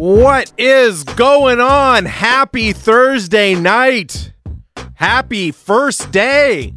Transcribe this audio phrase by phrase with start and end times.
[0.00, 2.06] What is going on?
[2.06, 4.32] Happy Thursday night.
[4.94, 6.72] Happy first day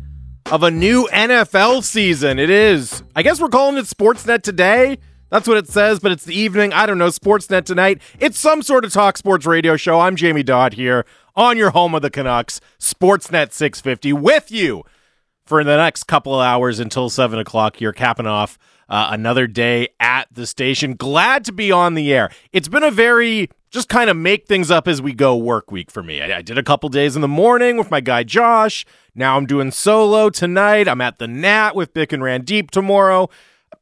[0.51, 2.38] of a new NFL season.
[2.38, 3.01] It is.
[3.15, 4.97] I guess we're calling it Sportsnet today.
[5.29, 6.73] That's what it says, but it's the evening.
[6.73, 7.07] I don't know.
[7.07, 8.01] Sportsnet tonight.
[8.20, 10.02] It's some sort of talk sports radio show.
[10.02, 14.84] I'm Jamie Dodd here on your home of the Canucks, Sportsnet 650, with you
[15.46, 19.89] for the next couple of hours until 7 o'clock here, capping off uh, another day
[19.99, 20.95] at the station.
[20.95, 22.29] Glad to be on the air.
[22.52, 25.89] It's been a very just kind of make things up as we go work week
[25.89, 26.21] for me.
[26.21, 28.85] I, I did a couple days in the morning with my guy Josh.
[29.16, 30.88] Now I'm doing solo tonight.
[30.88, 33.30] I'm at the Nat with Bick and Randeep tomorrow.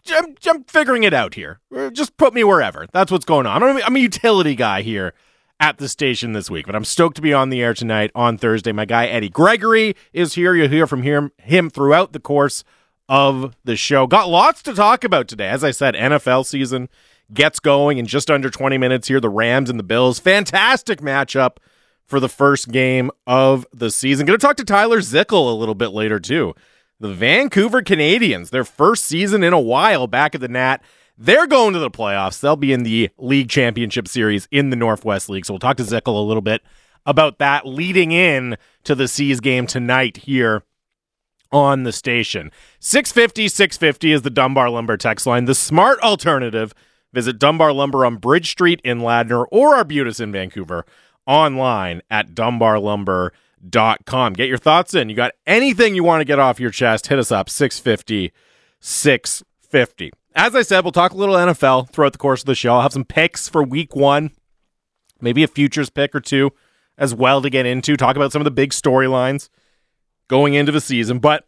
[0.09, 1.59] I'm, I'm figuring it out here.
[1.91, 2.87] Just put me wherever.
[2.93, 3.61] That's what's going on.
[3.61, 5.13] I'm a, I'm a utility guy here
[5.59, 8.37] at the station this week, but I'm stoked to be on the air tonight on
[8.37, 8.71] Thursday.
[8.71, 10.55] My guy Eddie Gregory is here.
[10.55, 12.63] You'll hear from him, him throughout the course
[13.11, 14.07] of the show.
[14.07, 15.49] Got lots to talk about today.
[15.49, 16.87] As I said, NFL season
[17.33, 19.19] gets going in just under 20 minutes here.
[19.19, 20.17] The Rams and the Bills.
[20.17, 21.57] Fantastic matchup
[22.05, 24.25] for the first game of the season.
[24.25, 26.55] Going to talk to Tyler Zickel a little bit later, too.
[27.01, 30.81] The Vancouver Canadians, their first season in a while back at the Nat.
[31.17, 32.39] They're going to the playoffs.
[32.39, 35.45] They'll be in the league championship series in the Northwest League.
[35.45, 36.61] So we'll talk to Zickel a little bit
[37.05, 40.63] about that leading in to the Seas game tonight here
[41.51, 42.51] on the station.
[42.79, 45.45] 650 650 is the Dunbar Lumber text line.
[45.45, 46.73] The smart alternative.
[47.13, 50.85] Visit Dunbar Lumber on Bridge Street in Ladner or Arbutus in Vancouver
[51.27, 54.33] online at dunbarlumber.com.
[54.33, 55.09] Get your thoughts in.
[55.09, 58.31] You got anything you want to get off your chest, hit us up 650
[58.79, 60.11] 650.
[60.33, 62.75] As I said, we'll talk a little NFL throughout the course of the show.
[62.75, 64.31] I'll have some picks for week one,
[65.19, 66.51] maybe a futures pick or two
[66.97, 69.49] as well to get into, talk about some of the big storylines
[70.31, 71.19] going into the season.
[71.19, 71.45] But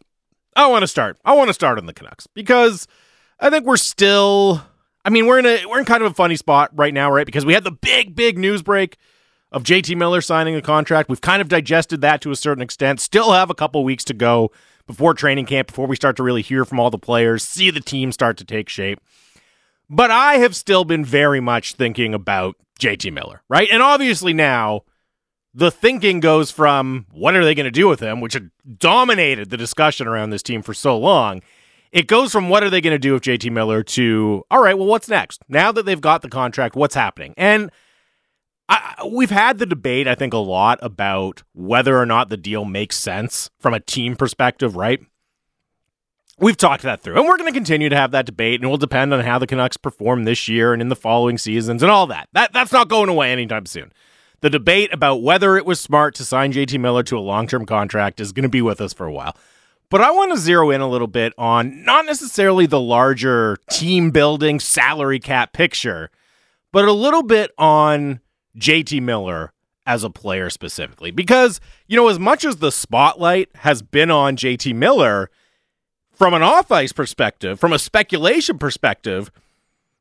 [0.56, 1.18] I want to start.
[1.26, 2.86] I want to start on the Canucks because
[3.40, 4.62] I think we're still.
[5.06, 7.26] I mean, we're in a we're in kind of a funny spot right now, right?
[7.26, 8.98] Because we had the big big news break
[9.52, 11.10] of JT Miller signing a contract.
[11.10, 13.00] We've kind of digested that to a certain extent.
[13.00, 14.52] Still have a couple weeks to go
[14.86, 17.80] before training camp, before we start to really hear from all the players, see the
[17.80, 19.00] team start to take shape.
[19.90, 23.70] But I have still been very much thinking about JT Miller, right?
[23.72, 24.82] And obviously now
[25.54, 29.50] the thinking goes from what are they going to do with him, which had dominated
[29.50, 31.42] the discussion around this team for so long.
[31.92, 34.78] It goes from what are they going to do with JT Miller to all right,
[34.78, 35.44] well, what's next?
[35.48, 37.36] Now that they've got the contract, what's happening?
[37.38, 37.72] And
[38.68, 42.66] I, we've had the debate, I think, a lot about whether or not the deal
[42.66, 45.02] makes sense from a team perspective, right?
[46.40, 48.68] We've talked that through, and we're going to continue to have that debate, and it
[48.68, 51.92] will depend on how the Canucks perform this year and in the following seasons and
[51.92, 52.28] all that.
[52.34, 53.92] That that's not going away anytime soon
[54.44, 57.66] the debate about whether it was smart to sign JT Miller to a long term
[57.66, 59.38] contract is going to be with us for a while.
[59.90, 64.12] But I want to zero in a little bit on not necessarily the larger team
[64.12, 66.12] building salary cap picture,
[66.74, 68.20] but a little bit on
[68.58, 69.54] JT Miller
[69.86, 71.12] as a player specifically.
[71.12, 75.30] Because, you know, as much as the spotlight has been on JT Miller,
[76.12, 79.32] from an off ice perspective, from a speculation perspective,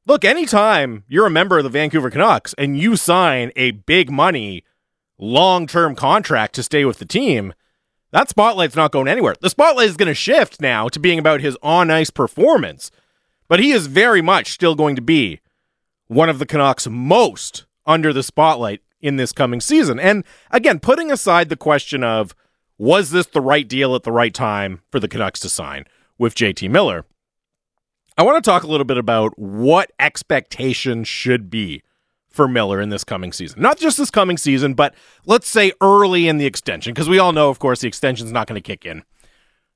[0.07, 4.65] look, anytime you're a member of the Vancouver Canucks and you sign a big money,
[5.19, 7.55] long term contract to stay with the team,
[8.11, 9.35] that spotlight's not going anywhere.
[9.41, 12.91] The spotlight is going to shift now to being about his on ice performance,
[13.49, 15.41] but he is very much still going to be
[16.09, 19.99] one of the Canucks most under the spotlight in this coming season.
[19.99, 22.35] And again, putting aside the question of
[22.79, 25.87] was this the right deal at the right time for the Canucks to sign
[26.19, 27.05] with JT Miller?
[28.19, 31.83] I want to talk a little bit about what expectations should be
[32.29, 33.63] for Miller in this coming season.
[33.63, 37.33] Not just this coming season, but let's say early in the extension, because we all
[37.33, 39.05] know, of course, the extension is not going to kick in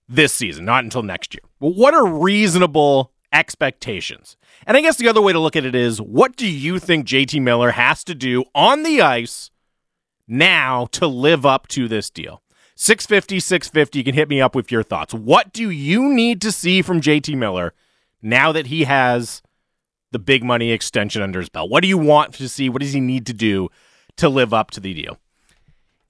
[0.08, 1.42] this season, not until next year.
[1.60, 4.36] But what are reasonable expectations?
[4.66, 7.06] And I guess the other way to look at it is what do you think
[7.06, 9.50] JT Miller has to do on the ice
[10.28, 12.42] now to live up to this deal?
[12.74, 15.14] 650, 650, you can hit me up with your thoughts.
[15.14, 17.72] What do you need to see from JT Miller?
[18.26, 19.42] Now that he has
[20.12, 21.70] the big money extension under his belt?
[21.70, 22.68] What do you want to see?
[22.68, 23.68] What does he need to do
[24.16, 25.18] to live up to the deal?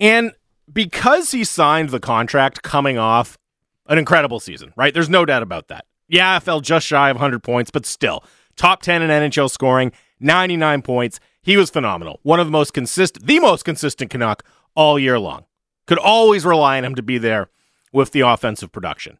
[0.00, 0.32] And
[0.72, 3.38] because he signed the contract coming off
[3.86, 4.92] an incredible season, right?
[4.92, 5.86] There's no doubt about that.
[6.08, 8.24] Yeah, I fell just shy of 100 points, but still,
[8.56, 11.20] top 10 in NHL scoring, 99 points.
[11.42, 12.20] He was phenomenal.
[12.22, 15.44] One of the most consistent, the most consistent Canuck all year long.
[15.86, 17.48] Could always rely on him to be there
[17.92, 19.18] with the offensive production.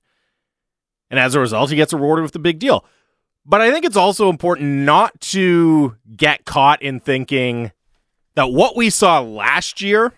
[1.10, 2.84] And as a result, he gets rewarded with the big deal.
[3.44, 7.70] But I think it's also important not to get caught in thinking
[8.34, 10.12] that what we saw last year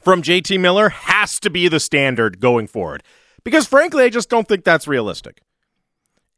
[0.00, 3.02] from JT Miller has to be the standard going forward.
[3.44, 5.42] Because frankly, I just don't think that's realistic.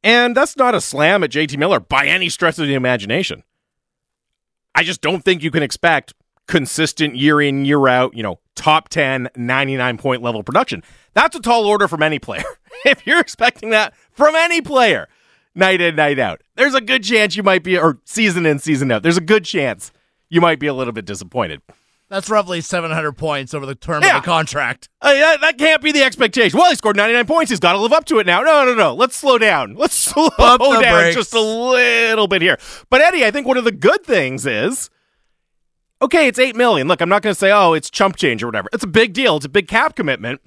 [0.02, 3.42] And that's not a slam at JT Miller by any stretch of the imagination.
[4.74, 6.12] I just don't think you can expect
[6.46, 10.82] consistent year in, year out, you know, top 10, 99 point level production.
[11.12, 12.44] That's a tall order from any player.
[12.84, 15.08] if you're expecting that from any player,
[15.54, 18.90] night in, night out, there's a good chance you might be, or season in, season
[18.90, 19.92] out, there's a good chance
[20.28, 21.62] you might be a little bit disappointed.
[22.10, 24.18] That's roughly 700 points over the term yeah.
[24.18, 24.88] of the contract.
[25.00, 26.58] Uh, that, that, can't be the expectation.
[26.58, 27.50] Well, he scored 99 points.
[27.50, 28.42] He's got to live up to it now.
[28.42, 28.94] No, no, no.
[28.94, 29.74] Let's slow down.
[29.74, 31.16] Let's slow down brakes.
[31.16, 32.58] just a little bit here.
[32.90, 34.90] But Eddie, I think one of the good things is
[36.04, 36.88] okay, it's 8 million.
[36.88, 38.68] Look, I'm not going to say, oh, it's chump change or whatever.
[38.72, 39.36] It's a big deal.
[39.36, 40.40] It's a big cap commitment.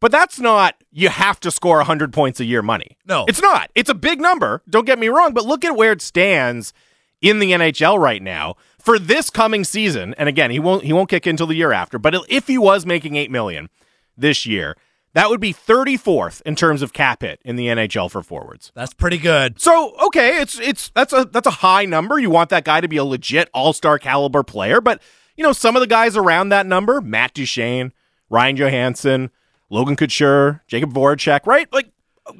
[0.00, 2.96] But that's not you have to score 100 points a year money.
[3.06, 3.24] No.
[3.28, 3.70] It's not.
[3.76, 4.62] It's a big number.
[4.68, 6.72] Don't get me wrong, but look at where it stands
[7.20, 10.12] in the NHL right now for this coming season.
[10.18, 12.84] And again, he won't he won't kick until the year after, but if he was
[12.84, 13.70] making 8 million
[14.16, 14.76] this year,
[15.14, 18.72] that would be 34th in terms of cap hit in the NHL for forwards.
[18.74, 19.60] That's pretty good.
[19.60, 22.18] So, okay, it's it's that's a that's a high number.
[22.18, 25.02] You want that guy to be a legit all-star caliber player, but
[25.36, 27.92] you know, some of the guys around that number, Matt Duchene,
[28.30, 29.30] Ryan Johansen,
[29.70, 31.70] Logan Couture, Jakub Voracek, right?
[31.72, 31.90] Like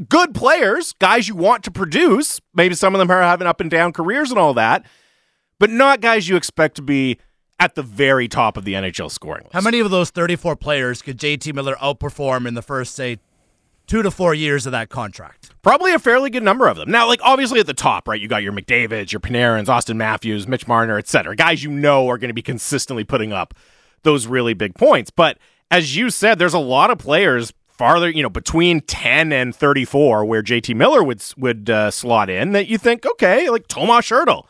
[0.09, 2.41] good players, guys you want to produce.
[2.55, 4.87] Maybe some of them are having up and down careers and all that,
[5.59, 7.19] but not guys you expect to be
[7.63, 9.55] at the very top of the NHL scoring list.
[9.55, 13.19] How many of those 34 players could JT Miller outperform in the first, say,
[13.87, 15.55] two to four years of that contract?
[15.63, 16.91] Probably a fairly good number of them.
[16.91, 18.21] Now, like obviously at the top, right?
[18.21, 21.37] You got your McDavid's, your Panarins, Austin Matthews, Mitch Marner, etc.
[21.37, 23.55] Guys you know are going to be consistently putting up
[24.03, 25.11] those really big points.
[25.11, 25.39] But
[25.71, 30.25] as you said, there's a lot of players farther, you know, between 10 and 34
[30.25, 34.47] where JT Miller would would uh, slot in that you think, okay, like Tomas Hertl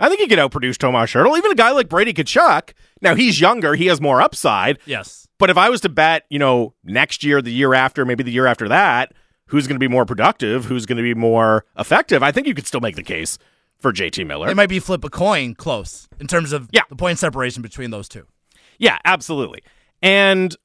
[0.00, 1.36] I think he could outproduce Tomas Hertl.
[1.36, 2.72] Even a guy like Brady Tkachuk.
[3.00, 4.78] Now he's younger, he has more upside.
[4.86, 5.28] Yes.
[5.38, 8.32] But if I was to bet, you know, next year, the year after, maybe the
[8.32, 9.12] year after that,
[9.46, 12.54] who's going to be more productive, who's going to be more effective, I think you
[12.54, 13.38] could still make the case
[13.78, 14.48] for JT Miller.
[14.48, 16.82] It might be flip a coin close in terms of yeah.
[16.88, 18.26] the point separation between those two.
[18.78, 19.62] Yeah, absolutely.
[20.02, 20.56] And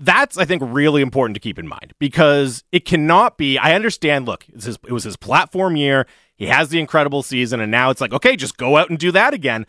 [0.00, 3.58] that's I think really important to keep in mind because it cannot be.
[3.58, 4.26] I understand.
[4.26, 6.06] Look, his, it was his platform year.
[6.34, 9.12] He has the incredible season, and now it's like, okay, just go out and do
[9.12, 9.66] that again.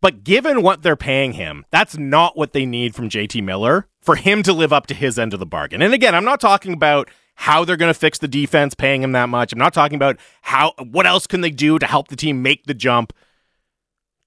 [0.00, 4.14] But given what they're paying him, that's not what they need from JT Miller for
[4.14, 5.82] him to live up to his end of the bargain.
[5.82, 9.12] And again, I'm not talking about how they're going to fix the defense paying him
[9.12, 9.52] that much.
[9.52, 12.64] I'm not talking about how what else can they do to help the team make
[12.66, 13.12] the jump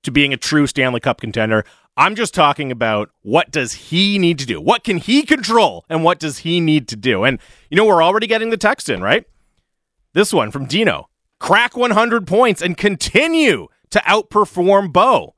[0.04, 1.64] to being a true Stanley Cup contender.
[1.98, 4.62] I'm just talking about what does he need to do?
[4.62, 7.24] What can he control and what does he need to do?
[7.24, 7.40] And
[7.70, 9.26] you know, we're already getting the text in, right?
[10.14, 11.10] This one from Dino
[11.42, 15.36] crack 100 points, and continue to outperform Bo.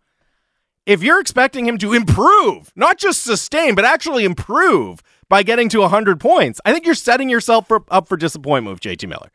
[0.85, 5.79] If you're expecting him to improve, not just sustain, but actually improve by getting to
[5.79, 9.31] 100 points, I think you're setting yourself for, up for disappointment with JT Miller.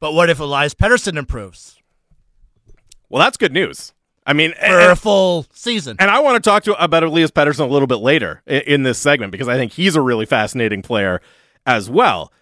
[0.00, 1.78] But what if Elias Pettersson improves?
[3.10, 3.92] Well, that's good news.
[4.30, 5.96] I mean, for and, a full season.
[5.98, 8.60] And I want to talk to uh, about Elias Pettersson a little bit later in,
[8.60, 11.20] in this segment because I think he's a really fascinating player
[11.66, 12.32] as well.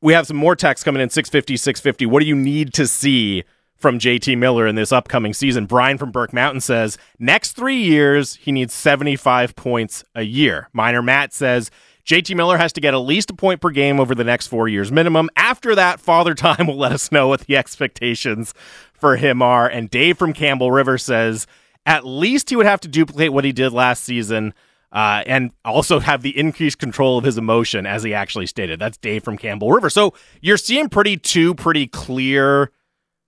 [0.00, 3.44] We have some more text coming in 650 650 what do you need to see
[3.76, 5.66] from JT Miller in this upcoming season?
[5.66, 10.70] Brian from Burke Mountain says next 3 years he needs 75 points a year.
[10.72, 11.70] Minor Matt says
[12.08, 14.66] JT Miller has to get at least a point per game over the next 4
[14.66, 18.54] years minimum after that father time will let us know what the expectations
[18.94, 21.46] for him are and Dave from Campbell River says
[21.84, 24.54] at least he would have to duplicate what he did last season
[24.92, 28.78] uh, and also have the increased control of his emotion, as he actually stated.
[28.78, 29.90] That's Dave from Campbell River.
[29.90, 32.70] So you're seeing pretty two pretty clear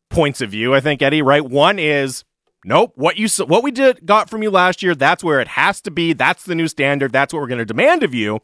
[0.09, 1.23] points of view, I think, Eddie.
[1.23, 1.45] Right?
[1.45, 2.25] One is
[2.65, 2.93] nope.
[2.97, 5.91] What you what we did got from you last year, that's where it has to
[5.91, 6.13] be.
[6.13, 7.13] That's the new standard.
[7.13, 8.41] That's what we're going to demand of you.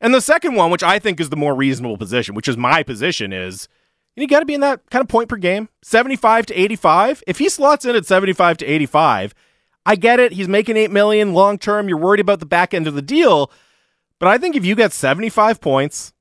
[0.00, 2.82] And the second one, which I think is the more reasonable position, which is my
[2.82, 3.68] position, is
[4.16, 7.22] you got to be in that kind of point per game, 75 to 85.
[7.26, 9.34] If he slots in at 75 to 85,
[9.86, 10.32] I get it.
[10.32, 11.88] He's making 8 million long term.
[11.88, 13.50] You're worried about the back end of the deal.
[14.18, 16.12] But I think if you get 75 points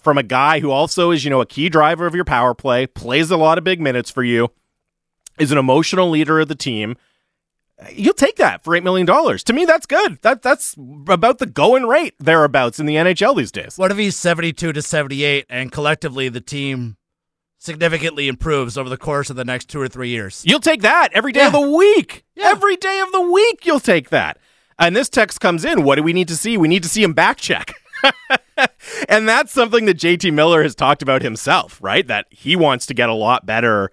[0.00, 2.86] from a guy who also is, you know, a key driver of your power play,
[2.86, 4.50] plays a lot of big minutes for you,
[5.38, 6.96] is an emotional leader of the team,
[7.92, 9.06] you'll take that for $8 million.
[9.06, 10.18] To me, that's good.
[10.22, 10.76] That That's
[11.08, 13.78] about the going rate thereabouts in the NHL these days.
[13.78, 16.96] What if he's 72 to 78 and collectively the team
[17.62, 20.42] significantly improves over the course of the next two or three years.
[20.44, 21.46] You'll take that every day yeah.
[21.46, 22.24] of the week.
[22.34, 22.48] Yeah.
[22.48, 24.38] Every day of the week, you'll take that.
[24.78, 25.84] And this text comes in.
[25.84, 26.58] What do we need to see?
[26.58, 27.72] We need to see him back check.
[29.08, 32.06] and that's something that JT Miller has talked about himself, right?
[32.06, 33.92] That he wants to get a lot better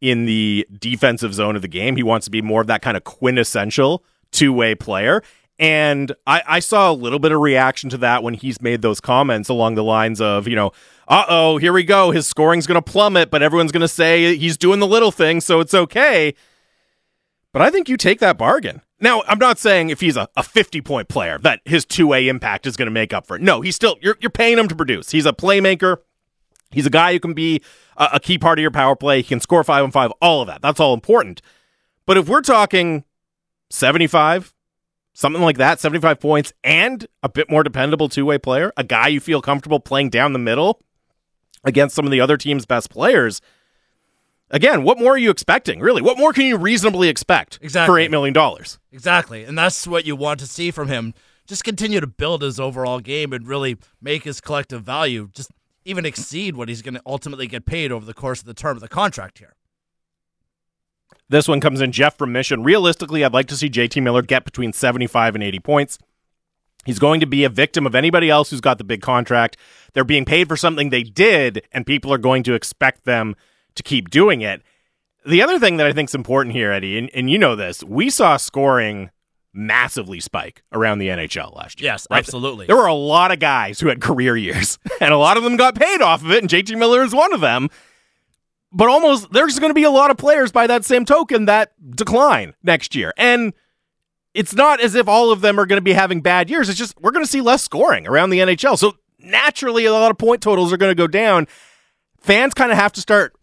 [0.00, 1.96] in the defensive zone of the game.
[1.96, 5.22] He wants to be more of that kind of quintessential two way player.
[5.58, 9.00] And I, I, saw a little bit of reaction to that when he's made those
[9.00, 10.72] comments along the lines of, you know,
[11.08, 12.10] uh oh, here we go.
[12.10, 15.40] His scoring's going to plummet, but everyone's going to say he's doing the little thing,
[15.40, 16.34] so it's okay.
[17.52, 18.82] But I think you take that bargain.
[19.00, 22.28] Now, I'm not saying if he's a, a 50 point player that his two way
[22.28, 23.42] impact is going to make up for it.
[23.42, 25.10] No, he's still, you're, you're paying him to produce.
[25.10, 25.98] He's a playmaker.
[26.70, 27.62] He's a guy who can be
[27.96, 29.18] a, a key part of your power play.
[29.18, 30.62] He can score five on five, all of that.
[30.62, 31.42] That's all important.
[32.06, 33.04] But if we're talking
[33.70, 34.54] 75,
[35.12, 39.08] something like that, 75 points, and a bit more dependable two way player, a guy
[39.08, 40.80] you feel comfortable playing down the middle
[41.64, 43.40] against some of the other team's best players.
[44.50, 45.80] Again, what more are you expecting?
[45.80, 48.06] Really, what more can you reasonably expect Exactly.
[48.06, 48.64] for $8 million?
[48.92, 49.42] Exactly.
[49.42, 51.14] And that's what you want to see from him.
[51.48, 55.50] Just continue to build his overall game and really make his collective value just
[55.86, 58.76] even exceed what he's going to ultimately get paid over the course of the term
[58.76, 59.54] of the contract here.
[61.28, 62.62] This one comes in Jeff from Mission.
[62.62, 65.98] Realistically, I'd like to see JT Miller get between 75 and 80 points.
[66.84, 69.56] He's going to be a victim of anybody else who's got the big contract.
[69.92, 73.34] They're being paid for something they did, and people are going to expect them
[73.74, 74.62] to keep doing it.
[75.26, 77.82] The other thing that I think is important here, Eddie, and, and you know this,
[77.82, 79.10] we saw scoring
[79.56, 81.92] massively spike around the NHL last year.
[81.92, 82.66] Yes, absolutely.
[82.66, 85.56] There were a lot of guys who had career years, and a lot of them
[85.56, 87.68] got paid off of it, and JT Miller is one of them.
[88.72, 91.72] But almost there's going to be a lot of players by that same token that
[91.96, 93.14] decline next year.
[93.16, 93.54] And
[94.34, 96.68] it's not as if all of them are going to be having bad years.
[96.68, 98.76] It's just we're going to see less scoring around the NHL.
[98.76, 101.46] So naturally, a lot of point totals are going to go down.
[102.20, 103.34] Fans kind of have to start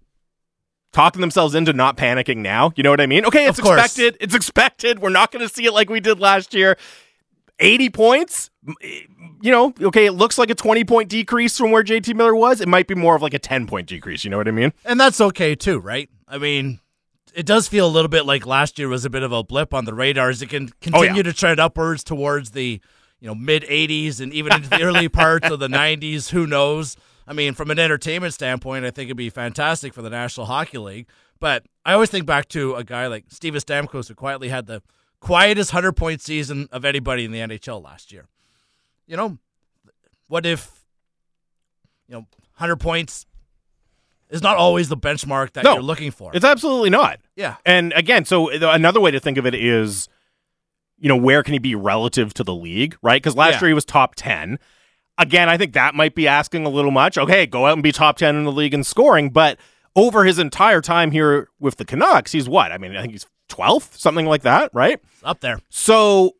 [0.93, 2.71] talking themselves into not panicking now.
[2.75, 3.25] You know what I mean?
[3.25, 4.15] Okay, it's expected.
[4.21, 5.00] It's expected.
[5.00, 6.77] We're not going to see it like we did last year.
[7.59, 8.50] 80 points,
[8.81, 9.01] eh,
[9.41, 12.62] you know, okay, it looks like a 20 point decrease from where JT Miller was.
[12.62, 14.23] It might be more of like a 10 point decrease.
[14.23, 14.73] You know what I mean?
[14.85, 16.09] And that's okay too, right?
[16.27, 16.79] I mean,
[17.35, 19.73] it does feel a little bit like last year was a bit of a blip
[19.73, 21.23] on the radar as it can continue Oh, yeah.
[21.23, 22.79] to trend upwards towards the
[23.19, 26.29] you know mid 80s and even into the early parts of the 90s.
[26.29, 26.97] Who knows?
[27.27, 30.77] I mean, from an entertainment standpoint, I think it'd be fantastic for the National Hockey
[30.77, 31.08] League.
[31.39, 34.82] But I always think back to a guy like Steve Stamkos who quietly had the
[35.20, 38.27] quietest 100 point season of anybody in the NHL last year.
[39.08, 39.38] You know,
[40.27, 40.84] what if
[42.08, 42.25] you know
[42.58, 43.25] 100 points
[44.30, 45.74] is not always the benchmark that No.
[45.75, 46.32] you're looking for.
[46.34, 47.20] It's absolutely not.
[47.36, 47.56] yeah.
[47.65, 50.08] And again, so another way to think of it is,
[50.98, 53.22] you know, where can he be relative to the league, right?
[53.22, 53.60] Because last Yeah.
[53.62, 54.58] year he was top 10.
[55.17, 57.17] Again, I think that might be asking a little much.
[57.17, 59.29] Okay, go out and be top 10 in the league in scoring.
[59.29, 59.60] But
[59.96, 62.72] over his entire time here with the Canucks, he's what?
[62.72, 65.00] I mean, I think he's 12th, something like that, right?
[65.24, 65.60] Up there.
[65.70, 66.34] So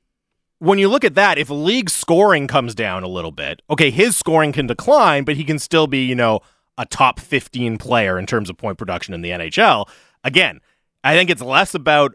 [0.60, 4.16] when you look at that, if league scoring comes down a little bit, okay, his
[4.18, 6.40] scoring can decline, but he can still be, you know,
[6.78, 9.88] a top 15 player in terms of point production in the NHL.
[10.24, 10.62] Again,
[11.04, 12.14] I think it's less about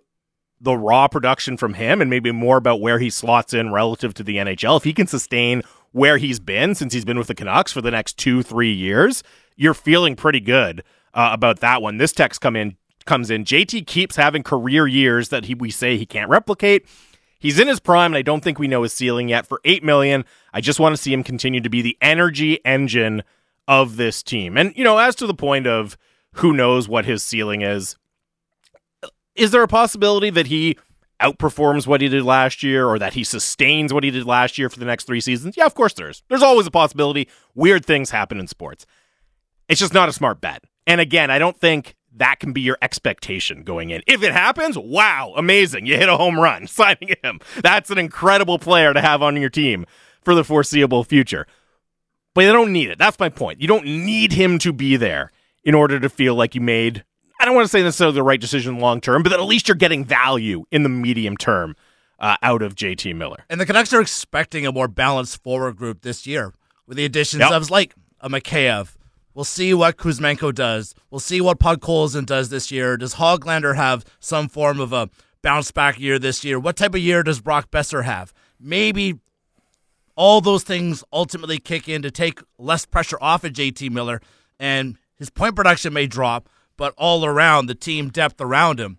[0.60, 4.24] the raw production from him and maybe more about where he slots in relative to
[4.24, 4.78] the NHL.
[4.78, 7.90] If he can sustain where he's been since he's been with the Canucks for the
[7.90, 9.22] next two, three years,
[9.56, 10.82] you're feeling pretty good
[11.14, 11.96] uh, about that one.
[11.96, 12.76] This text come in
[13.06, 13.44] comes in.
[13.44, 16.86] JT keeps having career years that he we say he can't replicate.
[17.40, 19.46] He's in his prime, and I don't think we know his ceiling yet.
[19.46, 23.22] For eight million, I just want to see him continue to be the energy engine
[23.66, 24.56] of this team.
[24.56, 25.96] And you know, as to the point of
[26.34, 27.96] who knows what his ceiling is,
[29.34, 30.76] is there a possibility that he
[31.20, 34.68] outperforms what he did last year or that he sustains what he did last year
[34.68, 35.56] for the next three seasons?
[35.56, 36.22] Yeah, of course there is.
[36.28, 37.28] There's always a possibility.
[37.54, 38.86] Weird things happen in sports.
[39.68, 40.64] It's just not a smart bet.
[40.86, 44.02] And again, I don't think that can be your expectation going in.
[44.06, 45.86] If it happens, wow, amazing.
[45.86, 47.40] You hit a home run signing him.
[47.62, 49.86] That's an incredible player to have on your team
[50.22, 51.46] for the foreseeable future.
[52.34, 52.98] But you don't need it.
[52.98, 53.60] That's my point.
[53.60, 55.32] You don't need him to be there
[55.64, 57.04] in order to feel like you made,
[57.40, 59.68] I don't want to say necessarily the right decision long term, but that at least
[59.68, 61.76] you're getting value in the medium term
[62.18, 63.44] uh, out of JT Miller.
[63.48, 66.52] And the Canucks are expecting a more balanced forward group this year
[66.86, 67.52] with the additions Yep.
[67.52, 68.96] of like a Mikheyev.
[69.34, 70.96] We'll see what Kuzmenko does.
[71.10, 72.96] We'll see what Podkolzin does this year.
[72.96, 75.08] Does Hoglander have some form of a
[75.42, 76.58] bounce back year this year?
[76.58, 78.32] What type of year does Brock Boeser have?
[78.58, 79.14] Maybe
[80.16, 84.20] all those things ultimately kick in to take less pressure off of JT Miller,
[84.58, 88.96] and his point production may drop, but all around the team depth around him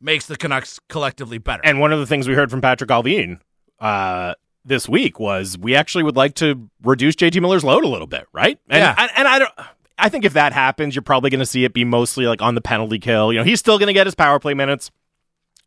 [0.00, 1.62] makes the Canucks collectively better.
[1.64, 3.40] And one of the things we heard from Patrik Allvin
[3.80, 8.06] uh, this week was we actually would like to reduce JT Miller's load a little
[8.06, 8.58] bit, right?
[8.68, 8.94] And, Yeah.
[8.96, 9.52] and, and I don't.
[9.98, 12.54] I think if that happens, you're probably going to see it be mostly like on
[12.56, 13.32] the penalty kill.
[13.32, 14.90] You know, he's still going to get his power play minutes.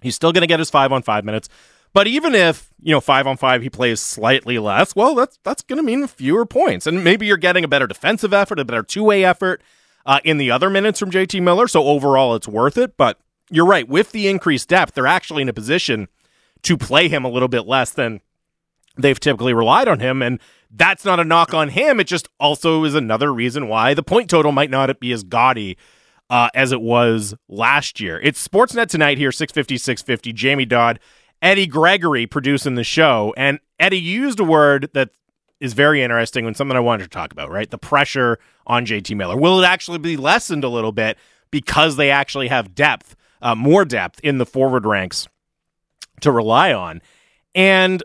[0.02, 1.48] He's still going to get his five on five minutes.
[1.94, 5.62] But even if you know five on five he plays slightly less, well, that's that's
[5.64, 8.84] going to mean fewer points, and maybe you're getting a better defensive effort, a better
[8.84, 9.62] two way effort
[10.08, 11.68] uh, in the other minutes from JT Miller.
[11.68, 12.98] So overall, it's worth it.
[12.98, 13.20] But
[13.52, 16.08] you're right with the increased depth, they're actually in a position
[16.64, 18.22] to play him a little bit less than
[18.98, 20.40] they've typically relied on him, and
[20.72, 22.00] that's not a knock on him.
[22.00, 25.78] It just also is another reason why the point total might not be as gaudy
[26.30, 28.20] uh, as it was last year.
[28.22, 30.34] It's Sportsnet tonight here, 650, 650.
[30.34, 31.00] Jamie Dodd,
[31.42, 33.34] Eddie Gregory producing the show.
[33.38, 35.12] And Eddie used a word that
[35.60, 37.70] is very interesting and something I wanted to talk about, right?
[37.70, 39.36] The pressure on JT Miller.
[39.36, 41.18] Will it actually be lessened a little bit
[41.52, 45.28] because they actually have depth, uh, more depth in the forward ranks
[46.22, 47.02] to rely on?
[47.56, 48.04] And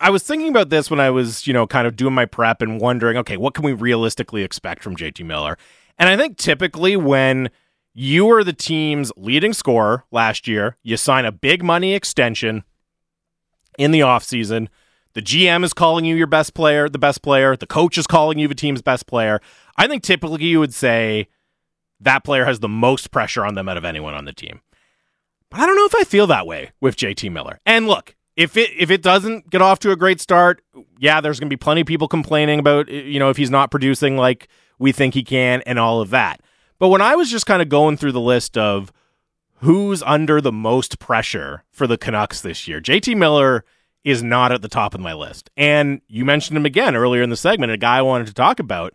[0.00, 2.60] I was thinking about this when I was, you know, kind of doing my prep
[2.60, 5.56] and wondering, okay, what can we realistically expect from JT Miller?
[5.98, 7.50] And I think typically when
[7.94, 12.64] you are the team's leading scorer last year, you sign a big money extension
[13.78, 14.68] in the offseason.
[15.16, 17.56] The GM is calling you your best player, the best player.
[17.56, 19.40] The coach is calling you the team's best player.
[19.78, 21.28] I think typically you would say
[22.00, 24.60] that player has the most pressure on them out of anyone on the team.
[25.50, 27.58] But I don't know if I feel that way with JT Miller.
[27.64, 30.60] And look, if it if it doesn't get off to a great start,
[30.98, 33.70] yeah, there's going to be plenty of people complaining about you know if he's not
[33.70, 36.42] producing like we think he can and all of that.
[36.78, 38.92] But when I was just kind of going through the list of
[39.60, 43.64] who's under the most pressure for the Canucks this year, JT Miller
[44.06, 45.50] is not at the top of my list.
[45.56, 48.60] And you mentioned him again earlier in the segment, a guy I wanted to talk
[48.60, 48.94] about.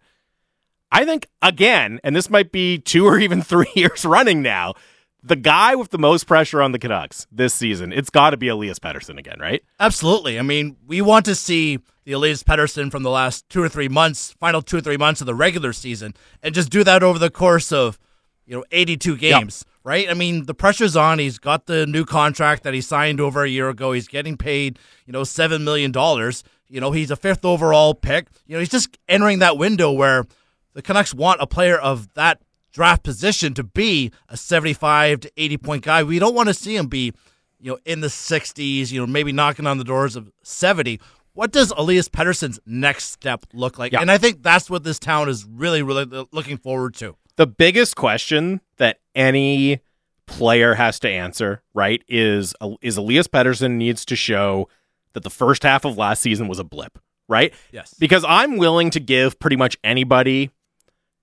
[0.89, 4.73] I think again, and this might be two or even three years running now,
[5.21, 8.47] the guy with the most pressure on the Canucks this season, it's got to be
[8.47, 9.61] Elias Pettersson again, right?
[9.81, 10.39] Absolutely.
[10.39, 13.89] I mean, we want to see the Elias Pettersson from the last two or three
[13.89, 17.19] months, final two or three months of the regular season, and just do that over
[17.19, 17.99] the course of
[18.45, 19.70] you know 82 games, yep.
[19.83, 20.09] Right?
[20.09, 21.19] I mean, the pressure's on.
[21.19, 23.91] He's got the new contract that he signed over a year ago.
[23.91, 26.43] He's getting paid, you know, seven million dollars.
[26.67, 28.27] You know, he's a fifth overall pick.
[28.45, 30.25] You know, he's just entering that window where
[30.73, 35.57] the Canucks want a player of that draft position to be a 75 to 80
[35.57, 36.03] point guy.
[36.03, 37.13] We don't want to see him be,
[37.59, 40.99] you know, in the 60s, you know, maybe knocking on the doors of 70.
[41.33, 43.93] What does Elias Pettersson's next step look like?
[43.93, 44.01] Yeah.
[44.01, 47.15] And I think that's what this town is really, really looking forward to.
[47.37, 49.79] The biggest question that any
[50.25, 54.67] player has to answer, right, is is Elias Pettersson needs to show
[55.13, 56.97] that the first half of last season was a blip,
[57.29, 57.53] right?
[57.71, 57.93] Yes.
[57.99, 60.49] Because I'm willing to give pretty much anybody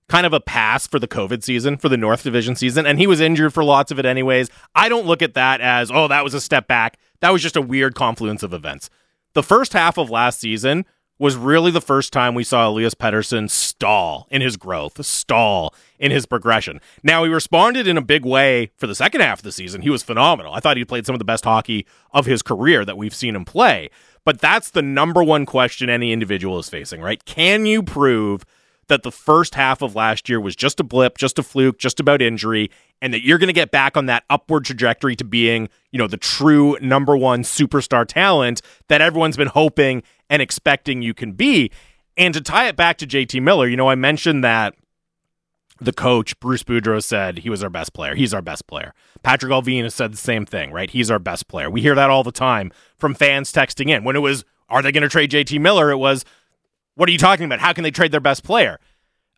[0.07, 3.07] kind of a pass for the COVID season, for the North Division season, and he
[3.07, 4.49] was injured for lots of it anyways.
[4.73, 6.97] I don't look at that as, oh, that was a step back.
[7.19, 8.89] That was just a weird confluence of events.
[9.33, 10.85] The first half of last season
[11.19, 16.11] was really the first time we saw Elias Pettersson stall in his growth, stall in
[16.11, 16.79] his progression.
[17.03, 19.81] Now, he responded in a big way for the second half of the season.
[19.81, 20.53] He was phenomenal.
[20.53, 23.35] I thought he played some of the best hockey of his career that we've seen
[23.35, 23.89] him play.
[24.23, 27.23] But that's the number one question any individual is facing, right?
[27.25, 28.45] Can you prove
[28.89, 31.99] that the first half of last year was just a blip, just a fluke, just
[31.99, 32.69] about injury,
[33.01, 36.07] and that you're going to get back on that upward trajectory to being, you know,
[36.07, 41.71] the true number one superstar talent that everyone's been hoping and expecting you can be.
[42.17, 44.75] And to tie it back to JT Miller, you know, I mentioned that
[45.79, 48.15] the coach, Bruce Boudreau, said he was our best player.
[48.15, 48.93] He's our best player.
[49.23, 50.89] Patrik Allvin has said the same thing, right?
[50.89, 51.69] He's our best player.
[51.69, 54.03] We hear that all the time from fans texting in.
[54.03, 55.89] When it was, are they going to trade JT Miller?
[55.91, 56.25] It was,
[56.99, 57.59] what are you talking about?
[57.59, 58.77] How can they trade their best player?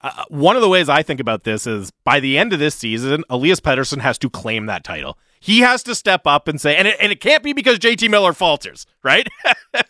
[0.02, 2.60] Uh, uh, one of the ways I think about this is by the end of
[2.60, 5.20] this season, Elias Pettersson has to claim that title.
[5.40, 8.10] He has to step up and say, and it, and it can't be because JT
[8.10, 9.28] Miller falters, right?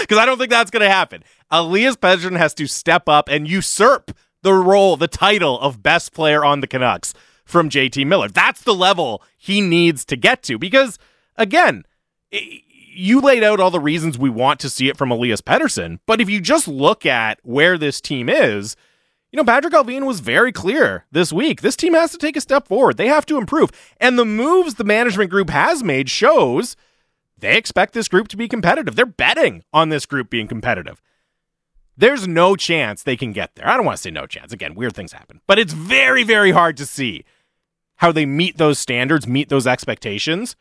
[0.00, 1.22] Because I don't think that's going to happen.
[1.48, 4.10] Elias Pettersson has to step up and usurp
[4.42, 8.28] the role, the title of best player on the Canucks from JT Miller.
[8.28, 10.98] That's the level he needs to get to because,
[11.36, 11.84] again,
[12.94, 16.20] you laid out all the reasons we want to see it from Elias Pettersson, but
[16.20, 18.76] if you just look at where this team is,
[19.30, 21.62] you know, Patrik Allvin was very clear this week.
[21.62, 22.98] This team has to take a step forward.
[22.98, 23.70] They have to improve.
[23.98, 26.76] And the moves the management group has made shows
[27.38, 28.94] they expect this group to be competitive.
[28.94, 31.00] They're betting on this group being competitive.
[31.96, 33.66] There's no chance they can get there.
[33.66, 34.52] I don't want to say no chance.
[34.52, 35.40] Again, weird things happen.
[35.46, 37.24] But it's very, very hard to see
[37.96, 40.56] how they meet those standards, meet those expectations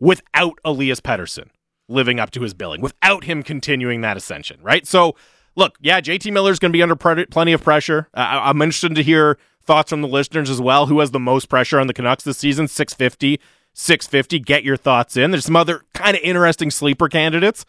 [0.00, 1.48] without Elias Pettersson
[1.88, 4.86] living up to his billing without him continuing that ascension, right?
[4.86, 5.16] So,
[5.56, 8.08] look, yeah, JT Miller's going to be under pre- plenty of pressure.
[8.14, 10.86] Uh, I'm interested to hear thoughts from the listeners as well.
[10.86, 12.68] Who has the most pressure on the Canucks this season?
[12.68, 13.40] 650,
[13.72, 14.38] 650.
[14.40, 15.30] Get your thoughts in.
[15.30, 17.64] There's some other kind of interesting sleeper candidates.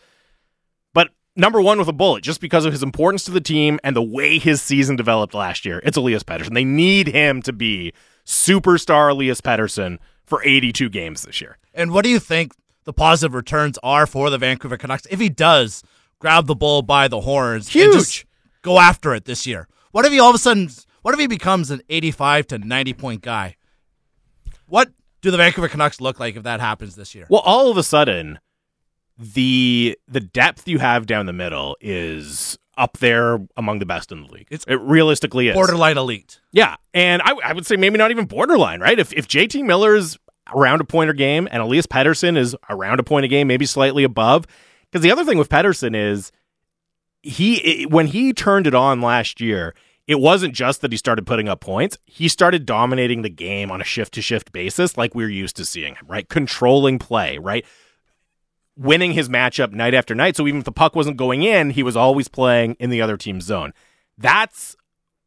[0.93, 3.95] But number one with a bullet, just because of his importance to the team and
[3.95, 6.54] the way his season developed last year, it's Elias Pettersson.
[6.54, 7.93] They need him to be
[8.25, 11.58] superstar Elias Pettersson for 82 games this year.
[11.73, 12.54] And what do you think
[12.86, 15.84] the positive returns are for the Vancouver Canucks if he does
[16.19, 18.26] grab the bull by the horns Huge.
[18.62, 19.67] go after it this year.
[19.91, 20.69] What if he all of a sudden
[21.02, 23.58] what if he becomes an 85 to 90 point guy?
[24.67, 27.28] What do the Vancouver Canucks look like if that happens this year?
[27.30, 28.39] Well, all of a sudden
[29.17, 34.24] the the depth you have down the middle is up there among the best in
[34.24, 34.48] the league.
[34.52, 36.41] It's, it realistically is borderline elite.
[36.52, 39.00] Yeah, and I, I would say maybe not even borderline, right?
[39.00, 40.17] If if JT Miller's
[40.54, 43.66] around a point a game and Elias Pettersson is around a point a game, maybe
[43.66, 44.46] slightly above.
[44.86, 46.32] Because the other thing with Pettersson is
[47.22, 49.74] he when he turned it on last year,
[50.08, 51.98] it wasn't just that he started putting up points.
[52.06, 55.66] He started dominating the game on a shift to shift basis, like we're used to
[55.66, 56.30] seeing him, right?
[56.30, 57.66] Controlling play, right?
[58.78, 60.36] Winning his matchup night after night.
[60.36, 63.18] So even if the puck wasn't going in, he was always playing in the other
[63.18, 63.74] team's zone.
[64.18, 64.76] That's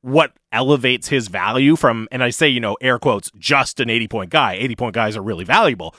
[0.01, 4.09] what elevates his value from, and I say, you know, air quotes, just an 80
[4.09, 4.55] point guy.
[4.55, 5.95] 80 point guys are really valuable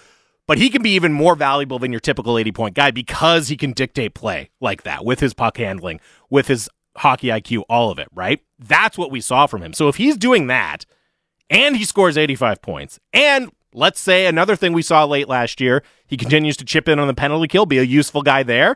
[0.50, 3.56] but he can be even more valuable than your typical 80 point guy because he
[3.56, 6.00] can dictate play like that with his puck handling,
[6.32, 8.42] with his hockey IQ, all of it, right?
[8.58, 9.74] That's what we saw from him.
[9.74, 10.88] So if he's doing that
[11.52, 15.84] and he scores 85 points, and let's say another thing we saw late last year,
[16.08, 18.76] he continues to chip in on the penalty kill, be a useful guy there.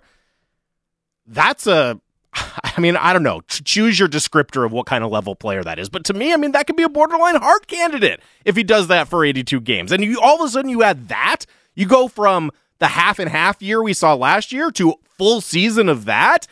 [1.26, 2.00] That's a
[2.64, 3.42] I mean, I don't know.
[3.48, 5.90] Choose your descriptor of what kind of level player that is.
[5.90, 8.88] But to me, I mean, that could be a borderline Hart candidate if he does
[8.88, 9.92] that for 82 games.
[9.92, 13.30] And you all of a sudden you add that you go from the half and
[13.30, 16.48] half year we saw last year to full season of that.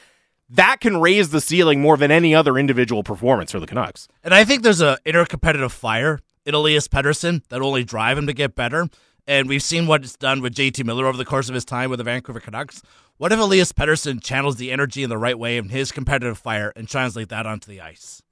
[0.50, 4.08] That can raise the ceiling more than any other individual performance for the Canucks.
[4.24, 8.28] And I think there's a inner competitive fire in Elias Pettersson that only drive him
[8.28, 8.90] to get better.
[9.28, 11.90] And we've seen what it's done with JT Miller over the course of his time
[11.90, 12.82] with the Vancouver Canucks.
[13.22, 16.74] What if Elias Pettersson channels the energy in the right way in his competitive fire
[16.76, 18.24] and translate that onto the ice?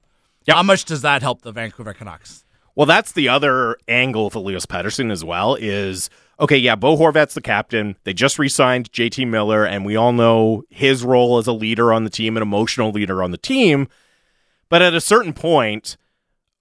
[0.48, 0.56] Yep.
[0.56, 2.44] How much does that help the Vancouver Canucks?
[2.74, 7.36] Well, that's the other angle of Elias Pettersson as well is– okay, yeah, Bo Horvat's
[7.36, 7.98] the captain.
[8.04, 11.94] They just re signed JT Miller, and we all know his role as a leader
[11.94, 13.90] on the team, an emotional leader on the team.
[14.70, 15.98] But at a certain point,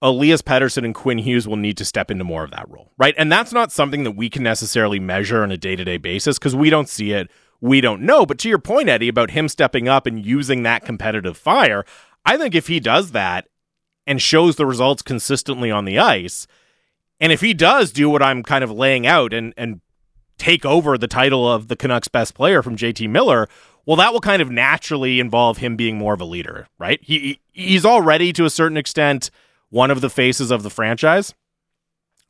[0.03, 3.15] Elias Pettersson and Quinn Hughes will need to step into more of that role, right?
[3.17, 6.37] And that's not something that we can necessarily measure on a day to day basis
[6.37, 7.31] because we don't see it.
[7.61, 8.25] We don't know.
[8.25, 11.85] But to your point, Eddie, about him stepping up and using that competitive fire,
[12.25, 13.47] I think if he does that
[14.07, 16.47] and shows the results consistently on the ice,
[17.19, 19.81] and if he does do what I'm kind of laying out and and
[20.37, 23.49] take over the title of the Canucks best player from JT Miller,
[23.85, 26.99] well that will kind of naturally involve him being more of a leader, right?
[27.03, 29.31] He he's already to a certain extent
[29.69, 31.33] one of the faces of the franchise.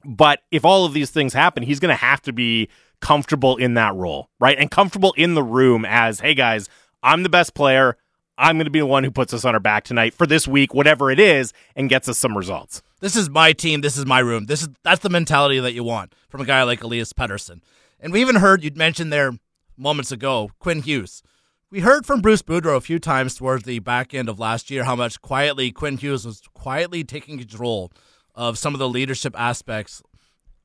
[0.06, 2.70] But if all of these things happen, he's going to have to be
[3.02, 4.58] comfortable in that role, right?
[4.58, 6.70] And comfortable in the room as, "Hey guys,
[7.04, 7.98] I'm the best player.
[8.38, 10.48] I'm going to be the one who puts us on our back tonight for this
[10.48, 13.82] week, whatever it is, and gets us some results." This is my team.
[13.82, 14.46] This is my room.
[14.46, 17.62] This is that's the mentality that you want from a guy like Elias Pettersson.
[18.00, 19.34] And we even heard you'd mentioned there
[19.78, 21.24] moments ago Quinn Hughes.
[21.72, 24.86] We heard from Bruce Boudreau a few times towards the back end of last year
[24.86, 27.92] how much quietly Quinn Hughes was quietly taking control
[28.34, 30.02] of some of the leadership aspects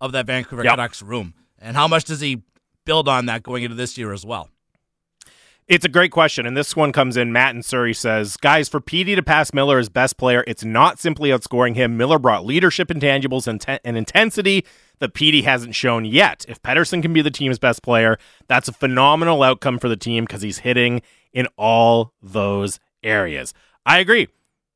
[0.00, 0.72] of that Vancouver yep.
[0.72, 1.34] Canucks room.
[1.64, 2.42] And how much does he
[2.84, 4.50] build on that going into this year as well?
[5.66, 6.44] It's a great question.
[6.44, 7.32] And this one comes in.
[7.32, 10.98] Matt and Surrey says, Guys, for PD to pass Miller as best player, it's not
[10.98, 11.96] simply outscoring him.
[11.96, 14.66] Miller brought leadership intangibles and, te- and intensity
[14.98, 16.44] that PD hasn't shown yet.
[16.48, 20.24] If Pettersson can be the team's best player, that's a phenomenal outcome for the team
[20.24, 21.00] because he's hitting
[21.32, 23.54] in all those areas.
[23.86, 24.28] I agree.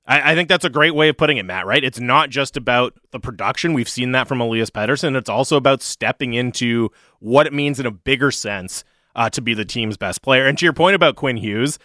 [0.09, 1.85] I, I, think that's a great way of putting it, Matt, right?
[1.85, 3.75] It's not just about the production.
[3.75, 5.14] We've seen that from Elias Pettersson.
[5.14, 6.90] It's also about stepping into
[7.21, 10.47] what it means in a bigger sense uh, to be the team's best player.
[10.47, 11.79] And to your point about Quinn Hughes,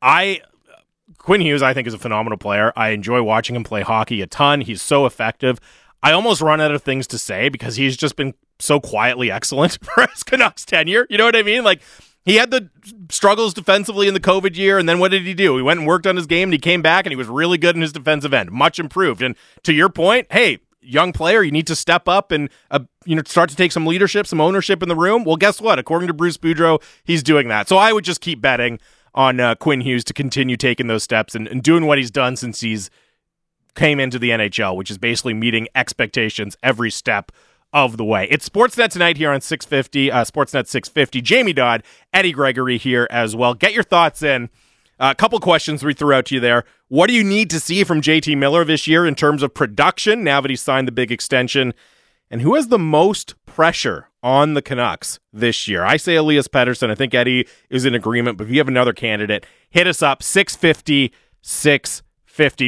[0.00, 0.40] I
[1.18, 2.72] Quinn Hughes I think is a phenomenal player.
[2.76, 4.60] I enjoy watching him play hockey a ton.
[4.60, 5.58] He's so effective.
[6.02, 9.78] I almost run out of things to say because he's just been so quietly excellent
[9.84, 11.06] for his Canucks tenure.
[11.10, 11.64] You know what I mean?
[11.64, 11.82] Like
[12.28, 12.68] he had the
[13.10, 15.56] struggles defensively in the COVID year, and then what did he do?
[15.56, 17.58] He went and worked on his game, and he came back, and he was really
[17.58, 19.22] good in his defensive end, much improved.
[19.22, 23.14] And to your point, hey, young player, you need to step up and uh, you
[23.14, 25.24] know start to take some leadership, some ownership in the room.
[25.24, 25.78] Well, guess what?
[25.78, 27.68] According to Bruce Boudreau, he's doing that.
[27.68, 28.78] So I would just keep betting
[29.14, 32.36] on uh, Quinn Hughes to continue taking those steps and, and doing what he's done
[32.36, 32.90] since he's
[33.74, 37.30] came into the NHL, which is basically meeting expectations every step
[37.72, 38.26] of the way.
[38.30, 41.20] It's Sportsnet tonight here on 650, uh, Sportsnet 650.
[41.20, 43.54] Jamie Dodd, Eddie Gregory here as well.
[43.54, 44.48] Get your thoughts in.
[45.00, 46.64] A couple questions we threw out to you there.
[46.88, 50.24] What do you need to see from JT Miller this year in terms of production
[50.24, 51.72] now that he signed the big extension?
[52.30, 55.84] And who has the most pressure on the Canucks this year?
[55.84, 56.90] I say Elias Pettersson.
[56.90, 60.22] I think Eddie is in agreement, but if you have another candidate, hit us up
[60.22, 62.07] 650 650.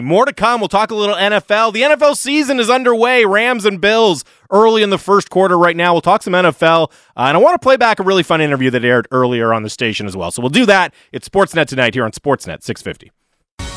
[0.03, 0.61] More to come.
[0.61, 1.73] We'll talk a little NFL.
[1.73, 3.25] The NFL season is underway.
[3.25, 5.93] Rams and Bills early in the first quarter right now.
[5.93, 6.91] We'll talk some NFL.
[7.17, 9.63] Uh, and I want to play back a really fun interview that aired earlier on
[9.63, 10.33] the station as well.
[10.33, 10.93] So we'll do that.
[11.13, 13.13] It's Sportsnet tonight here on Sportsnet 650.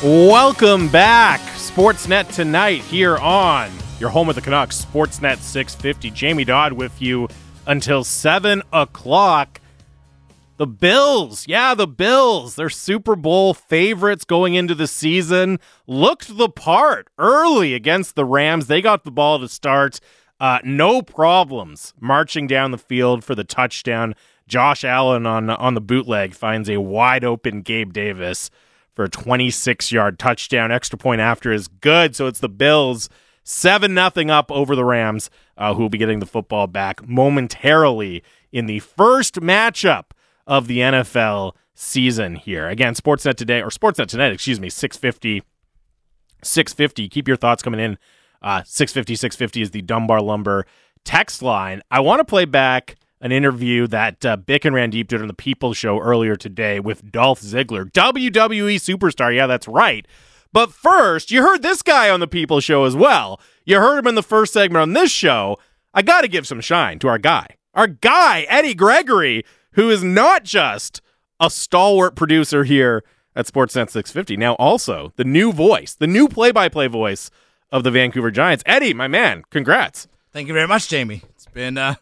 [0.02, 1.40] Welcome back.
[1.52, 6.10] Sportsnet tonight here on your home of the Canucks, Sportsnet 650.
[6.10, 7.28] Jamie Dodd with you
[7.66, 9.60] until 7 o'clock.
[10.56, 12.54] The Bills, yeah, the Bills.
[12.54, 15.58] They're Super Bowl favorites going into the season.
[15.88, 18.68] Looked the part early against the Rams.
[18.68, 19.98] They got the ball to start.
[20.38, 24.14] Uh, no problems marching down the field for the touchdown.
[24.46, 28.48] Josh Allen on on the bootleg finds a wide open Gabe Davis
[28.94, 30.70] for a 26 yard touchdown.
[30.70, 32.14] Extra point after is good.
[32.14, 33.08] So it's the Bills
[33.42, 38.22] seven nothing up over the Rams, uh, who will be getting the football back momentarily
[38.52, 40.12] in the first matchup
[40.46, 42.68] of the NFL season here.
[42.68, 45.42] Again, Sportsnet today or Sportsnet tonight, excuse me, 650
[46.42, 47.08] 650.
[47.08, 47.98] Keep your thoughts coming in.
[48.42, 50.66] Uh 650 650 is the Dunbar Lumber
[51.04, 51.82] text line.
[51.90, 55.34] I want to play back an interview that uh, Bick and Randeep did on the
[55.34, 59.34] People Show earlier today with Dolph Ziggler, WWE superstar.
[59.34, 60.06] Yeah, that's right.
[60.52, 63.40] But first, you heard this guy on the People Show as well.
[63.64, 65.58] You heard him in the first segment on this show.
[65.94, 70.02] I got to give some shine to our guy, our guy, Eddie Gregory, who is
[70.02, 71.00] not just
[71.40, 73.04] a stalwart producer here
[73.36, 77.30] at Sportsnet 650, now also the new voice, the new play by play voice
[77.70, 78.62] of the Vancouver Giants.
[78.66, 80.06] Eddie, my man, congrats.
[80.32, 81.22] Thank you very much, Jamie.
[81.30, 81.94] It's been uh,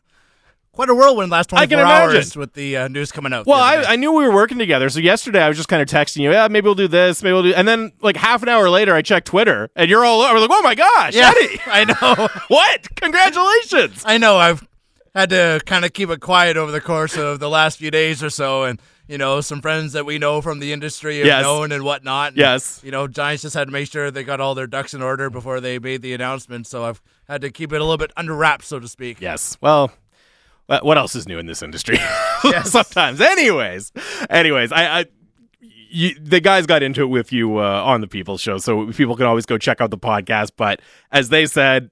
[0.72, 3.46] quite a whirlwind last 24 hours with the uh, news coming out.
[3.46, 4.88] Well, I, I, knew we were working together.
[4.88, 7.32] So yesterday I was just kind of texting you, yeah, maybe we'll do this, maybe
[7.32, 7.54] we'll do.
[7.54, 10.50] And then like half an hour later, I checked Twitter and you're all over like,
[10.50, 11.60] oh my gosh, yeah, Eddie.
[11.66, 12.28] I know.
[12.48, 12.94] what?
[12.96, 14.02] Congratulations.
[14.04, 14.36] I know.
[14.36, 14.66] I've
[15.14, 18.22] had to kind of keep it quiet over the course of the last few days
[18.22, 18.64] or so.
[18.64, 21.42] And, you know, some friends that we know from the industry have Yes.
[21.42, 22.28] known and whatnot.
[22.28, 22.80] And, Yes.
[22.82, 25.28] You know, Giants just had to make sure they got all their ducks in order
[25.28, 26.66] before they made the announcement.
[26.66, 29.20] So I've had to keep it a little bit under wraps, so to speak.
[29.20, 29.56] Yes.
[29.60, 29.92] Well,
[30.66, 31.98] what else is new in this industry?
[32.64, 33.20] Sometimes.
[33.20, 33.92] Anyways,
[34.30, 35.04] anyways, I, I
[35.94, 39.14] you, the guys got into it with you uh, on the People Show, so people
[39.14, 40.52] can always go check out the podcast.
[40.56, 41.90] But as they said,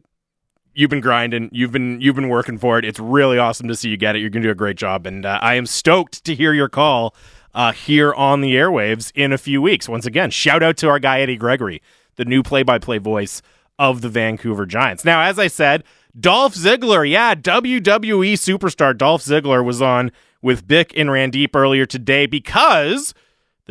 [0.74, 2.84] you've been grinding, you've been you've been working for it.
[2.84, 4.20] It's really awesome to see you get it.
[4.20, 7.14] You're gonna do a great job, and uh, I am stoked to hear your call
[7.54, 9.88] uh, here on the airwaves in a few weeks.
[9.88, 11.82] Once again, shout out to our guy Eddie Gregory,
[12.16, 13.42] the new play-by-play voice
[13.78, 15.04] of the Vancouver Giants.
[15.04, 15.84] Now, as I said,
[16.18, 22.26] Dolph Ziggler, yeah, WWE superstar Dolph Ziggler was on with Bick and Randeep earlier today
[22.26, 23.14] because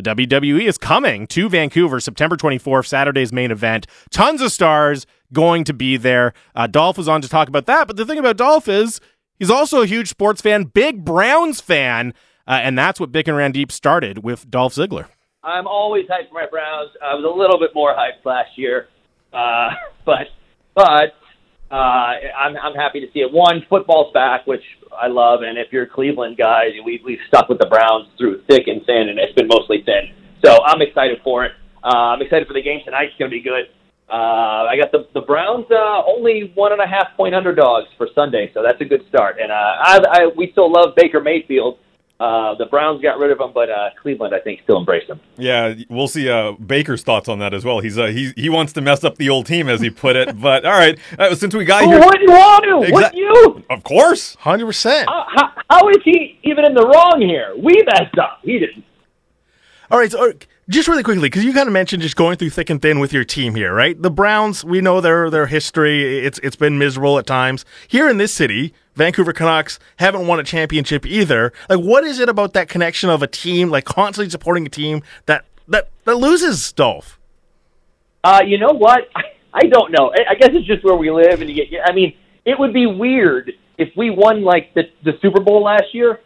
[0.01, 3.85] the WWE is coming to Vancouver September 24th, Saturday's main event.
[4.11, 6.33] Tons of stars going to be there.
[6.55, 9.01] Uh, Dolph was on to talk about that, but the thing about Dolph is
[9.37, 12.13] he's also a huge sports fan, big Browns fan,
[12.47, 15.07] uh, and that's what Bick and Randeep started with Dolph Ziggler.
[15.43, 16.91] I'm always hyped for my Browns.
[17.03, 18.87] I was a little bit more hyped last year,
[19.33, 19.71] uh,
[20.05, 20.27] but
[20.75, 21.13] but
[21.71, 23.31] uh, I'm I'm happy to see it.
[23.31, 27.47] One, football's back, which I love, and if you're a Cleveland guys, we we've stuck
[27.47, 30.13] with the Browns through thick and thin, and it's been mostly thin.
[30.43, 31.51] So I'm excited for it.
[31.83, 33.09] Uh, I'm excited for the game tonight.
[33.09, 33.65] It's going to be good.
[34.09, 38.07] Uh, I got the the Browns uh, only one and a half point underdogs for
[38.15, 39.37] Sunday, so that's a good start.
[39.39, 41.77] And uh, I, I we still love Baker Mayfield.
[42.19, 45.21] Uh, the Browns got rid of him, but uh, Cleveland, I think, still embraced him.
[45.37, 47.79] Yeah, we'll see uh, Baker's thoughts on that as well.
[47.79, 50.37] He's uh, he he wants to mess up the old team, as he put it.
[50.41, 52.87] But all right, uh, since we got Who here, wouldn't want to?
[52.87, 53.63] Exa- Wouldn't you?
[53.69, 54.35] of course.
[54.35, 55.07] Hundred percent.
[55.07, 57.53] How, how, how is he even in the wrong here?
[57.57, 58.39] We messed up.
[58.43, 58.83] He didn't.
[59.91, 60.33] All right, so uh,
[60.69, 63.11] just really quickly, because you kind of mentioned just going through thick and thin with
[63.11, 63.99] your team here, right?
[63.99, 66.19] The Browns, we know their their history.
[66.25, 67.65] It's it's been miserable at times.
[67.87, 71.51] Here in this city, Vancouver Canucks haven't won a championship either.
[71.69, 75.01] Like, what is it about that connection of a team, like constantly supporting a team
[75.25, 77.19] that that that loses, Dolph?
[78.23, 79.07] Uh, you know what?
[79.53, 80.11] I, don't know.
[80.13, 81.81] I, I guess it's just where we live, and you get.
[81.83, 85.93] I mean, it would be weird if we won like the the Super Bowl last
[85.93, 86.19] year.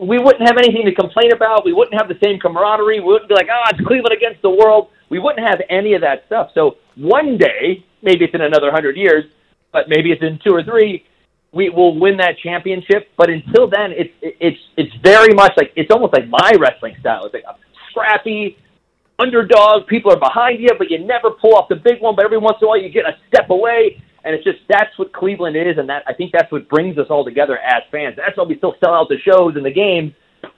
[0.00, 1.64] We wouldn't have anything to complain about.
[1.64, 3.00] We wouldn't have the same camaraderie.
[3.00, 4.88] We wouldn't be like, oh, it's Cleveland against the world.
[5.10, 6.50] We wouldn't have any of that stuff.
[6.54, 9.24] So one day, maybe it's in another hundred years,
[9.72, 11.04] but maybe it's in two or three,
[11.52, 13.08] we will win that championship.
[13.16, 17.24] But until then, it's it's it's very much like it's almost like my wrestling style.
[17.24, 17.56] It's like a
[17.90, 18.56] scrappy
[19.18, 19.86] underdog.
[19.86, 22.14] People are behind you, but you never pull off the big one.
[22.16, 24.96] But every once in a while, you get a step away, and it's just that's
[24.98, 28.16] what Cleveland is, and that I think that's what brings us all together as fans.
[28.16, 30.12] That's why we still sell out the shows and the games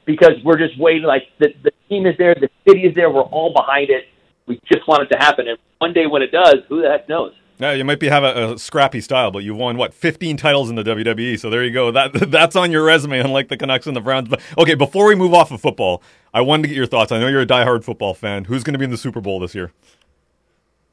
[0.05, 1.05] because we're just waiting.
[1.05, 3.11] Like the the team is there, the city is there.
[3.11, 4.05] We're all behind it.
[4.47, 7.09] We just want it to happen, and one day when it does, who the heck
[7.09, 7.33] knows?
[7.59, 10.69] Yeah, you might be have a, a scrappy style, but you've won what 15 titles
[10.69, 11.39] in the WWE.
[11.39, 11.93] So there you go.
[11.93, 14.29] That that's on your resume, unlike the Canucks and the Browns.
[14.29, 16.03] But okay, before we move off of football,
[16.35, 17.13] I wanted to get your thoughts.
[17.13, 18.45] I know you're a diehard football fan.
[18.45, 19.71] Who's going to be in the Super Bowl this year?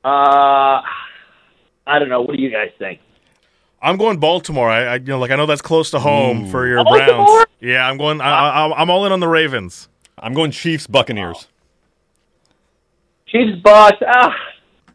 [0.04, 0.82] Uh,
[1.90, 2.22] I don't know.
[2.22, 3.00] What do you guys think?
[3.82, 4.70] I'm going Baltimore.
[4.70, 7.26] I, I you know like I know that's close to home for your Baltimore?
[7.26, 7.46] Browns.
[7.62, 8.22] Yeah, I'm going.
[8.22, 8.28] I,
[8.68, 9.88] I, I'm all in on the Ravens.
[10.18, 11.48] I'm going Chiefs Buccaneers.
[13.28, 13.98] Chiefs, Bucks.
[14.06, 14.34] Ah,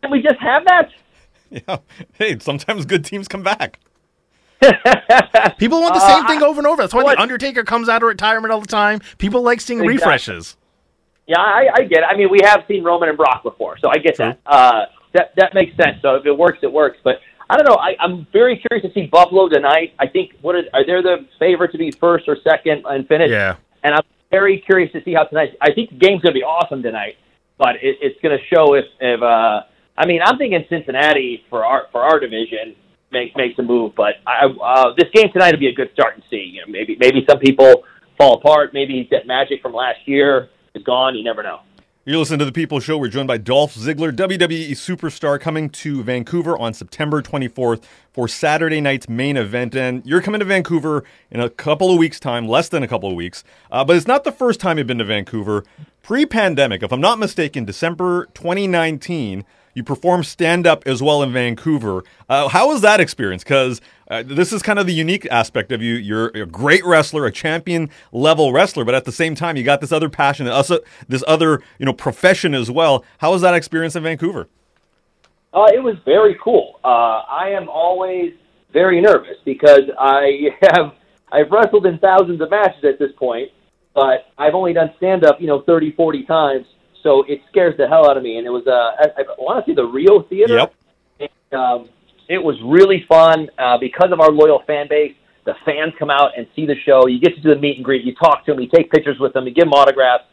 [0.02, 0.90] can we just have that?
[1.68, 1.76] Yeah.
[2.14, 3.78] Hey, sometimes good teams come back.
[5.58, 6.82] People want the Uh, same thing over and over.
[6.82, 9.00] That's why what- the Undertaker comes out of retirement all the time.
[9.18, 9.94] People like seeing Exactly.
[9.98, 10.56] refreshes.
[11.28, 12.04] Yeah, I, I get it.
[12.10, 14.40] I mean, we have seen Roman and Brock before, so I get that.
[14.44, 16.02] Uh, that that makes sense.
[16.02, 16.98] So if it works, it works.
[17.02, 17.16] But
[17.48, 17.76] I don't know.
[17.76, 19.94] I, I'm very curious to see Buffalo tonight.
[19.98, 23.30] I think what is, are they the favorite to be first or second and finish?
[23.30, 23.56] Yeah.
[23.82, 25.56] And I'm very curious to see how tonight.
[25.60, 27.16] I think the game's going to be awesome tonight,
[27.58, 29.22] but it, it's going to show if if.
[29.22, 29.62] Uh,
[29.96, 32.74] I mean, I'm thinking Cincinnati for our for our division
[33.12, 36.14] make, makes a move, but I, uh, this game tonight will be a good start
[36.14, 36.50] and see.
[36.54, 37.84] You know, maybe maybe some people
[38.18, 38.74] fall apart.
[38.74, 41.14] Maybe that magic from last year is gone.
[41.14, 41.60] You never know.
[42.06, 42.98] You're listening to The People Show.
[42.98, 48.82] We're joined by Dolph Ziggler, WWE superstar, coming to Vancouver on September 24th for Saturday
[48.82, 49.74] night's main event.
[49.74, 53.08] And you're coming to Vancouver in a couple of weeks' time, less than a couple
[53.08, 53.42] of weeks.
[53.70, 55.64] Uh, but it's not the first time you've been to Vancouver.
[56.02, 59.42] Pre pandemic, if I'm not mistaken, December 2019,
[59.74, 62.02] you perform stand up as well in Vancouver.
[62.28, 63.44] Uh, how was that experience?
[63.44, 65.94] Because uh, this is kind of the unique aspect of you.
[65.94, 69.80] You're a great wrestler, a champion level wrestler, but at the same time, you got
[69.80, 73.04] this other passion, this other you know profession as well.
[73.18, 74.48] How was that experience in Vancouver?
[75.52, 76.80] Uh, it was very cool.
[76.84, 78.32] Uh, I am always
[78.72, 80.92] very nervous because I have
[81.32, 83.50] I've wrestled in thousands of matches at this point,
[83.94, 86.66] but I've only done stand up, you know, 30, 40 times.
[87.04, 88.38] So it scares the hell out of me.
[88.38, 90.56] And it was, uh, I, I want to say the Rio Theater.
[90.56, 90.74] Yep.
[91.20, 91.88] And, um,
[92.28, 95.14] it was really fun uh, because of our loyal fan base.
[95.44, 97.06] The fans come out and see the show.
[97.06, 98.02] You get to do the meet and greet.
[98.02, 98.60] You talk to them.
[98.60, 99.46] You take pictures with them.
[99.46, 100.24] You give them autographs.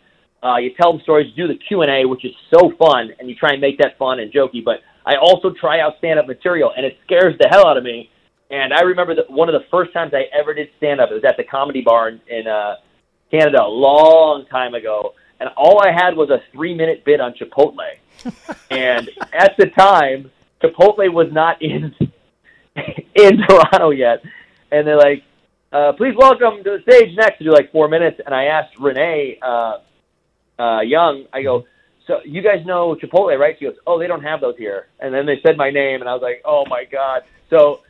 [0.42, 1.28] Uh, you tell them stories.
[1.36, 3.78] You do the Q and A, which is so fun, and you try and make
[3.80, 4.64] that fun and jokey.
[4.64, 7.84] But I also try out stand up material, and it scares the hell out of
[7.84, 8.10] me.
[8.50, 11.12] And I remember that one of the first times I ever did stand up.
[11.12, 12.76] It was at the Comedy Bar in, in uh,
[13.30, 17.34] Canada a long time ago, and all I had was a three minute bit on
[17.34, 17.98] Chipotle.
[18.70, 21.96] and at the time, Chipotle was not in
[23.16, 24.22] in Toronto yet,
[24.72, 25.24] and they're like,
[25.74, 28.78] uh, "Please welcome to the stage next." To do like four minutes, and I asked
[28.80, 29.80] Renee uh,
[30.60, 31.66] uh, Young, I go,
[32.06, 35.12] "So you guys know Chipotle, right?" She goes, "Oh, they don't have those here." And
[35.12, 37.82] then they said my name, and I was like, "Oh my god!" So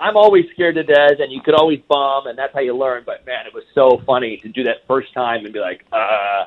[0.00, 3.02] I'm always scared to death, and you could always bomb, and that's how you learn.
[3.04, 6.46] But man, it was so funny to do that first time and be like, "Uh."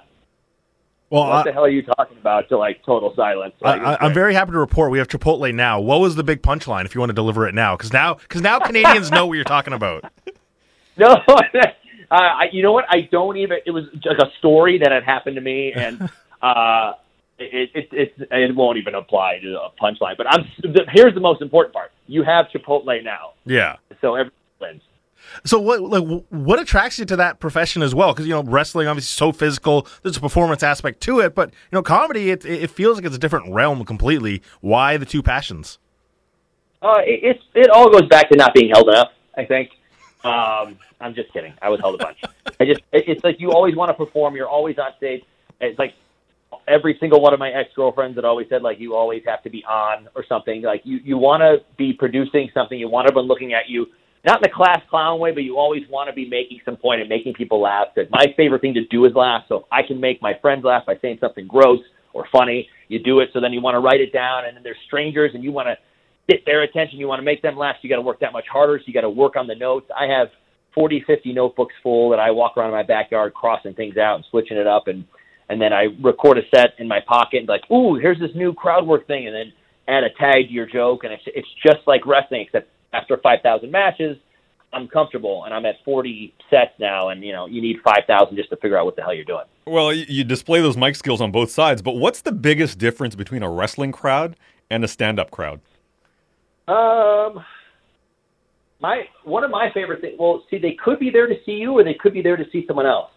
[1.10, 2.50] Well, What the hell are you talking about?
[2.50, 3.54] To like total silence.
[3.64, 5.80] I, Like, I, I'm very happy to report we have Chipotle now.
[5.80, 7.78] What was the big punchline if you want to deliver it now?
[7.78, 10.04] Because now, because now Canadians know what you're talking about.
[11.00, 11.70] No, uh,
[12.12, 12.86] I, you know what?
[12.90, 13.60] I don't even.
[13.68, 16.10] It was just a story that had happened to me, and
[16.42, 16.94] uh,
[17.38, 20.18] it, it it it won't even apply to a punchline.
[20.18, 20.50] But I'm
[20.92, 23.76] here's the most important part: you have Chipotle now, Yeah.
[24.02, 24.82] so everyone wins.
[25.46, 28.14] So what like what attracts you to that profession as well?
[28.14, 29.88] Because you know wrestling obviously so physical.
[30.04, 33.16] There's a performance aspect to it, but you know comedy it it feels like it's
[33.16, 34.42] a different realm completely.
[34.62, 35.80] Why the two passions?
[36.82, 39.12] Uh, it, it's it all goes back to not being held enough.
[39.36, 39.72] I think.
[40.24, 41.54] Um, I'm just kidding.
[41.62, 42.18] I was held a bunch.
[42.60, 44.36] I just it, it's like you always want to perform.
[44.36, 45.24] You're always on stage.
[45.62, 45.94] It's like
[46.68, 49.50] every single one of my ex girlfriends that always said like you always have to
[49.50, 50.62] be on or something.
[50.62, 52.78] Like you you want to be producing something.
[52.78, 53.88] You want everyone looking at you.
[54.28, 57.00] Not in a class clown way, but you always want to be making some point
[57.00, 57.88] and making people laugh.
[57.96, 59.44] Because my favorite thing to do is laugh.
[59.48, 61.80] So if I can make my friends laugh by saying something gross
[62.12, 63.30] or funny, you do it.
[63.32, 65.70] So then you want to write it down, and then there's strangers, and you want
[65.70, 65.78] to
[66.28, 67.00] get their attention.
[67.00, 67.78] You want to make them laugh.
[67.78, 68.78] So you got to work that much harder.
[68.80, 69.90] So you got to work on the notes.
[69.98, 70.28] I have
[70.76, 74.26] 40, 50 notebooks full that I walk around in my backyard crossing things out and
[74.30, 74.90] switching it up.
[74.90, 75.06] And,
[75.48, 78.54] and then I record a set in my pocket and like, ooh, here's this new
[78.54, 79.26] crowd work thing.
[79.26, 79.54] And then
[79.88, 81.06] add a tag to your joke.
[81.06, 84.18] And it's, it's just like wrestling, except after 5,000 matches,
[84.74, 87.10] I'm comfortable and I'm at 40 sets now.
[87.10, 89.46] And, you know, you need 5,000 just to figure out what the hell you're doing.
[89.66, 93.16] Well, you, you display those mic skills on both sides, but what's the biggest difference
[93.16, 94.36] between a wrestling crowd
[94.70, 95.62] and a stand-up crowd?
[96.68, 97.44] Um,
[98.82, 100.18] my one of my favorite things.
[100.20, 102.44] Well, see, they could be there to see you, or they could be there to
[102.52, 103.12] see someone else.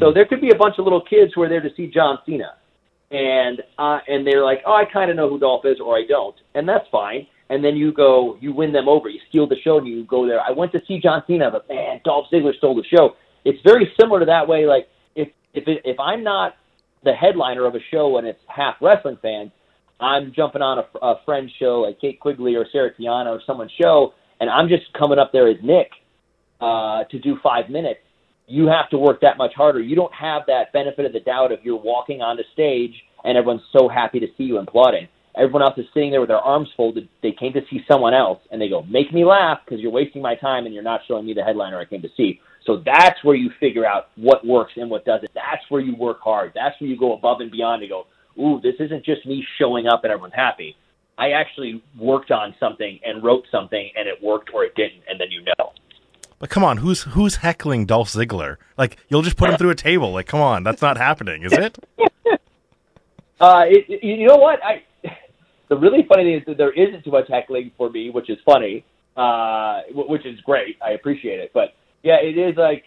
[0.00, 2.18] So there could be a bunch of little kids who are there to see John
[2.24, 2.54] Cena,
[3.10, 6.04] and uh, and they're like, oh, I kind of know who Dolph is, or I
[6.08, 7.26] don't, and that's fine.
[7.50, 10.26] And then you go, you win them over, you steal the show, and you go
[10.26, 10.40] there.
[10.40, 13.16] I went to see John Cena, but man, Dolph Ziggler stole the show.
[13.44, 14.66] It's very similar to that way.
[14.66, 16.56] Like if if it, if I'm not
[17.04, 19.50] the headliner of a show and it's half wrestling fans,
[20.00, 23.72] I'm jumping on a, a friend's show like Kate Quigley or Sarah Tiana or someone's
[23.80, 25.90] show, and I'm just coming up there as Nick
[26.60, 28.00] uh, to do five minutes.
[28.46, 29.80] You have to work that much harder.
[29.80, 32.94] You don't have that benefit of the doubt of you're walking onto stage
[33.24, 35.08] and everyone's so happy to see you and applauding.
[35.36, 37.08] Everyone else is sitting there with their arms folded.
[37.22, 40.22] They came to see someone else, and they go, "Make me laugh because you're wasting
[40.22, 43.22] my time and you're not showing me the headliner I came to see." So that's
[43.24, 45.30] where you figure out what works and what doesn't.
[45.34, 46.52] That's where you work hard.
[46.54, 48.06] That's where you go above and beyond to go,
[48.40, 50.74] ooh, this isn't just me showing up and everyone's happy.
[51.18, 55.20] I actually worked on something and wrote something and it worked or it didn't, and
[55.20, 55.72] then you know.
[56.38, 58.56] But come on, who's who's heckling Dolph Ziggler?
[58.78, 60.12] Like you'll just put him through a table.
[60.12, 61.78] Like come on, that's not happening, is it?
[63.40, 64.62] Uh, it, it- you know what?
[64.64, 64.82] I
[65.74, 68.38] the really funny thing is that there isn't too much heckling for me, which is
[68.44, 68.84] funny,
[69.16, 70.76] uh, which is great.
[70.84, 72.84] I appreciate it, but yeah, it is like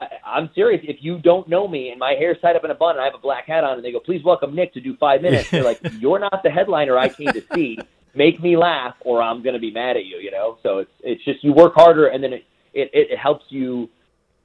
[0.00, 0.80] I, I'm serious.
[0.86, 3.04] If you don't know me and my hair's tied up in a bun and I
[3.04, 5.50] have a black hat on, and they go, "Please welcome Nick to do five minutes,"
[5.50, 7.78] they're like, "You're not the headliner I came to see.
[8.14, 10.92] Make me laugh, or I'm going to be mad at you." You know, so it's
[11.00, 13.88] it's just you work harder, and then it it, it helps you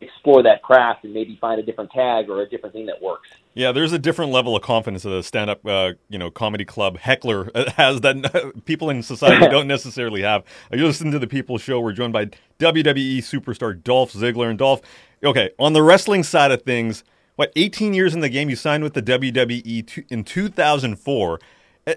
[0.02, 3.30] explore that craft and maybe find a different tag or a different thing that works.
[3.54, 6.98] Yeah, there's a different level of confidence that a stand-up, uh, you know, comedy club
[6.98, 10.44] heckler has that people in society don't necessarily have.
[10.72, 11.80] You listen to the People Show.
[11.80, 12.26] We're joined by
[12.60, 14.82] WWE superstar Dolph Ziggler and Dolph.
[15.24, 17.04] Okay, on the wrestling side of things,
[17.36, 18.50] what 18 years in the game?
[18.50, 21.40] You signed with the WWE t- in 2004.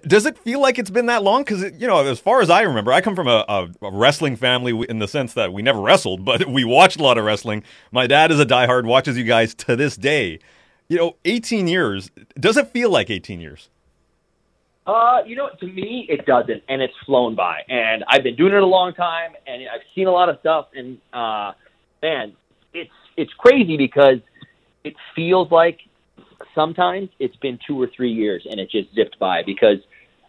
[0.07, 1.45] Does it feel like it's been that long?
[1.45, 4.37] Because you know, as far as I remember, I come from a, a, a wrestling
[4.37, 7.63] family in the sense that we never wrestled, but we watched a lot of wrestling.
[7.91, 10.41] My dad is a diehard, watches you guys to this day.
[10.89, 12.11] You know, 18 years.
[12.39, 13.71] Does it feel like 18 years?
[14.87, 17.61] Uh, you know, to me, it doesn't, and it's flown by.
[17.69, 20.69] And I've been doing it a long time, and I've seen a lot of stuff.
[20.75, 21.53] And uh,
[22.03, 22.35] man,
[22.75, 24.19] it's it's crazy because
[24.85, 25.81] it feels like
[26.55, 29.43] sometimes it's been two or three years, and it just zipped by.
[29.45, 29.79] Because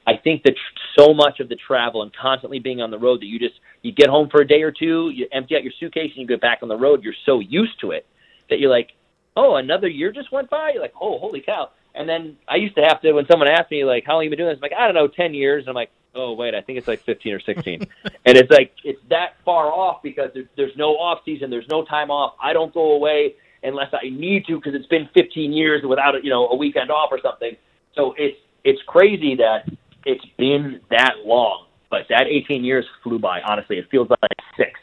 [0.08, 0.56] I think that
[0.98, 3.92] so much of the travel and constantly being on the road that you just you
[3.92, 6.42] get home for a day or two, you empty out your suitcase, and you get
[6.42, 7.04] back on the road.
[7.04, 8.06] You're so used to it
[8.50, 8.90] that you're like,
[9.36, 10.72] oh, another year just went by.
[10.74, 11.70] You're like, oh, holy cow.
[11.96, 14.30] And then I used to have to, when someone asked me, like, how long you
[14.30, 14.58] been doing this?
[14.58, 15.64] I'm like, I don't know, 10 years.
[15.64, 17.82] And I'm like, oh, wait, I think it's like 15 or 16.
[18.26, 21.50] and it's like, it's that far off because there's, there's no off season.
[21.50, 22.36] There's no time off.
[22.42, 26.30] I don't go away unless I need to because it's been 15 years without, you
[26.30, 27.56] know, a weekend off or something.
[27.96, 29.70] So it's, it's crazy that
[30.06, 31.66] it's been that long.
[31.90, 33.78] But that 18 years flew by, honestly.
[33.78, 34.20] It feels like
[34.56, 34.80] six.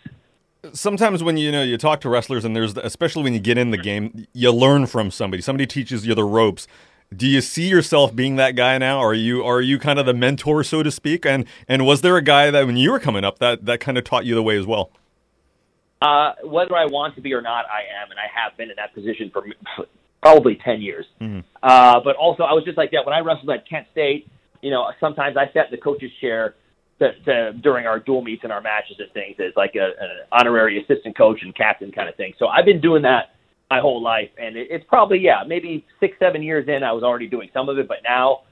[0.73, 3.71] Sometimes when you know you talk to wrestlers, and there's especially when you get in
[3.71, 5.41] the game, you learn from somebody.
[5.41, 6.67] Somebody teaches you the ropes.
[7.17, 8.99] Do you see yourself being that guy now?
[8.99, 11.25] Are you are you kind of the mentor, so to speak?
[11.25, 13.97] And and was there a guy that when you were coming up that that kind
[13.97, 14.91] of taught you the way as well?
[16.03, 18.77] Uh, whether I want to be or not, I am, and I have been in
[18.77, 19.45] that position for
[20.23, 21.07] probably ten years.
[21.63, 24.29] Uh, but also, I was just like that when I wrestled at Kent State.
[24.63, 26.55] You know, sometimes I sat in the coach's chair
[26.99, 30.11] to, to, during our dual meets and our matches and things as like a, an
[30.33, 32.33] honorary assistant coach and captain kind of thing.
[32.39, 33.37] So I've been doing that
[33.71, 37.03] my whole life, and it, it's probably yeah, maybe six, seven years in, I was
[37.03, 38.43] already doing some of it, but now,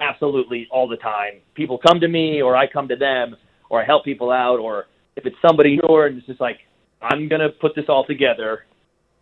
[0.00, 3.36] absolutely all the time, people come to me, or I come to them,
[3.70, 4.86] or I help people out, or
[5.16, 6.58] if it's somebody new, and it's just like
[7.02, 8.64] I'm gonna put this all together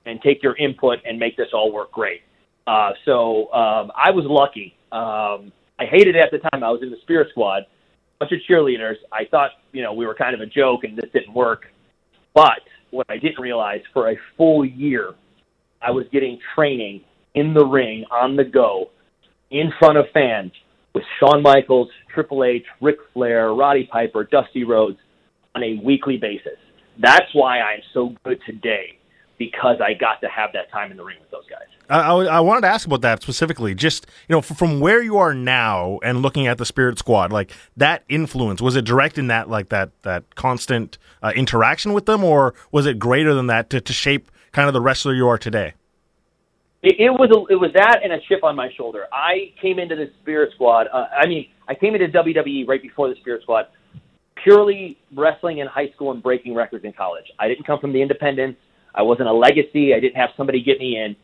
[0.07, 2.23] and take your input and make this all work great.
[2.67, 4.77] Uh, so um, I was lucky.
[4.93, 6.63] Um, I hated it at the time.
[6.63, 7.65] I was in the Spirit Squad,
[8.19, 8.97] bunch of cheerleaders.
[9.13, 11.67] I thought you know we were kind of a joke and this didn't work.
[12.35, 12.61] But
[12.91, 15.15] what I didn't realize for a full year,
[15.83, 17.03] I was getting training
[17.35, 18.91] in the ring on the go,
[19.51, 20.53] in front of fans
[20.95, 24.99] with Shawn Michaels, Triple H, Ric Flair, Roddy Piper, Dusty Rhodes
[25.55, 26.59] on a weekly basis.
[26.99, 28.99] That's why I'm so good today
[29.39, 31.67] because I got to have that time in the ring with those guys.
[31.89, 33.75] I, I, I wanted to ask about that specifically.
[33.75, 37.33] Just you know, f- from where you are now and looking at the Spirit Squad,
[37.33, 42.07] like that influence was it direct in that like that that constant uh, interaction with
[42.07, 45.29] them, or was it greater than that to, to shape kind of the wrestler you
[45.29, 45.75] are today?
[46.83, 49.07] It, it was a, it was that and a chip on my shoulder.
[49.13, 50.87] I came into the Spirit Squad.
[50.93, 53.67] Uh, I mean, I came into WWE right before the Spirit Squad,
[54.45, 57.25] purely wrestling in high school and breaking records in college.
[57.39, 58.61] I didn't come from the independents.
[58.95, 59.95] I wasn't a legacy.
[59.95, 61.17] I didn't have somebody get me in.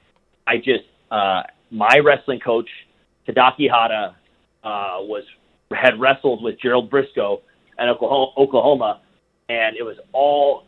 [0.47, 2.68] I just uh, my wrestling coach
[3.29, 4.16] Tadaki Hata
[4.64, 5.23] uh, was
[5.71, 7.43] had wrestled with Gerald Brisco
[7.79, 9.01] at Oklahoma, Oklahoma,
[9.49, 10.64] and it was all.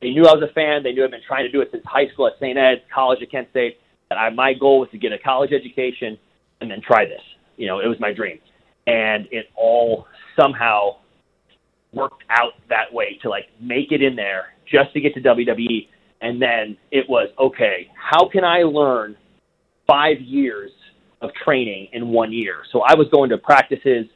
[0.00, 0.82] They knew I was a fan.
[0.82, 2.56] They knew I'd been trying to do it since high school at St.
[2.56, 3.80] Ed's, college at Kent State.
[4.10, 6.18] That I, my goal was to get a college education
[6.60, 7.22] and then try this.
[7.56, 8.38] You know, it was my dream,
[8.86, 10.06] and it all
[10.38, 10.96] somehow
[11.92, 15.88] worked out that way to like make it in there just to get to WWE.
[16.20, 17.88] And then it was okay.
[17.94, 19.16] How can I learn
[19.86, 20.70] five years
[21.20, 22.62] of training in one year?
[22.72, 24.06] So I was going to practices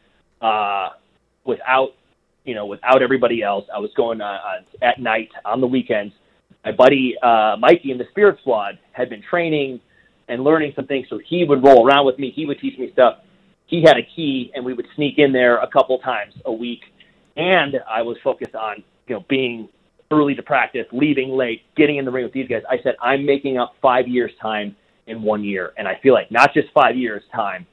[0.41, 0.91] uh,
[1.45, 1.91] without,
[2.45, 3.65] you know, without everybody else.
[3.75, 6.15] I was going uh, uh, at night on the weekends.
[6.65, 9.81] My buddy uh, Mikey in the Spirit Squad had been training
[10.29, 12.33] and learning some things, so he would roll around with me.
[12.35, 13.19] He would teach me stuff.
[13.67, 16.81] He had a key, and we would sneak in there a couple times a week.
[17.37, 19.69] And I was focused on, you know, being
[20.11, 22.63] early to practice, leaving late, getting in the ring with these guys.
[22.69, 24.75] I said, I'm making up five years' time
[25.07, 25.73] in one year.
[25.79, 27.67] And I feel like not just five years' time,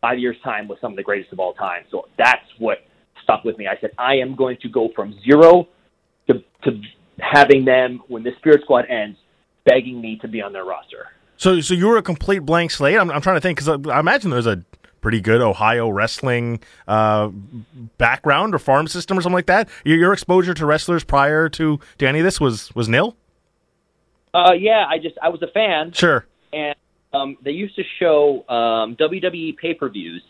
[0.00, 1.84] five years' time with some of the greatest of all time.
[1.90, 2.78] So that's what
[3.22, 3.66] stuck with me.
[3.68, 5.68] I said, I am going to go from zero
[6.28, 6.80] to, to
[7.20, 9.16] having them, when the Spirit Squad ends,
[9.64, 11.06] begging me to be on their roster.
[11.36, 12.98] So, so you were a complete blank slate.
[12.98, 14.62] I'm, I'm trying to think because I, I imagine there's a
[15.04, 17.28] pretty good Ohio wrestling uh,
[17.98, 19.68] background or farm system or something like that.
[19.84, 23.14] Your, your exposure to wrestlers prior to, to any of this was was nil.
[24.32, 26.24] Uh, yeah, I just I was a fan, Sure.
[26.54, 26.74] and
[27.12, 30.22] um, they used to show um, WWE pay per views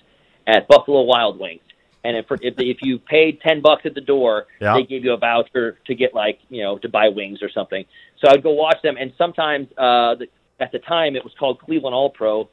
[0.47, 1.63] at Buffalo Wild Wings.
[2.03, 4.75] And if if, if you paid ten bucks at the door, Yeah.
[4.75, 7.85] they gave you a voucher to get like you know to buy wings or something.
[8.21, 10.27] So I'd go watch them, and sometimes uh, the,
[10.61, 12.51] at the time it was called Cleveland All Pro,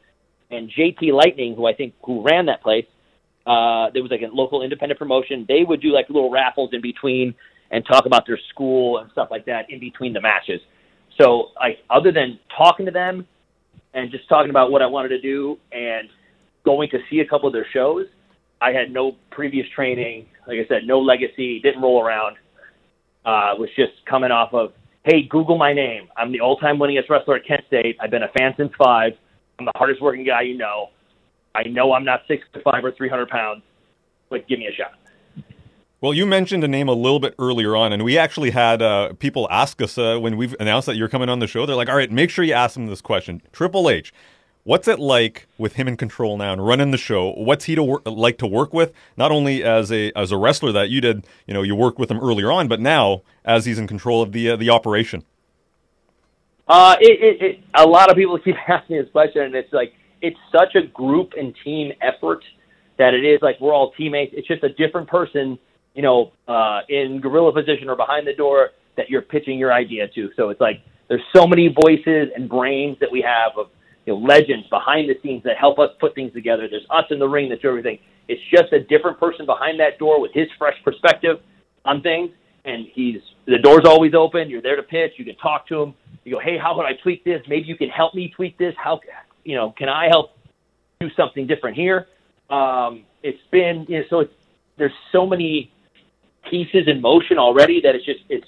[0.52, 2.86] and JT Lightning, who I think who ran that place,
[3.46, 5.46] uh, there was like a local independent promotion.
[5.48, 7.34] They would do like little raffles in between
[7.72, 10.62] and talk about their school and stuff like that in between the matches.
[11.20, 13.26] So like other than talking to them
[13.94, 16.10] and just talking about what I wanted to do and
[16.64, 18.06] going to see a couple of their shows,
[18.62, 20.28] I had no previous training.
[20.48, 22.36] Like I said, no legacy, didn't roll around.
[23.26, 24.74] Uh, was just coming off of,
[25.04, 26.10] hey, Google my name.
[26.18, 27.98] I'm the all-time winningest wrestler at Kent State.
[28.00, 29.14] I've been a fan since five.
[29.62, 30.90] I'm the hardest working guy you know.
[31.54, 33.62] I know I'm not six five or 300 pounds,
[34.30, 34.94] but give me a shot.
[36.00, 39.14] Well, you mentioned a name a little bit earlier on, and we actually had uh,
[39.20, 41.68] people ask us uh, when we've announced that you're coming on the show.
[41.68, 44.12] They're like, "All right, make sure you ask him this question." Triple H,
[44.64, 47.34] what's it like with him in control now and running the show?
[47.34, 48.92] What's he to wor- like to work with?
[49.16, 52.10] Not only as a as a wrestler that you did, you know, you worked with
[52.10, 55.24] him earlier on, but now as he's in control of the uh, the operation.
[56.68, 59.94] Uh, it, it, it, a lot of people keep asking this question, and it's like
[60.22, 62.44] it's such a group and team effort
[62.98, 64.34] that it is like we're all teammates.
[64.36, 65.58] It's just a different person,
[65.96, 70.08] you know, uh, in gorilla position or behind the door that you're pitching your idea
[70.16, 70.30] to.
[70.36, 73.68] So it's like there's so many voices and brains that we have of
[74.06, 76.68] you know legends behind the scenes that help us put things together.
[76.70, 78.00] There's us in the ring that do everything.
[78.28, 81.38] It's just a different person behind that door with his fresh perspective
[81.86, 82.32] on things,
[82.66, 84.50] and he's the door's always open.
[84.50, 85.14] You're there to pitch.
[85.18, 85.94] You can talk to him.
[86.24, 87.42] You go, hey, how can I tweak this?
[87.48, 88.76] Maybe you can help me tweak this.
[88.78, 89.00] How,
[89.44, 90.38] you know, can I help
[91.00, 92.08] do something different here?
[92.50, 94.34] Um, it's been you know, so it's
[94.78, 95.72] there's so many
[96.50, 98.48] pieces in motion already that it's just it's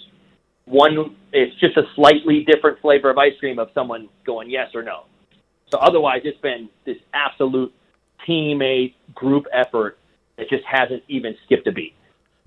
[0.65, 4.83] one it's just a slightly different flavor of ice cream of someone going yes or
[4.83, 5.03] no.
[5.69, 7.73] So otherwise, it's been this absolute
[8.27, 9.97] teammate group effort
[10.37, 11.95] that just hasn't even skipped a beat.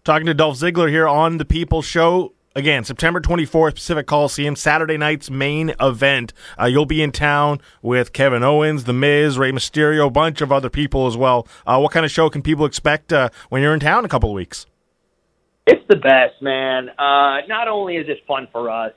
[0.04, 2.32] Talking to Dolph Ziggler here on the People Show.
[2.56, 6.32] Again, September 24th, Pacific Coliseum, Saturday night's main event.
[6.58, 10.50] Uh, you'll be in town with Kevin Owens, The Miz, Rey Mysterio, a bunch of
[10.50, 11.46] other people as well.
[11.66, 14.08] Uh, what kind of show can people expect uh, when you're in town in a
[14.08, 14.64] couple of weeks?
[15.66, 16.88] It's the best, man.
[16.98, 18.94] Uh, not only is it fun for us,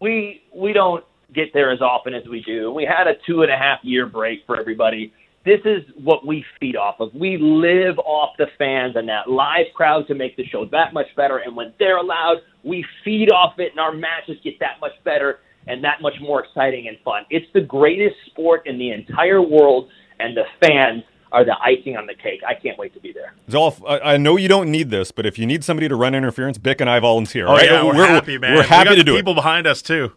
[0.00, 2.72] we we don't get there as often as we do.
[2.72, 5.12] We had a two and a half year break for everybody.
[5.46, 7.14] This is what we feed off of.
[7.14, 11.06] We live off the fans and that live crowd to make the show that much
[11.16, 11.38] better.
[11.38, 15.38] And when they're allowed, we feed off it, and our matches get that much better
[15.68, 17.24] and that much more exciting and fun.
[17.30, 19.88] It's the greatest sport in the entire world,
[20.18, 22.40] and the fans are the icing on the cake.
[22.46, 23.34] I can't wait to be there.
[23.48, 26.14] Dolph, I, I know you don't need this, but if you need somebody to run
[26.14, 27.46] interference, Bik and I volunteer.
[27.46, 27.70] Oh, all right?
[27.70, 28.54] yeah, we're, happy, man.
[28.54, 29.36] We're happy we got to the do people it.
[29.36, 30.12] behind us, too.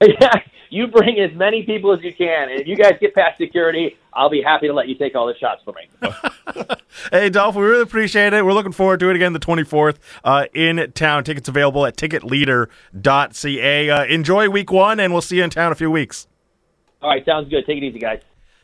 [0.00, 0.32] Yeah,
[0.70, 3.96] you bring as many people as you can, and if you guys get past security,
[4.12, 5.88] I'll be happy to let you take all the shots for me.
[7.12, 8.42] Hey, Dolph, we really appreciate it.
[8.44, 11.24] We're looking forward to it again the 24th uh, in town.
[11.24, 13.90] Tickets available at ticketleader.ca.
[13.90, 16.26] Uh, enjoy week one, and we'll see you in town in a few weeks.
[17.02, 17.64] all right, sounds good.
[17.66, 18.20] Take it easy, guys.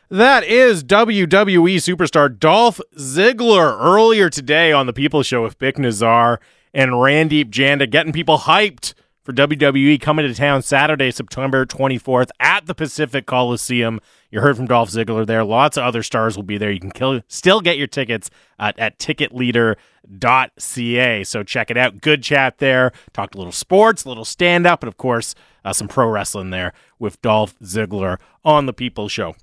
[0.09, 6.39] That is WWE superstar Dolph Ziggler earlier today on the People Show with Bik Nizzar
[6.73, 8.93] and Randip Janda, getting people hyped
[9.23, 14.01] for WWE coming to town Saturday, September 24th at the Pacific Coliseum.
[14.29, 15.45] You heard from Dolph Ziggler there.
[15.45, 16.71] Lots of other stars will be there.
[16.71, 21.23] You can kill, still get your tickets at, at ticketleader.ca.
[21.23, 22.01] So check it out.
[22.01, 22.91] Good chat there.
[23.13, 26.49] Talked a little sports, a little stand up, and of course, uh, some pro wrestling
[26.49, 29.35] there with Dolph Ziggler on the People Show.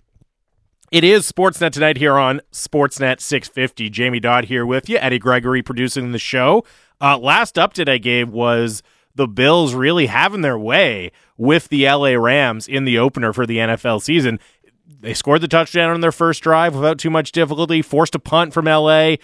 [0.90, 3.88] It is Sportsnet tonight here on Sportsnet 650.
[3.90, 4.98] Jamie Dodd here with you.
[4.98, 6.64] Eddie Gregory producing the show.
[7.00, 8.82] Uh, last update I gave was
[9.20, 13.58] the Bills really having their way with the LA Rams in the opener for the
[13.58, 14.40] NFL season.
[14.86, 18.54] They scored the touchdown on their first drive without too much difficulty, forced a punt
[18.54, 19.16] from LA.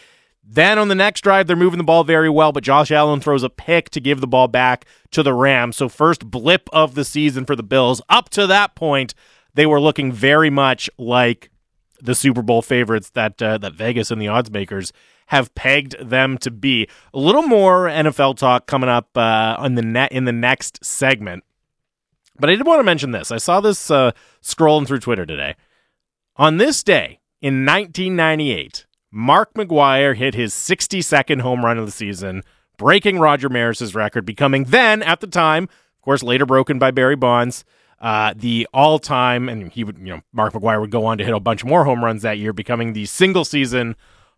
[0.44, 3.42] Then on the next drive, they're moving the ball very well, but Josh Allen throws
[3.42, 5.78] a pick to give the ball back to the Rams.
[5.78, 8.02] So, first blip of the season for the Bills.
[8.10, 9.14] Up to that point,
[9.54, 11.50] they were looking very much like
[12.02, 14.92] the Super Bowl favorites that uh, that Vegas and the odds makers
[15.26, 16.88] have pegged them to be.
[17.12, 21.44] A little more NFL talk coming up uh, on the net in the next segment.
[22.38, 23.30] But I did want to mention this.
[23.30, 24.12] I saw this uh,
[24.42, 25.56] scrolling through Twitter today.
[26.36, 32.42] On this day in 1998, Mark McGwire hit his 62nd home run of the season,
[32.76, 37.16] breaking Roger Maris's record, becoming then, at the time, of course, later broken by Barry
[37.16, 37.64] Bonds,
[38.00, 41.32] uh, the all-time, and he would, you know, Mark McGwire would go on to hit
[41.32, 43.96] a bunch more home runs that year, becoming the single-season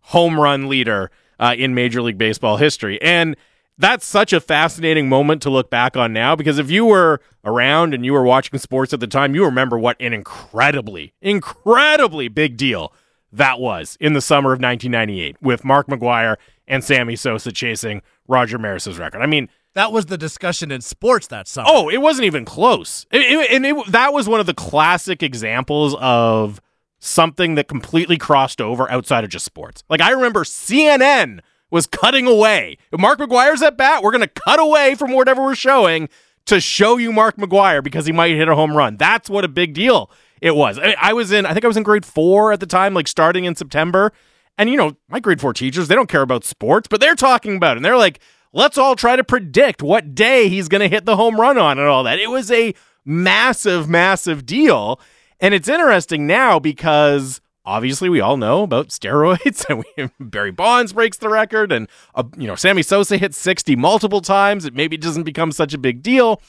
[0.09, 3.01] home run leader uh, in Major League Baseball history.
[3.01, 3.35] And
[3.77, 7.93] that's such a fascinating moment to look back on now because if you were around
[7.93, 12.57] and you were watching sports at the time, you remember what an incredibly, incredibly big
[12.57, 12.93] deal
[13.31, 16.37] that was in the summer of 1998 with Mark McGwire
[16.67, 19.21] and Sammy Sosa chasing Roger Maris's record.
[19.21, 21.69] I mean, that was the discussion in sports that summer.
[21.71, 23.05] Oh, it wasn't even close.
[23.11, 26.59] It, it, and it, that was one of the classic examples of
[26.99, 29.83] something that completely crossed over outside of just sports.
[29.89, 31.39] Like I remember CNN
[31.71, 32.77] was cutting away.
[32.91, 36.09] If Mark McGwire's at bat, we're going to cut away from whatever we're showing
[36.45, 38.97] to show you Mark McGwire because he might hit a home run.
[38.97, 40.09] That's what a big deal
[40.41, 40.79] it was.
[40.79, 43.07] I, I was in, I think I was in grade four at the time, like
[43.07, 44.11] starting in September.
[44.57, 47.55] And, you know, my grade four teachers, they don't care about sports, but they're talking
[47.55, 47.77] about it.
[47.77, 48.19] And they're like,
[48.51, 51.77] let's all try to predict what day he's going to hit the home run on
[51.77, 52.19] and all that.
[52.19, 52.73] It was a
[53.05, 54.99] massive, massive deal.
[55.41, 60.93] And it's interesting now because obviously we all know about steroids and we, Barry Bonds
[60.93, 64.65] breaks the record and uh, you know Sammy Sosa hits 60 multiple times.
[64.65, 66.41] It maybe doesn't become such a big deal.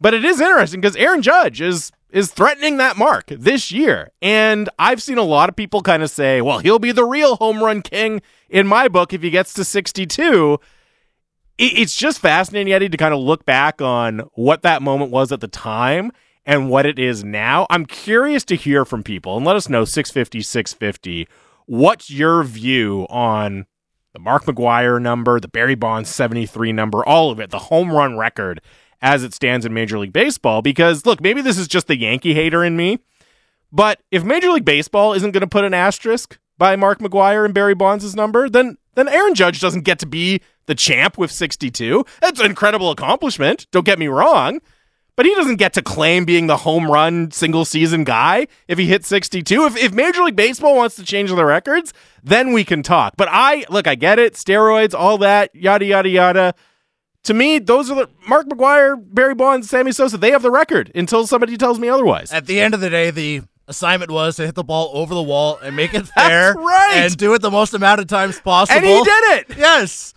[0.00, 4.10] But it is interesting because Aaron Judge is is threatening that mark this year.
[4.22, 7.36] And I've seen a lot of people kind of say well he'll be the real
[7.36, 10.58] home run king in my book if he gets to 62
[11.56, 15.40] it's just fascinating Eddie to kind of look back on what that moment was at
[15.40, 16.10] the time
[16.46, 17.66] and what it is now.
[17.70, 21.28] I'm curious to hear from people and let us know 650 650
[21.66, 23.66] what's your view on
[24.12, 28.16] the Mark McGwire number, the Barry Bonds 73 number, all of it, the home run
[28.16, 28.60] record
[29.02, 32.34] as it stands in Major League Baseball because look, maybe this is just the Yankee
[32.34, 32.98] hater in me,
[33.72, 37.54] but if Major League Baseball isn't going to put an asterisk by Mark McGwire and
[37.54, 42.04] Barry Bonds' number, then then Aaron Judge doesn't get to be the champ with 62.
[42.20, 43.66] That's an incredible accomplishment.
[43.72, 44.60] Don't get me wrong
[45.16, 48.86] but he doesn't get to claim being the home run single season guy if he
[48.86, 49.66] hits 62.
[49.66, 51.92] If, if Major League Baseball wants to change the records,
[52.22, 53.14] then we can talk.
[53.16, 54.34] But I, look, I get it.
[54.34, 56.54] Steroids, all that, yada, yada, yada.
[57.24, 60.18] To me, those are the Mark McGwire, Barry Bonds, Sammy Sosa.
[60.18, 62.32] They have the record until somebody tells me otherwise.
[62.32, 65.22] At the end of the day, the assignment was to hit the ball over the
[65.22, 66.52] wall and make it fair.
[66.52, 66.96] right.
[66.96, 68.76] And do it the most amount of times possible.
[68.76, 69.56] And he did it.
[69.56, 70.12] Yes.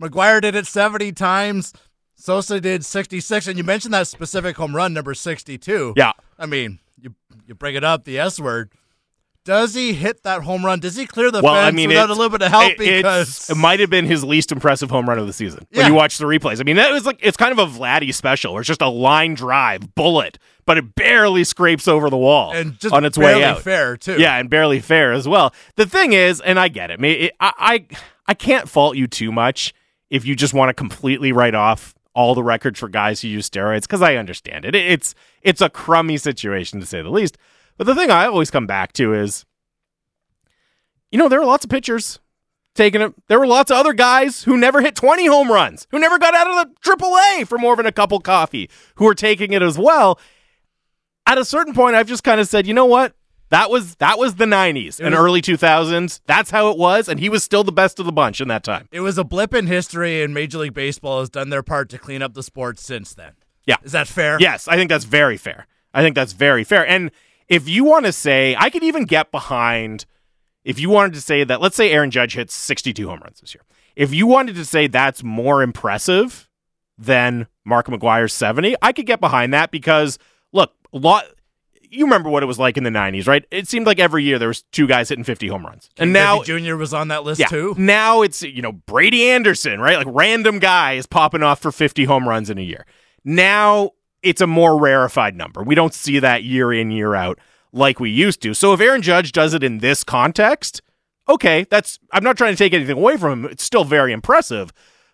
[0.00, 1.72] McGwire did it 70 times.
[2.22, 5.94] Sosa did 66, and you mentioned that specific home run, number 62.
[5.96, 6.12] Yeah.
[6.38, 7.16] I mean, you
[7.48, 8.70] you bring it up, the S word.
[9.44, 10.78] Does he hit that home run?
[10.78, 12.74] Does he clear the well, fence I mean, without a little bit of help?
[12.74, 15.88] It, because it might have been his least impressive home run of the season when
[15.88, 16.60] you watch the replays.
[16.60, 18.88] I mean, that was like it's kind of a Vladdy special, where it's just a
[18.88, 23.42] line drive bullet, but it barely scrapes over the wall and just on its way
[23.42, 23.62] out.
[23.62, 24.20] fair too.
[24.20, 25.52] Yeah, and barely fair as well.
[25.74, 27.04] The thing is, and I get it.
[27.04, 27.96] It, I, I
[28.28, 29.74] I can't fault you too much
[30.08, 33.48] if you just want to completely write off all the records for guys who use
[33.48, 34.74] steroids because I understand it.
[34.74, 37.38] It's it's a crummy situation to say the least.
[37.78, 39.44] But the thing I always come back to is,
[41.10, 42.20] you know, there are lots of pitchers
[42.74, 43.14] taking it.
[43.28, 46.34] There were lots of other guys who never hit 20 home runs, who never got
[46.34, 49.78] out of the AAA for more than a couple coffee, who are taking it as
[49.78, 50.18] well.
[51.26, 53.14] At a certain point, I've just kind of said, you know what?
[53.52, 56.22] That was that was the 90s and was- early 2000s.
[56.24, 58.64] That's how it was, and he was still the best of the bunch in that
[58.64, 58.88] time.
[58.90, 61.98] It was a blip in history, and Major League Baseball has done their part to
[61.98, 63.32] clean up the sport since then.
[63.66, 63.76] Yeah.
[63.84, 64.38] Is that fair?
[64.40, 65.66] Yes, I think that's very fair.
[65.92, 66.86] I think that's very fair.
[66.88, 67.10] And
[67.46, 70.06] if you want to say, I could even get behind
[70.64, 73.54] if you wanted to say that, let's say Aaron Judge hits 62 home runs this
[73.54, 73.64] year.
[73.96, 76.48] If you wanted to say that's more impressive
[76.96, 80.18] than Mark McGwire's 70, I could get behind that because
[80.52, 81.26] look, a lot
[81.92, 83.44] you remember what it was like in the 90s, right?
[83.50, 85.90] It seemed like every year there was two guys hitting 50 home runs.
[85.98, 86.76] And now Griffey Jr.
[86.76, 87.48] was on that list yeah.
[87.48, 87.74] too.
[87.76, 89.98] Now it's, you know, Brady Anderson, right?
[89.98, 92.86] Like random guy is popping off for 50 home runs in a year.
[93.24, 93.90] Now
[94.22, 95.62] it's a more rarefied number.
[95.62, 97.38] We don't see that year in, year out
[97.72, 98.54] like we used to.
[98.54, 100.80] So if Aaron Judge does it in this context,
[101.28, 103.50] okay, that's, I'm not trying to take anything away from him.
[103.50, 104.72] It's still very impressive.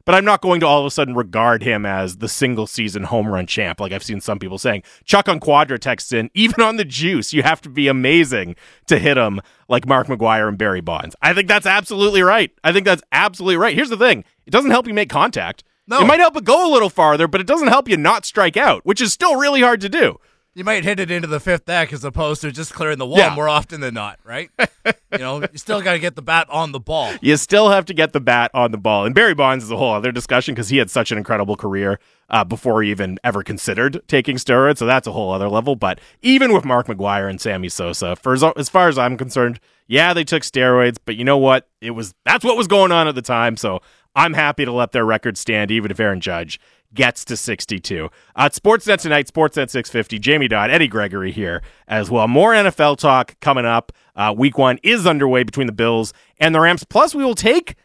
[0.09, 3.03] But I'm not going to all of a sudden regard him as the single season
[3.03, 4.83] home run champ, like I've seen some people saying.
[5.05, 8.57] Chuck on Quadra texts in, even on the juice, you have to be amazing
[8.87, 11.15] to hit him like Mark McGwire and Barry Bonds.
[11.21, 12.51] I think that's absolutely right.
[12.65, 13.75] I think that's absolutely right.
[13.75, 15.63] Here's the thing it doesn't help you make contact.
[15.87, 16.01] No.
[16.01, 18.57] It might help it go a little farther, but it doesn't help you not strike
[18.57, 20.19] out, which is still really hard to do.
[20.59, 23.19] You might hit it into the fifth deck as opposed to just clearing the wall
[23.19, 23.33] Yeah.
[23.33, 24.51] more often than not, right?
[24.59, 27.13] you know, you still got to get the bat on the ball.
[27.21, 29.07] You still have to get the bat on the ball.
[29.07, 32.01] And Barry Bonds is a whole other discussion because he had such an incredible career
[32.29, 34.79] uh, before he even ever considered taking steroids.
[34.79, 35.77] So that's a whole other level.
[35.77, 39.61] But even with Mark McGwire and Sammy Sosa, for as, as far as I'm concerned,
[39.87, 41.69] Yeah, they took steroids, but you know what?
[41.81, 43.57] It was that's what was going on at the time.
[43.57, 43.79] So
[44.17, 46.59] I'm happy to let their record stand, even if Aaron Judge
[46.95, 48.09] gets to 62.
[48.35, 50.19] Uh, Sportsnet tonight, Sportsnet 650.
[50.19, 52.29] Jamie Dodd, Eddie Gregory here as well.
[52.29, 53.93] More NFL talk coming up.
[54.17, 56.85] Uh, week one is underway between the Bills and the Rams.
[56.85, 57.77] Plus, we will take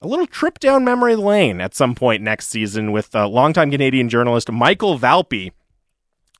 [0.00, 4.08] a little trip down memory lane at some point next season with uh, longtime Canadian
[4.08, 5.52] journalist Michael Valpy,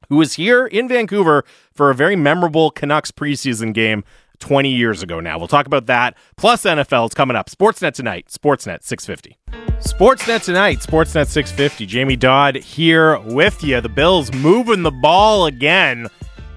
[0.09, 4.05] who was here in Vancouver for a very memorable Canucks preseason game
[4.41, 5.39] 20 years ago now.
[5.39, 6.17] We'll talk about that.
[6.37, 7.49] Plus NFL is coming up.
[7.49, 9.62] Sportsnet tonight, Sportsnet 650.
[9.83, 11.87] Sportsnet tonight, Sportsnet 650.
[11.87, 13.81] Jamie Dodd here with you.
[13.81, 16.07] The Bills moving the ball again.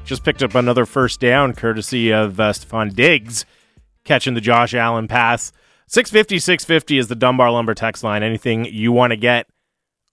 [0.06, 2.54] Just picked up another first down courtesy of uh,
[2.94, 3.46] Diggs
[4.04, 5.52] catching the Josh Allen pass.
[5.88, 8.22] 650 650 is the Dunbar Lumber text line.
[8.22, 9.48] Anything you want to get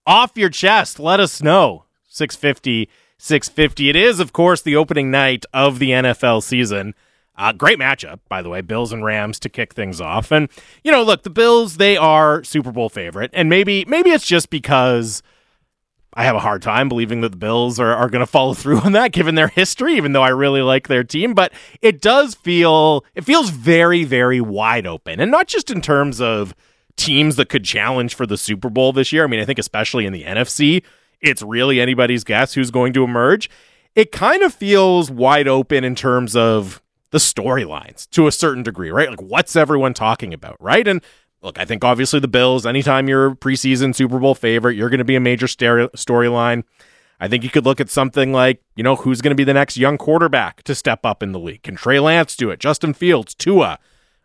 [0.07, 1.85] off your chest, let us know.
[2.09, 2.89] 650
[3.19, 3.89] 650.
[3.89, 6.95] It is, of course, the opening night of the NFL season.
[7.35, 10.31] Uh, great matchup, by the way, Bills and Rams to kick things off.
[10.31, 10.49] And
[10.83, 14.49] you know, look, the Bills they are Super Bowl favorite, and maybe maybe it's just
[14.49, 15.23] because
[16.13, 18.79] I have a hard time believing that the Bills are, are going to follow through
[18.81, 19.95] on that, given their history.
[19.95, 24.39] Even though I really like their team, but it does feel it feels very very
[24.39, 26.53] wide open, and not just in terms of
[26.97, 29.23] teams that could challenge for the Super Bowl this year.
[29.23, 30.83] I mean, I think especially in the NFC,
[31.19, 33.49] it's really anybody's guess who's going to emerge.
[33.95, 36.82] It kind of feels wide open in terms of
[37.13, 39.07] the storylines to a certain degree, right?
[39.07, 40.87] Like, what's everyone talking about, right?
[40.87, 40.99] And
[41.43, 44.97] look, I think obviously the Bills, anytime you're a preseason Super Bowl favorite, you're going
[44.97, 46.63] to be a major storyline.
[47.19, 49.53] I think you could look at something like, you know, who's going to be the
[49.53, 51.61] next young quarterback to step up in the league?
[51.61, 52.59] Can Trey Lance do it?
[52.59, 53.77] Justin Fields, Tua.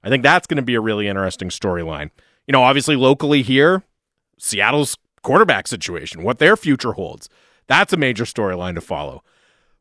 [0.03, 2.09] I think that's going to be a really interesting storyline.
[2.47, 3.83] You know, obviously locally here,
[4.39, 7.29] Seattle's quarterback situation, what their future holds.
[7.67, 9.23] That's a major storyline to follow.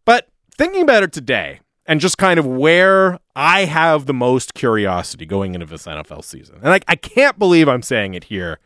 [0.03, 0.28] But
[0.58, 5.56] thinking about it today, and just kind of where I have the most curiosity going
[5.56, 6.60] into this NFL season.
[6.62, 8.60] And I, I can't believe I'm saying it here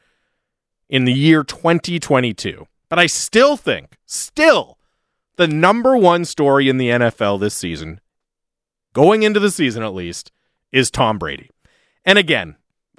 [0.90, 4.78] in the year 2022, but I still think, still,
[5.38, 8.02] the number one story in the NFL this season,
[8.94, 10.32] going into the season at least,
[10.72, 11.50] is Tom Brady.
[12.04, 12.56] And again,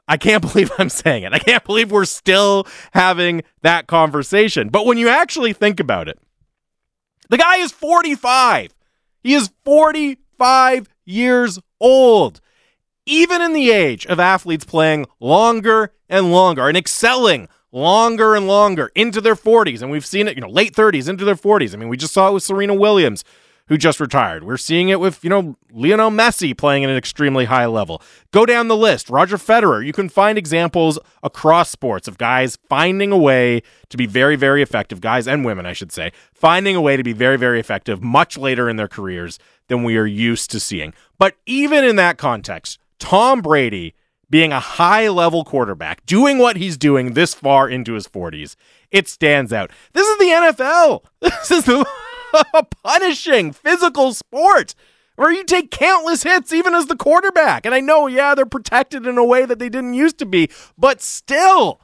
[0.07, 1.33] I can't believe I'm saying it.
[1.33, 4.69] I can't believe we're still having that conversation.
[4.69, 6.19] But when you actually think about it,
[7.29, 8.73] the guy is 45.
[9.23, 12.41] He is 45 years old.
[13.05, 18.91] Even in the age of athletes playing longer and longer and excelling longer and longer
[18.95, 21.75] into their 40s, and we've seen it, you know, late 30s into their 40s.
[21.75, 23.25] I mean, we just saw it with Serena Williams,
[23.73, 24.45] who just retired.
[24.45, 28.03] We're seeing it with, you know, Lionel Messi playing at an extremely high level.
[28.31, 29.09] Go down the list.
[29.09, 29.83] Roger Federer.
[29.83, 34.61] You can find examples across sports of guys finding a way to be very, very
[34.61, 38.03] effective, guys and women, I should say, finding a way to be very, very effective
[38.03, 40.93] much later in their careers than we are used to seeing.
[41.17, 43.95] But even in that context, Tom Brady
[44.29, 48.55] being a high level quarterback, doing what he's doing this far into his 40s,
[48.91, 49.71] it stands out.
[49.95, 51.05] This is the NFL.
[51.21, 51.87] This is the
[52.85, 54.75] punishing physical sport
[55.17, 57.67] where you take countless hits even as the quarterback.
[57.67, 60.49] And I know, yeah, they're protected in a way that they didn't used to be,
[60.77, 61.81] but still.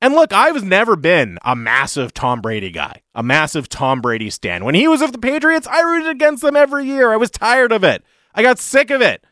[0.00, 4.64] And look, I've never been a massive Tom Brady guy, a massive Tom Brady stan.
[4.64, 7.12] When he was with the Patriots, I rooted against them every year.
[7.12, 8.02] I was tired of it.
[8.34, 9.24] I got sick of it.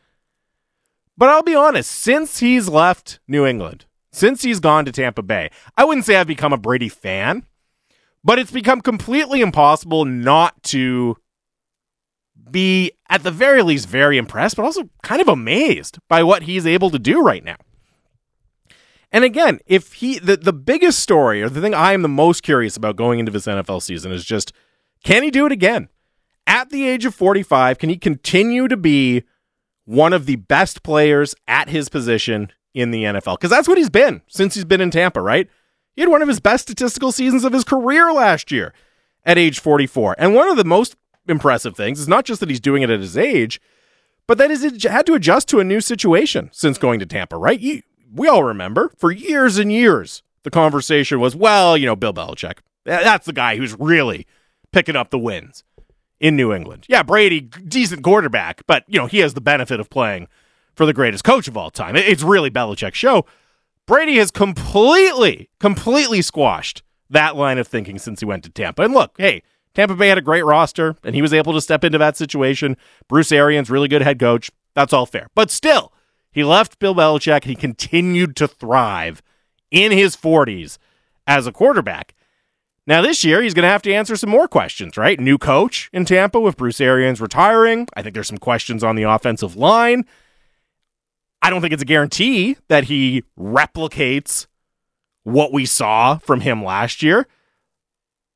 [1.17, 5.49] But I'll be honest, since he's left New England, since he's gone to Tampa Bay,
[5.77, 7.45] I wouldn't say I've become a Brady fan.
[8.23, 11.17] But it's become completely impossible not to
[12.49, 16.67] be, at the very least, very impressed, but also kind of amazed by what he's
[16.67, 17.57] able to do right now.
[19.11, 22.43] And again, if he, the, the biggest story or the thing I am the most
[22.43, 24.53] curious about going into this NFL season is just
[25.03, 25.89] can he do it again?
[26.47, 29.23] At the age of 45, can he continue to be
[29.85, 33.37] one of the best players at his position in the NFL?
[33.37, 35.49] Because that's what he's been since he's been in Tampa, right?
[35.95, 38.73] He had one of his best statistical seasons of his career last year
[39.25, 40.15] at age 44.
[40.17, 40.95] And one of the most
[41.27, 43.61] impressive things is not just that he's doing it at his age,
[44.27, 47.83] but that he's had to adjust to a new situation since going to Tampa, right?
[48.13, 52.59] we all remember for years and years, the conversation was, well, you know, Bill Belichick.
[52.83, 54.25] That's the guy who's really
[54.71, 55.63] picking up the wins
[56.19, 56.85] in New England.
[56.89, 60.27] Yeah, Brady, decent quarterback, but, you know, he has the benefit of playing
[60.75, 61.95] for the greatest coach of all time.
[61.95, 63.25] It's really Belichick's show.
[63.91, 68.83] Brady has completely, completely squashed that line of thinking since he went to Tampa.
[68.83, 71.83] And look, hey, Tampa Bay had a great roster, and he was able to step
[71.83, 72.77] into that situation.
[73.09, 74.49] Bruce Arians, really good head coach.
[74.75, 75.27] That's all fair.
[75.35, 75.91] But still,
[76.31, 79.21] he left Bill Belichick and he continued to thrive
[79.71, 80.77] in his 40s
[81.27, 82.15] as a quarterback.
[82.87, 85.19] Now, this year, he's going to have to answer some more questions, right?
[85.19, 87.89] New coach in Tampa with Bruce Arians retiring.
[87.93, 90.05] I think there's some questions on the offensive line.
[91.41, 94.47] I don't think it's a guarantee that he replicates
[95.23, 97.27] what we saw from him last year.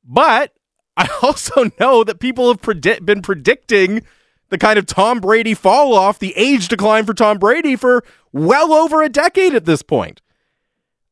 [0.04, 0.54] But
[0.98, 4.02] I also know that people have been predicting
[4.50, 8.74] the kind of Tom Brady fall off, the age decline for Tom Brady for well
[8.74, 10.22] over a decade at this point.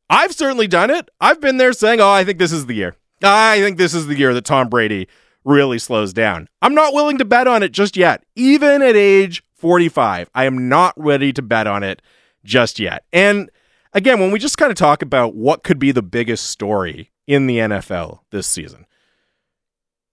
[0.08, 1.08] I've certainly done it.
[1.20, 2.96] I've been there saying, oh, I think this is the year.
[3.22, 5.08] I think this is the year that Tom Brady
[5.44, 6.48] really slows down.
[6.62, 8.24] I'm not willing to bet on it just yet.
[8.36, 12.02] Even at age 45, I am not ready to bet on it
[12.44, 13.06] just yet.
[13.14, 13.50] And
[13.94, 17.46] again, when we just kind of talk about what could be the biggest story in
[17.46, 18.84] the NFL this season,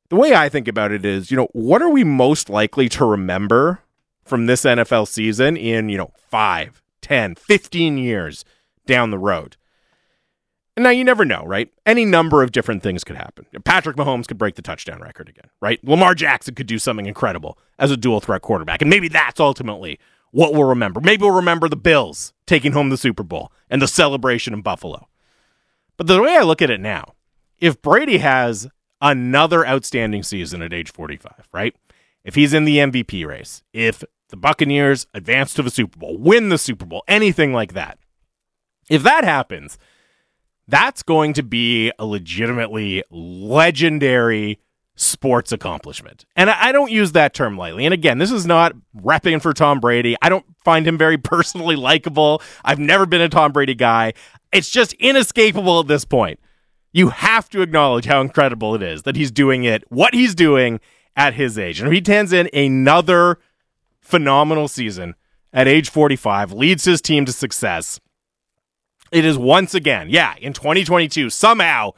[0.09, 3.03] the way I think about it is, you know, what are we most likely to
[3.03, 3.81] remember
[4.23, 8.45] from this NFL season in, you know, 5, 10, 15 years
[8.85, 9.57] down the road?
[10.77, 11.69] Now you never know, right?
[11.85, 13.45] Any number of different things could happen.
[13.65, 15.83] Patrick Mahomes could break the touchdown record again, right?
[15.83, 18.81] Lamar Jackson could do something incredible as a dual threat quarterback.
[18.81, 19.99] And maybe that's ultimately
[20.31, 21.01] what we'll remember.
[21.01, 25.07] Maybe we'll remember the Bills taking home the Super Bowl and the celebration in Buffalo.
[25.97, 27.15] But the way I look at it now,
[27.59, 28.69] if Brady has
[29.01, 31.75] another outstanding season at age 45, right?
[32.23, 36.49] If he's in the MVP race, if the Buccaneers advance to the Super Bowl, win
[36.49, 37.99] the Super Bowl, anything like that,
[38.89, 39.77] if that happens,
[40.71, 44.59] that's going to be a legitimately legendary
[44.95, 46.25] sports accomplishment.
[46.35, 47.85] And I don't use that term lightly.
[47.85, 50.15] And again, this is not repping for Tom Brady.
[50.21, 52.41] I don't find him very personally likable.
[52.63, 54.13] I've never been a Tom Brady guy.
[54.51, 56.39] It's just inescapable at this point.
[56.93, 60.79] You have to acknowledge how incredible it is that he's doing it, what he's doing
[61.15, 61.79] at his age.
[61.79, 63.39] And he tends in another
[64.01, 65.15] phenomenal season
[65.53, 67.99] at age 45, leads his team to success,
[69.11, 71.91] it is once again, yeah, in 2022, somehow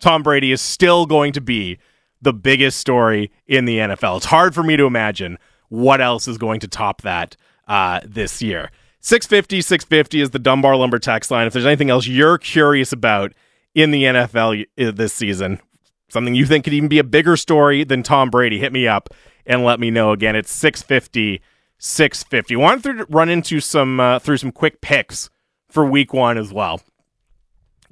[0.00, 1.78] Tom Brady is still going to be
[2.20, 4.18] the biggest story in the NFL.
[4.18, 7.36] It's hard for me to imagine what else is going to top that
[7.68, 8.70] uh, this year.
[9.00, 11.46] 650, 650 is the Dunbar Lumber text line.
[11.46, 13.32] If there's anything else you're curious about
[13.74, 15.60] in the NFL uh, this season,
[16.08, 19.08] something you think could even be a bigger story than Tom Brady, hit me up
[19.44, 20.12] and let me know.
[20.12, 21.42] Again, it's 650,
[21.78, 22.56] 650.
[22.56, 25.30] Wanted to run into some uh, through some quick picks
[25.72, 26.80] for week one as well.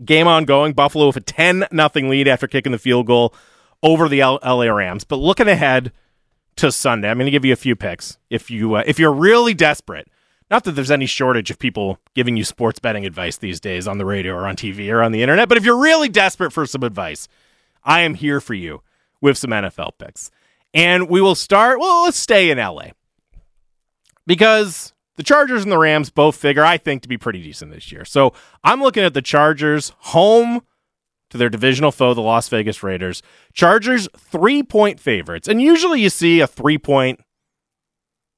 [0.05, 0.72] Game ongoing.
[0.72, 3.35] Buffalo with a 10 nothing lead after kicking the field goal
[3.83, 5.05] over the L- LA Rams.
[5.05, 5.93] But looking ahead
[6.57, 8.18] to Sunday, I'm going to give you a few picks.
[8.28, 10.09] If you uh, if you're really desperate,
[10.51, 13.99] not that there's any shortage of people giving you sports betting advice these days on
[13.99, 16.66] the radio or on TV or on the internet, but if you're really desperate for
[16.66, 17.28] some advice,
[17.85, 18.83] I am here for you
[19.20, 20.31] with some NFL picks.
[20.74, 22.91] And we will start, well, let's stay in LA.
[24.26, 27.93] Because the Chargers and the Rams both figure, I think, to be pretty decent this
[27.93, 28.05] year.
[28.05, 28.33] So
[28.65, 30.63] I'm looking at the Chargers home
[31.29, 33.23] to their divisional foe, the Las Vegas Raiders.
[33.53, 35.47] Chargers three point favorites.
[35.47, 37.21] And usually you see a three point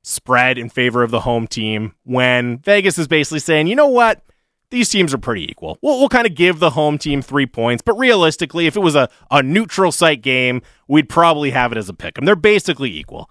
[0.02, 4.24] spread in favor of the home team when Vegas is basically saying, you know what?
[4.70, 5.78] These teams are pretty equal.
[5.82, 8.94] We'll, we'll kind of give the home team three points, but realistically, if it was
[8.96, 12.18] a, a neutral site game, we'd probably have it as a pick.
[12.18, 12.24] 'em.
[12.24, 13.30] They're basically equal.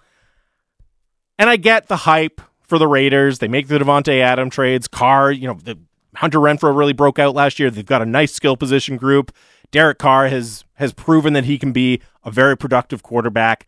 [1.39, 3.39] And I get the hype for the Raiders.
[3.39, 4.87] They make the Davante Adam trades.
[4.87, 5.77] Carr, you know, the
[6.15, 7.69] Hunter Renfrow really broke out last year.
[7.69, 9.35] They've got a nice skill position group.
[9.71, 13.67] Derek Carr has has proven that he can be a very productive quarterback.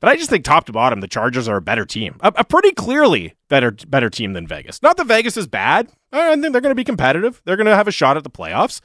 [0.00, 2.44] But I just think top to bottom, the Chargers are a better team, a, a
[2.44, 4.82] pretty clearly better better team than Vegas.
[4.82, 5.90] Not that Vegas is bad.
[6.10, 7.42] I think they're going to be competitive.
[7.44, 8.80] They're going to have a shot at the playoffs.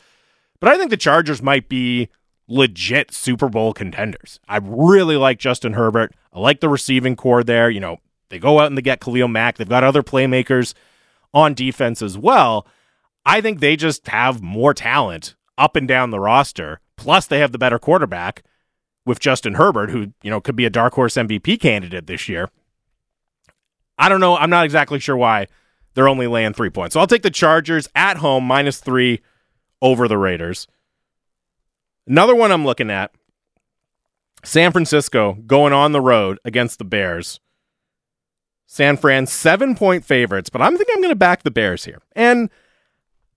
[0.60, 2.10] But I think the Chargers might be
[2.50, 4.42] legit Super Bowl contenders.
[4.50, 6.14] I really like Justin Herbert.
[6.34, 7.70] I like the receiving corps there.
[7.70, 8.00] You know,
[8.30, 9.58] they go out and they get Khalil Mack.
[9.58, 10.74] They've got other playmakers
[11.34, 12.68] on defense as well.
[13.26, 16.80] I think they just have more talent up and down the roster.
[16.96, 18.44] Plus, they have the better quarterback
[19.06, 22.50] with Justin Herbert, who you know could be a dark horse MVP candidate this year.
[23.98, 24.38] I don't know.
[24.38, 25.48] I'm not exactly sure why
[25.94, 26.94] they're only laying three points.
[26.94, 29.22] So I'll take the Chargers at home minus three
[29.82, 30.68] over the Raiders.
[32.08, 33.12] Another one I'm looking at
[34.44, 37.40] San Francisco going on the road against the Bears.
[38.72, 42.04] San Fran seven point favorites, but I'm thinking I'm going to back the Bears here.
[42.16, 42.52] And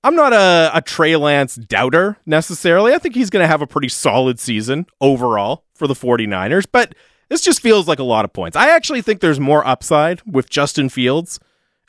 [0.05, 2.93] I'm not a, a Trey Lance doubter necessarily.
[2.93, 6.95] I think he's going to have a pretty solid season overall for the 49ers, but
[7.30, 8.59] this just feels like a lot of points.
[8.59, 11.41] I actually think there's more upside with Justin Fields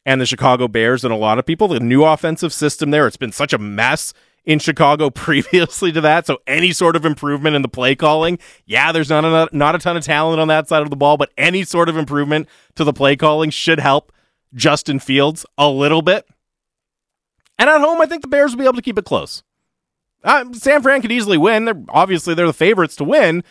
[0.06, 1.68] and the Chicago Bears than a lot of people.
[1.68, 4.14] The new offensive system there, it's been such a mess
[4.46, 6.26] in Chicago previously to that.
[6.28, 9.80] So any sort of improvement in the play calling, yeah, there's not a, not a
[9.80, 12.84] ton of talent on that side of the ball, but any sort of improvement to
[12.84, 14.12] the play calling should help
[14.54, 16.28] Justin Fields a little bit.
[17.58, 19.44] And at home, I think the Bears will be able to keep it close.
[20.24, 21.66] Uh, San Fran could easily win.
[21.66, 23.44] They're obviously they're the favorites to win,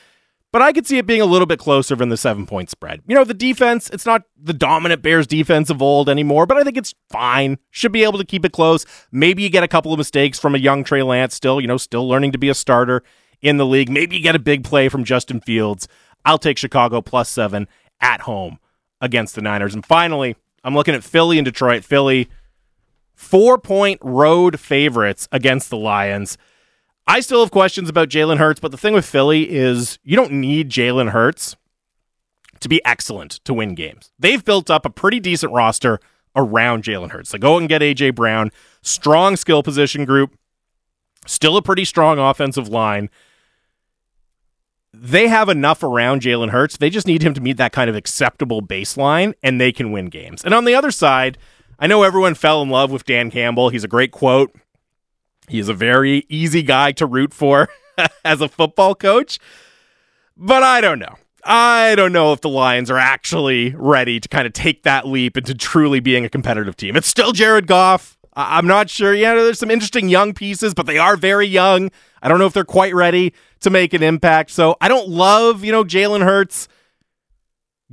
[0.53, 3.01] but I could see it being a little bit closer than the seven point spread.
[3.07, 6.63] You know, the defense, it's not the dominant Bears defense of old anymore, but I
[6.63, 7.59] think it's fine.
[7.71, 8.85] Should be able to keep it close.
[9.11, 11.79] Maybe you get a couple of mistakes from a young Trey Lance still, you know,
[11.79, 13.03] still learning to be a starter
[13.41, 13.91] in the league.
[13.91, 15.89] Maybe you get a big play from Justin Fields.
[16.25, 17.67] I'll take Chicago plus seven
[18.01, 18.59] at home
[19.01, 19.75] against the Niners.
[19.75, 21.83] And finally, I'm looking at Philly and Detroit.
[21.83, 22.29] Philly,
[23.15, 26.37] four point road favorites against the Lions.
[27.07, 30.33] I still have questions about Jalen Hurts, but the thing with Philly is you don't
[30.33, 31.57] need Jalen Hurts
[32.61, 34.13] to be excellent to win games.
[34.19, 35.99] They've built up a pretty decent roster
[36.37, 37.31] around Jalen Hurts.
[37.31, 38.51] They go and get AJ Brown,
[38.83, 40.37] strong skill position group,
[41.27, 43.11] still a pretty strong offensive line.
[44.95, 46.77] They have enough around Jalen Hurts.
[46.77, 50.07] They just need him to meet that kind of acceptable baseline, and they can win
[50.07, 50.45] games.
[50.45, 51.39] And on the other side,
[51.79, 53.71] I know everyone fell in love with Dan Campbell.
[53.71, 54.55] He's a great quote.
[55.49, 57.69] He's a very easy guy to root for
[58.25, 59.39] as a football coach.
[60.37, 61.17] But I don't know.
[61.45, 65.37] I don't know if the Lions are actually ready to kind of take that leap
[65.37, 66.97] into truly being a competitive team.
[66.97, 68.17] It's still Jared Goff.
[68.35, 69.13] I- I'm not sure.
[69.13, 71.91] Yeah, there's some interesting young pieces, but they are very young.
[72.23, 74.51] I don't know if they're quite ready to make an impact.
[74.53, 76.69] So I don't love, you know, Jalen Hurts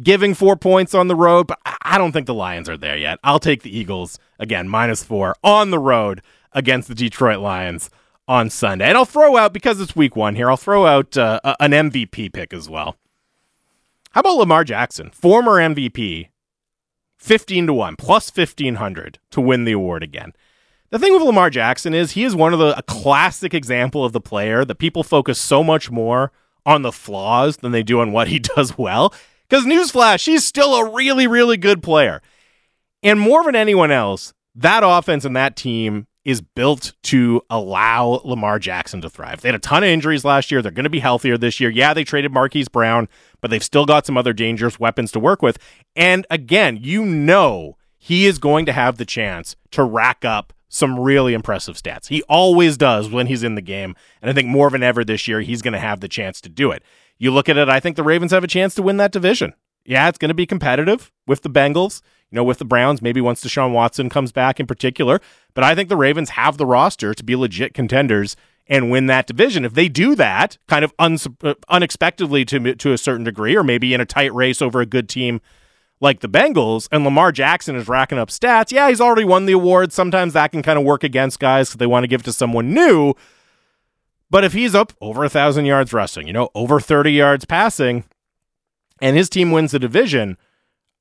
[0.02, 3.20] giving four points on the road, but I don't think the Lions are there yet.
[3.24, 6.22] I'll take the Eagles again, minus four on the road
[6.54, 7.89] against the Detroit Lions
[8.28, 8.88] on Sunday.
[8.88, 12.32] And I'll throw out, because it's week one here, I'll throw out uh, an MVP
[12.32, 12.95] pick as well.
[14.12, 16.30] How about Lamar Jackson, former MVP,
[17.18, 20.34] 15 to 1, plus 1500 to win the award again?
[20.91, 24.12] The thing with Lamar Jackson is he is one of the a classic example of
[24.12, 26.32] the player that people focus so much more
[26.66, 29.14] on the flaws than they do on what he does well.
[29.47, 32.22] Because newsflash, he's still a really, really good player.
[33.02, 38.59] And more than anyone else, that offense and that team is built to allow Lamar
[38.59, 39.41] Jackson to thrive.
[39.41, 40.61] They had a ton of injuries last year.
[40.61, 41.70] They're going to be healthier this year.
[41.70, 43.07] Yeah, they traded Marquise Brown,
[43.41, 45.57] but they've still got some other dangerous weapons to work with.
[45.95, 50.99] And again, you know he is going to have the chance to rack up some
[50.99, 52.07] really impressive stats.
[52.07, 53.95] He always does when he's in the game.
[54.22, 56.49] And I think more than ever this year, he's going to have the chance to
[56.49, 56.84] do it.
[57.17, 59.53] You look at it, I think the Ravens have a chance to win that division.
[59.86, 63.20] Yeah, it's going to be competitive with the Bengals, you know, with the Browns, maybe
[63.20, 65.20] once Deshaun Watson comes back in particular.
[65.54, 68.36] But I think the Ravens have the roster to be legit contenders
[68.68, 69.66] and win that division.
[69.66, 73.64] If they do that, kind of un- uh, unexpectedly to to a certain degree, or
[73.64, 75.41] maybe in a tight race over a good team
[76.02, 79.54] like the Bengals, and Lamar Jackson is racking up stats, yeah, he's already won the
[79.54, 79.91] award.
[79.91, 82.34] Sometimes that can kind of work against guys because they want to give it to
[82.34, 83.16] someone new.
[84.30, 88.06] But if he's up over a thousand yards rushing, you know, over 30 yards passing,
[89.02, 90.38] and his team wins the division,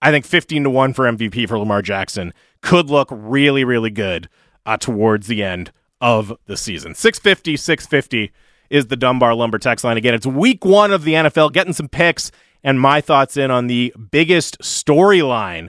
[0.00, 4.28] I think 15 to 1 for MVP for Lamar Jackson could look really, really good
[4.66, 6.94] uh, towards the end of the season.
[6.94, 8.32] 650, 650
[8.70, 9.96] is the Dunbar Lumber text line.
[9.96, 12.30] Again, it's week one of the NFL, getting some picks
[12.62, 15.68] and my thoughts in on the biggest storyline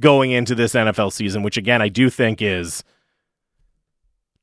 [0.00, 2.82] going into this NFL season, which again, I do think is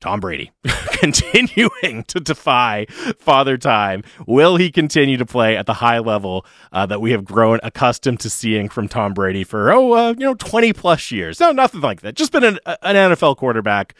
[0.00, 0.50] Tom Brady
[0.92, 2.86] continuing to defy
[3.18, 4.02] father time.
[4.26, 8.20] Will he continue to play at the high level uh, that we have grown accustomed
[8.20, 11.38] to seeing from Tom Brady for, oh, uh, you know, 20 plus years?
[11.40, 12.14] No, nothing like that.
[12.14, 13.94] Just been an, an NFL quarterback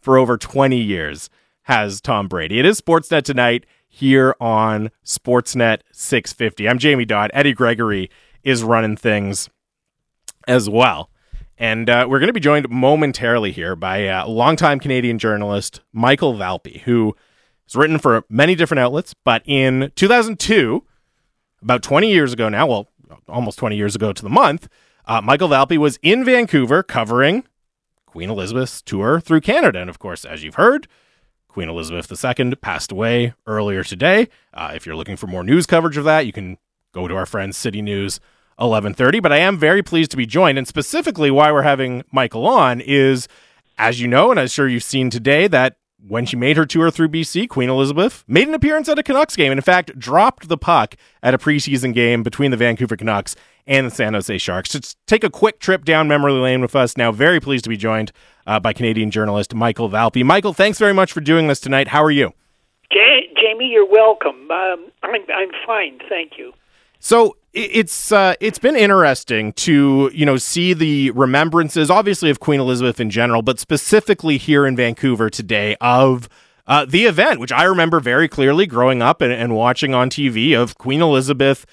[0.00, 1.30] for over 20 years
[1.62, 2.58] has Tom Brady.
[2.58, 6.68] It is Sportsnet tonight here on Sportsnet 650.
[6.68, 7.30] I'm Jamie Dodd.
[7.34, 8.10] Eddie Gregory
[8.42, 9.48] is running things
[10.48, 11.10] as well.
[11.62, 16.34] And uh, we're going to be joined momentarily here by uh, longtime Canadian journalist Michael
[16.34, 17.14] Valpy, who
[17.66, 19.14] has written for many different outlets.
[19.14, 20.82] But in 2002,
[21.62, 22.88] about 20 years ago now, well,
[23.28, 24.68] almost 20 years ago to the month,
[25.06, 27.44] uh, Michael Valpy was in Vancouver covering
[28.06, 29.78] Queen Elizabeth's tour through Canada.
[29.78, 30.88] And of course, as you've heard,
[31.46, 34.26] Queen Elizabeth II passed away earlier today.
[34.52, 36.58] Uh, if you're looking for more news coverage of that, you can
[36.90, 38.18] go to our friends City News
[38.56, 39.20] 1130.
[39.20, 40.58] But I am very pleased to be joined.
[40.58, 43.28] And specifically, why we're having Michael on is,
[43.78, 45.76] as you know, and I'm sure you've seen today, that
[46.06, 49.36] when she made her tour through BC, Queen Elizabeth made an appearance at a Canucks
[49.36, 53.36] game and, in fact, dropped the puck at a preseason game between the Vancouver Canucks
[53.66, 54.74] and the San Jose Sharks.
[54.74, 56.96] Let's take a quick trip down memory lane with us.
[56.96, 58.10] Now, very pleased to be joined
[58.46, 60.24] uh, by Canadian journalist Michael Valpy.
[60.24, 61.88] Michael, thanks very much for doing this tonight.
[61.88, 62.32] How are you?
[63.42, 64.50] Jamie, you're welcome.
[64.50, 66.52] Um, I'm I'm fine, thank you.
[67.00, 72.60] So it's uh, it's been interesting to you know see the remembrances, obviously of Queen
[72.60, 76.28] Elizabeth in general, but specifically here in Vancouver today of
[76.66, 80.56] uh, the event, which I remember very clearly growing up and, and, watching on TV
[80.56, 81.66] of Queen Elizabeth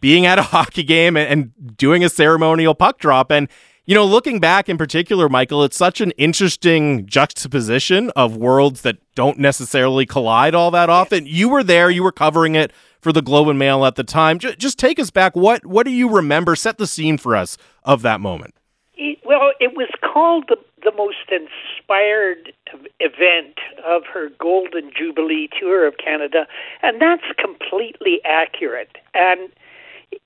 [0.00, 3.30] being at a hockey game and, and doing a ceremonial puck drop.
[3.32, 3.48] And
[3.86, 8.96] You know, looking back in particular, Michael, it's such an interesting juxtaposition of worlds that
[9.14, 11.26] don't necessarily collide all that often.
[11.26, 12.72] You were there, you were covering it
[13.02, 14.38] for the Globe and Mail at the time.
[14.38, 15.36] Just, just take us back.
[15.36, 16.56] What what do you remember?
[16.56, 18.54] Set the scene for us of that moment.
[18.96, 22.54] It, well, it was called the the most inspired
[23.00, 26.46] event of her Golden Jubilee tour of Canada,
[26.82, 28.96] and that's completely accurate.
[29.12, 29.50] And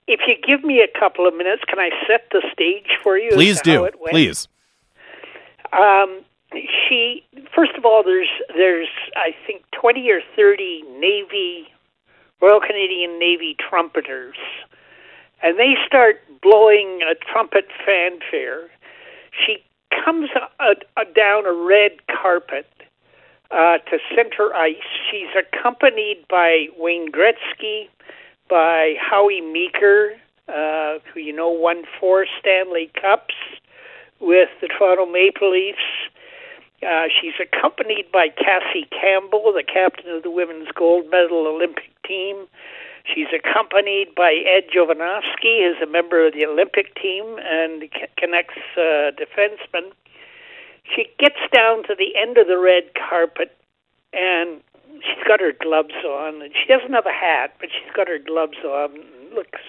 [0.09, 3.31] if you give me a couple of minutes, can I set the stage for you?
[3.33, 3.89] Please do.
[4.11, 4.49] Please.
[5.73, 11.69] Um, she first of all, there's there's I think twenty or thirty Navy
[12.41, 14.37] Royal Canadian Navy trumpeters,
[15.43, 18.69] and they start blowing a trumpet fanfare.
[19.31, 19.59] She
[20.05, 20.31] comes
[20.61, 22.67] a, a, down a red carpet
[23.51, 24.77] uh, to center ice.
[25.11, 27.89] She's accompanied by Wayne Gretzky,
[28.49, 30.13] by Howie Meeker,
[30.49, 33.35] uh, who you know won four Stanley Cups
[34.21, 35.79] with the Toronto Maple Leafs.
[36.83, 42.47] Uh, she's accompanied by Cassie Campbell, the captain of the women's gold medal Olympic team.
[43.15, 47.85] She's accompanied by Ed Jovanovski, who's a member of the Olympic team and
[48.17, 49.91] Canucks uh, defenseman.
[50.95, 53.57] She gets down to the end of the red carpet,
[54.13, 54.61] and
[55.03, 56.43] she's got her gloves on.
[56.43, 58.91] And she doesn't have a hat, but she's got her gloves on.
[59.35, 59.61] Looks,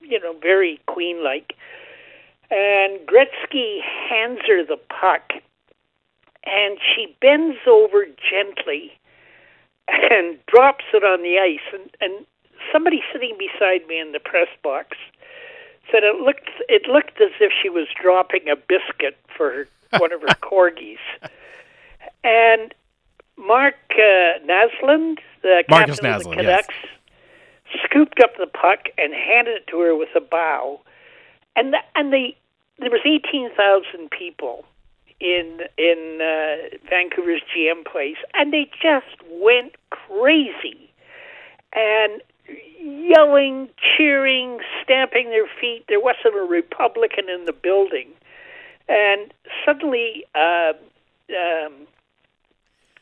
[0.00, 1.54] you know, very queen-like.
[2.50, 5.32] And Gretzky hands her the puck,
[6.44, 8.92] and she bends over gently
[9.88, 11.64] and drops it on the ice.
[11.72, 12.26] And, and
[12.72, 14.96] somebody sitting beside me in the press box
[15.90, 19.68] said it looked it looked as if she was dropping a biscuit for
[19.98, 20.98] one of her corgis.
[22.22, 22.74] And
[23.36, 27.84] Mark uh, Naslund, the Markus captain Naslund, of the Canucks, yes.
[27.84, 30.80] scooped up the puck and handed it to her with a bow.
[31.56, 32.34] And the, and the
[32.78, 34.64] there was eighteen thousand people
[35.20, 40.90] in in uh, Vancouver's GM place, and they just went crazy,
[41.72, 42.20] and
[42.80, 45.84] yelling, cheering, stamping their feet.
[45.88, 48.08] There wasn't a Republican in the building,
[48.88, 49.32] and
[49.64, 50.24] suddenly.
[50.34, 50.72] Uh,
[51.30, 51.86] um,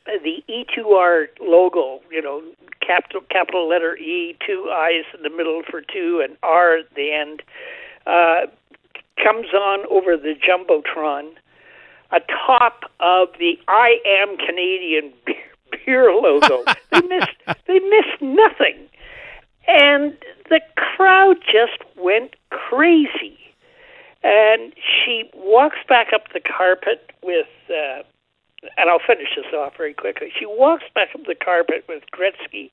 [0.07, 2.43] the E2R logo, you know,
[2.81, 7.13] capital capital letter E, two I's in the middle for two, and R at the
[7.13, 7.43] end,
[8.07, 8.47] uh,
[9.23, 11.33] comes on over the jumbotron,
[12.11, 15.13] atop of the I Am Canadian
[15.87, 16.65] beer logo.
[16.91, 17.31] they missed
[17.67, 18.89] they missed nothing,
[19.69, 20.17] and
[20.49, 23.39] the crowd just went crazy.
[24.25, 28.05] And she walks back up the carpet with, uh,
[28.77, 30.33] and I'll finish this off very quickly.
[30.39, 32.71] She walks back up the carpet with Gretzky,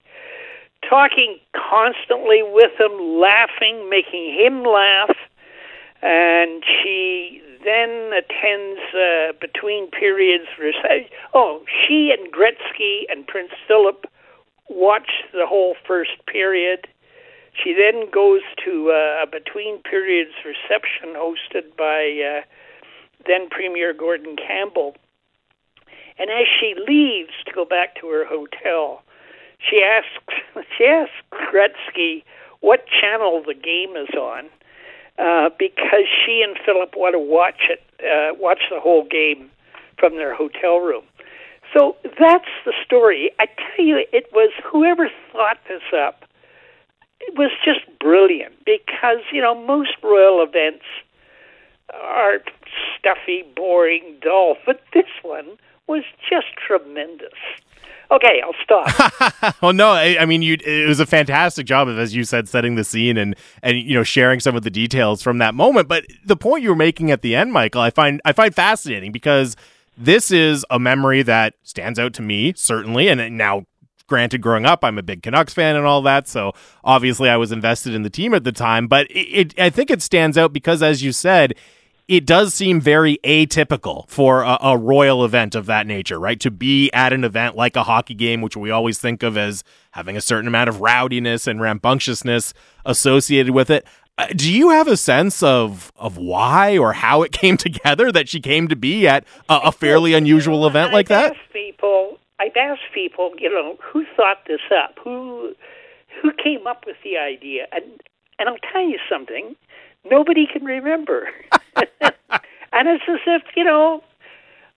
[0.88, 5.16] talking constantly with him, laughing, making him laugh
[6.02, 10.46] and she then attends uh, between periods.
[10.58, 11.10] Reception.
[11.34, 14.06] Oh, she and Gretzky and Prince Philip
[14.70, 16.88] watch the whole first period.
[17.52, 22.42] She then goes to uh, a between periods reception hosted by uh,
[23.28, 24.96] then Premier Gordon Campbell.
[26.20, 29.02] And as she leaves to go back to her hotel,
[29.58, 32.24] she asks she asks Gretzky
[32.60, 34.50] what channel the game is on
[35.18, 39.50] uh, because she and Philip want to watch it, uh, watch the whole game
[39.98, 41.04] from their hotel room.
[41.74, 43.32] So that's the story.
[43.40, 46.26] I tell you, it was whoever thought this up.
[47.22, 50.86] It was just brilliant because you know most royal events
[51.94, 52.40] are
[52.98, 55.58] stuffy, boring, dull, but this one
[55.90, 57.34] was just tremendous.
[58.12, 59.62] Okay, I'll stop.
[59.62, 62.48] well, no, I, I, mean, you, it was a fantastic job of, as you said,
[62.48, 65.88] setting the scene and and you know sharing some of the details from that moment.
[65.88, 69.12] But the point you were making at the end, Michael, I find I find fascinating
[69.12, 69.56] because
[69.96, 73.66] this is a memory that stands out to me certainly, and now.
[74.08, 76.54] Granted, growing up, I'm a big Canucks fan and all that, so
[76.84, 78.88] obviously I was invested in the team at the time.
[78.88, 81.54] But it, it I think it stands out because, as you said,
[82.10, 86.40] it does seem very atypical for a, a, royal event of that nature, right?
[86.40, 89.64] To be at an event like a hockey game, which we always think of as
[89.92, 93.86] having a certain amount of rowdiness and rambunctiousness associated with it.
[94.18, 98.28] Uh, do you have a sense of of why or how it came together that
[98.28, 101.36] she came to be at a, a fairly unusual event like that?
[101.54, 104.98] People, I've asked people, you know, who thought this up?
[105.04, 105.54] Who
[106.24, 107.68] who came up with the idea?
[107.72, 108.02] And
[108.40, 109.56] and I'll tell you something
[110.10, 111.30] nobody can remember.
[112.02, 114.04] and it's as if, you know,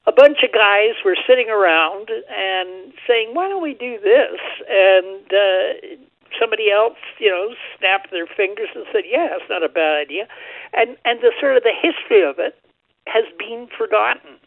[0.06, 4.40] a bunch of guys were sitting around and saying, why don't we do this?
[4.68, 6.02] And uh,
[6.40, 10.26] somebody else, you know, snapped their fingers and said, yeah, it's not a bad idea.
[10.72, 12.58] And, and the sort of the history of it
[13.06, 14.38] has been forgotten.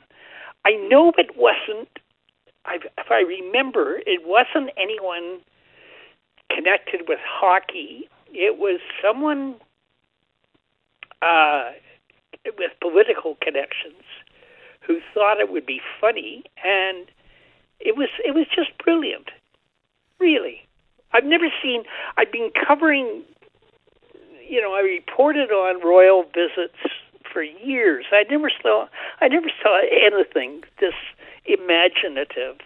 [0.65, 1.89] I know it wasn't.
[2.65, 5.39] I, if I remember, it wasn't anyone
[6.49, 8.09] connected with hockey.
[8.33, 9.55] It was someone
[11.21, 11.71] uh,
[12.57, 14.03] with political connections
[14.81, 17.07] who thought it would be funny, and
[17.79, 19.29] it was it was just brilliant.
[20.19, 20.65] Really,
[21.11, 21.83] I've never seen.
[22.17, 23.23] I've been covering.
[24.47, 26.77] You know, I reported on royal visits
[27.31, 28.05] for years.
[28.11, 28.87] I never saw.
[29.21, 30.93] I never saw anything this
[31.45, 32.57] imaginative,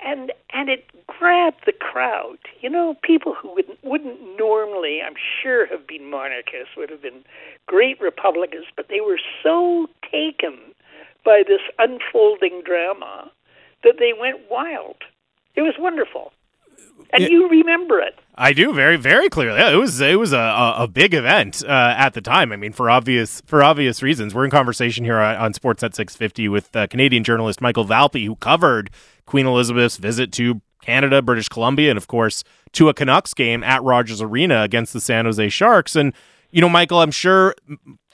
[0.00, 2.38] and and it grabbed the crowd.
[2.60, 7.24] You know, people who wouldn't wouldn't normally, I'm sure, have been monarchists would have been
[7.66, 10.58] great Republicans, but they were so taken
[11.24, 13.30] by this unfolding drama
[13.84, 14.96] that they went wild.
[15.54, 16.32] It was wonderful.
[17.12, 17.30] And Yeah.
[17.30, 18.18] you remember it.
[18.36, 19.60] I do very very clearly.
[19.60, 22.52] It was it was a, a, big event uh, at the time.
[22.52, 24.34] I mean, for obvious for obvious reasons.
[24.34, 28.36] We're in conversation here on, on Sportsnet 650 with uh, Canadian journalist Michael Valpy, who
[28.36, 28.90] covered
[29.26, 33.82] Queen Elizabeth's visit to Canada, British Columbia, and of course to a Canucks game at
[33.82, 35.96] Rogers Arena against the San Jose Sharks.
[35.96, 36.12] And
[36.50, 37.54] you know, Michael, I'm sure.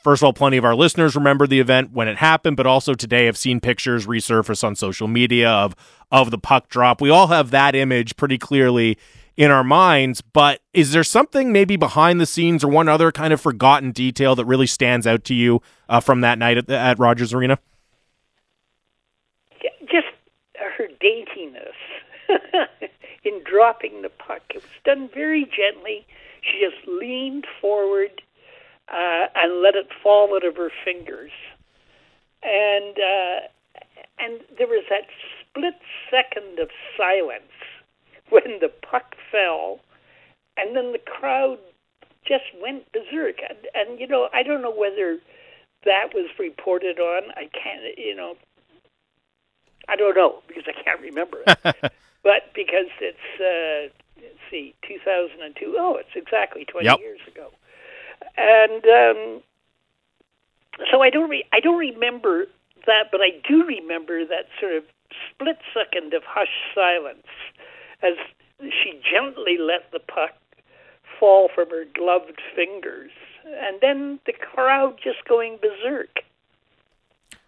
[0.05, 2.93] First of all, plenty of our listeners remember the event when it happened, but also
[2.93, 5.74] today have seen pictures resurface on social media of
[6.12, 7.01] of the puck drop.
[7.01, 8.98] We all have that image pretty clearly
[9.35, 13.32] in our minds, but is there something maybe behind the scenes or one other kind
[13.32, 16.98] of forgotten detail that really stands out to you uh, from that night at, at
[16.98, 17.59] Rogers Arena?
[19.86, 20.06] just
[20.55, 21.74] her daintiness
[23.24, 24.43] in dropping the puck.
[24.51, 26.06] It was done very gently.
[26.43, 28.20] She just leaned forward
[28.93, 31.31] uh, and let it fall out of her fingers,
[32.43, 33.40] and uh,
[34.19, 35.06] and there was that
[35.40, 35.74] split
[36.11, 37.43] second of silence
[38.31, 39.81] when the puck fell,
[40.56, 41.59] and then the crowd
[42.27, 43.36] just went berserk.
[43.48, 45.19] And, and you know, I don't know whether
[45.85, 47.31] that was reported on.
[47.36, 48.35] I can't, you know,
[49.89, 51.59] I don't know because I can't remember it.
[52.23, 55.77] but because it's uh, let's see, 2002.
[55.78, 56.98] Oh, it's exactly 20 Yep.
[56.98, 57.51] years ago.
[58.36, 59.43] And um,
[60.90, 62.47] so I don't re- I don't remember
[62.86, 64.85] that, but I do remember that sort of
[65.31, 67.27] split second of hushed silence
[68.02, 68.15] as
[68.61, 70.32] she gently let the puck
[71.19, 73.12] fall from her gloved fingers,
[73.47, 76.20] and then the crowd just going berserk.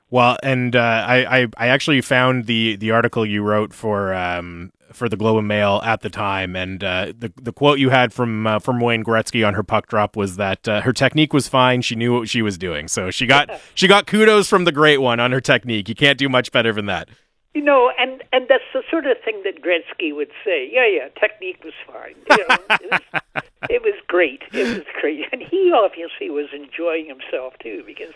[0.08, 4.72] Well, and uh, I, I I actually found the the article you wrote for um
[4.97, 8.12] for the Globe and Mail at the time, and uh, the the quote you had
[8.12, 11.47] from uh, from Wayne Gretzky on her puck drop was that uh, her technique was
[11.47, 11.82] fine.
[11.82, 14.98] She knew what she was doing, so she got she got kudos from the great
[14.98, 15.89] one on her technique.
[15.89, 17.09] You can't do much better than that.
[17.55, 20.68] You know, and and that's the sort of thing that Gretzky would say.
[20.70, 22.14] Yeah, yeah, technique was fine.
[22.31, 24.43] You know, it, was, it was great.
[24.52, 28.12] It was great, and he obviously was enjoying himself too because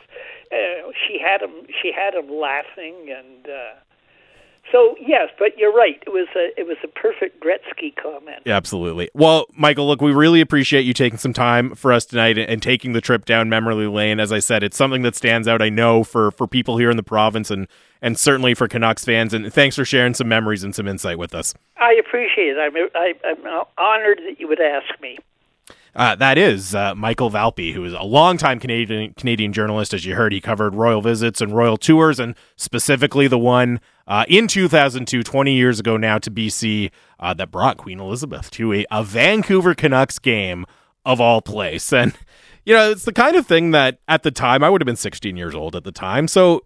[0.53, 1.67] uh, she had him.
[1.83, 3.81] She had him laughing, and uh,
[4.73, 5.31] so yes.
[5.39, 6.03] But you're right.
[6.07, 8.43] It was a it was a perfect Gretzky comment.
[8.45, 9.11] Yeah, absolutely.
[9.15, 12.63] Well, Michael, look, we really appreciate you taking some time for us tonight and, and
[12.63, 14.21] taking the trip down memory lane.
[14.21, 15.63] As I said, it's something that stands out.
[15.63, 17.67] I know for for people here in the province and
[18.03, 19.35] and certainly for Canucks fans.
[19.35, 21.55] And thanks for sharing some memories and some insight with us.
[21.77, 22.59] I appreciate it.
[22.59, 25.19] I'm I, I'm honored that you would ask me.
[25.95, 29.93] Uh, that is uh, Michael Valpy, who is a longtime Canadian Canadian journalist.
[29.93, 34.25] As you heard, he covered royal visits and royal tours, and specifically the one uh,
[34.29, 38.87] in 2002, 20 years ago now, to BC uh, that brought Queen Elizabeth to a,
[38.91, 40.65] a Vancouver Canucks game
[41.05, 41.93] of all place.
[41.93, 42.15] And
[42.65, 44.97] you know, it's the kind of thing that at the time I would have been
[44.97, 46.65] 16 years old at the time, so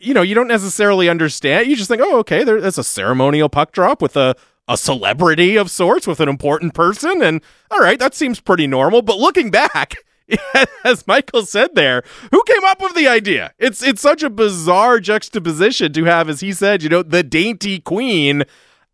[0.00, 1.66] you know, you don't necessarily understand.
[1.66, 4.36] You just think, oh, okay, there, that's a ceremonial puck drop with a
[4.68, 7.40] a celebrity of sorts with an important person, and
[7.70, 9.02] all right, that seems pretty normal.
[9.02, 9.94] But looking back,
[10.84, 13.52] as Michael said there, who came up with the idea?
[13.58, 17.80] It's it's such a bizarre juxtaposition to have, as he said, you know, the dainty
[17.80, 18.44] queen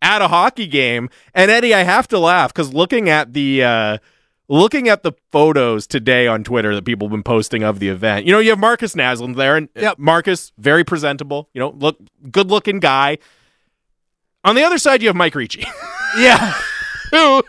[0.01, 1.09] at a hockey game.
[1.35, 3.99] And Eddie, I have to laugh because looking at the uh,
[4.49, 8.27] looking at the photos today on Twitter that people have been posting of the event,
[8.27, 9.99] you know, you have Markus Naslund there, and Yep.
[9.99, 11.99] Markus very presentable, you know, look
[12.31, 13.19] good looking guy.
[14.45, 15.67] On the other side, you have Mike Ricci,
[16.19, 16.55] Yeah,
[17.11, 17.43] who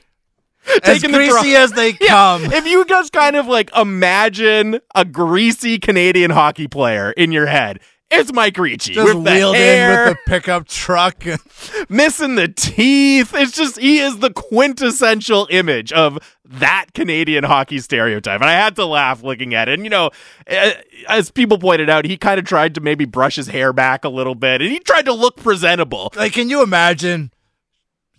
[0.66, 2.46] as taking the greasy as they come.
[2.46, 7.80] if you just kind of like imagine a greasy Canadian hockey player in your head,
[8.12, 11.24] it's Mike Ricci Just with the wheeled hair, in with the pickup truck.
[11.90, 13.34] missing the teeth.
[13.34, 18.42] It's just he is the quintessential image of that Canadian hockey stereotype.
[18.42, 19.74] And I had to laugh looking at it.
[19.74, 20.12] And you know,
[20.48, 20.74] eh,
[21.10, 24.10] as people pointed out, he kind of tried to maybe brush his hair back a
[24.10, 26.12] little bit, and he tried to look presentable.
[26.16, 27.32] like, can you imagine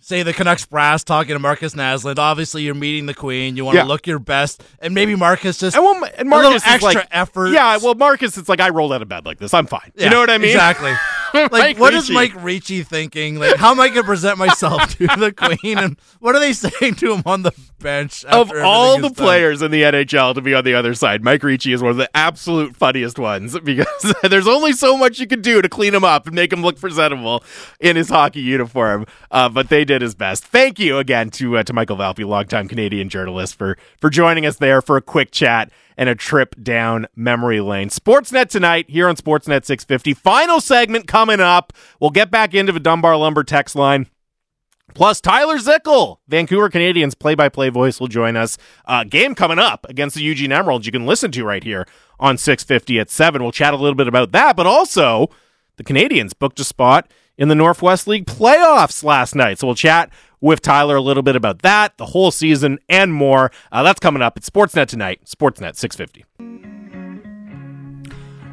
[0.07, 2.17] say the Canucks brass talking to Markus Naslund.
[2.17, 3.57] Obviously, you're meeting the Queen.
[3.57, 3.83] You want to Yeah.
[3.87, 6.93] look your best, and maybe Markus just And, well, and a little Markus is extra
[6.93, 7.49] like, effort.
[7.49, 9.53] Yeah, well, Markus, it's like I rolled out of bed like this.
[9.53, 9.91] I'm fine.
[9.95, 10.51] Yeah, you know what I mean?
[10.51, 10.93] Exactly.
[11.51, 12.13] like, Mike what is Ricci.
[12.13, 13.39] Mike Ricci thinking?
[13.39, 15.77] Like, how am I going to present myself to the Queen?
[15.77, 18.25] And what are they saying to him on the bench?
[18.25, 19.25] Of all the is done?
[19.25, 21.97] players in the NHL to be on the other side, Mike Ricci is one of
[21.97, 26.03] the absolute funniest ones because there's only so much you can do to clean him
[26.03, 27.43] up and make him look presentable
[27.79, 29.05] in his hockey uniform.
[29.31, 30.43] Uh, but they did his best.
[30.45, 34.57] Thank you again to uh, to Michael Valpy, longtime Canadian journalist, for for joining us
[34.57, 37.89] there for a quick chat and a trip down memory lane.
[37.89, 40.13] Sportsnet tonight here on Sportsnet 650.
[40.13, 41.73] Final segment coming up.
[41.99, 44.07] We'll get back into the Dunbar Lumber text line.
[44.93, 48.57] Plus, Tyler Zickel, Vancouver Canadians play by play voice, will join us.
[48.85, 51.85] Uh, game coming up against the Eugene Emeralds, you can listen to right here
[52.19, 53.41] on 650 at 7.
[53.41, 55.29] We'll chat a little bit about that, but also
[55.75, 59.59] the Canadians booked a spot in the Northwest League playoffs last night.
[59.59, 60.09] So we'll chat
[60.41, 63.51] with Tyler a little bit about that, the whole season, and more.
[63.71, 66.25] Uh, that's coming up at Sportsnet tonight, Sportsnet 650.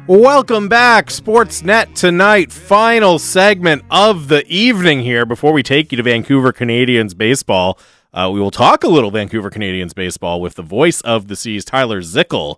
[0.07, 2.51] Welcome back, Sportsnet tonight.
[2.51, 5.25] Final segment of the evening here.
[5.25, 7.79] Before we take you to Vancouver Canadians baseball,
[8.13, 11.65] uh, we will talk a little Vancouver Canadians baseball with the voice of the Seas,
[11.65, 12.57] Tyler Zickel.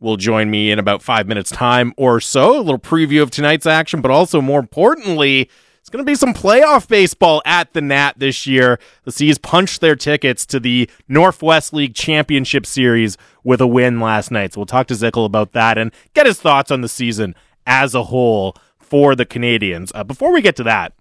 [0.00, 2.56] Will join me in about five minutes' time or so.
[2.56, 5.50] A little preview of tonight's action, but also more importantly,
[5.88, 8.78] it's going to be some playoff baseball at the Nat this year.
[9.04, 14.30] The Seas punched their tickets to the Northwest League Championship Series with a win last
[14.30, 14.52] night.
[14.52, 17.34] So we'll talk to Zickel about that and get his thoughts on the season
[17.66, 19.90] as a whole for the Canadians.
[19.94, 20.92] Uh, before we get to that,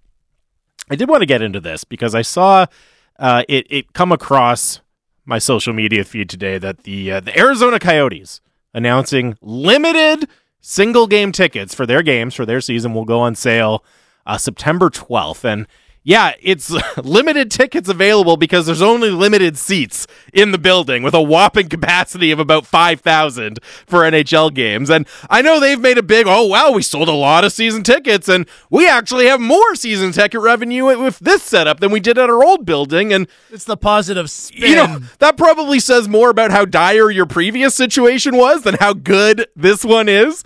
[0.89, 2.67] I did want to get into this because I saw
[3.19, 4.79] uh, it it come across
[5.25, 8.39] my social media feed today that the uh, the Arizona Coyotes
[8.73, 10.29] announcing limited
[10.61, 13.83] single game tickets for their games for their season will go on sale
[14.27, 15.43] uh, September 12th.
[15.43, 15.65] And
[16.03, 16.69] yeah, it's
[17.03, 22.31] limited tickets available because there's only limited seats in the building with a whopping capacity
[22.31, 24.89] of about 5,000 for NHL games.
[24.89, 27.83] And I know they've made a big, oh, wow, we sold a lot of season
[27.83, 32.17] tickets and we actually have more season ticket revenue with this setup than we did
[32.17, 33.11] at our old building.
[33.11, 34.69] And It's the positive spin.
[34.69, 38.93] you know, that probably says more about how dire your previous situation was than how
[38.93, 40.45] good this one is.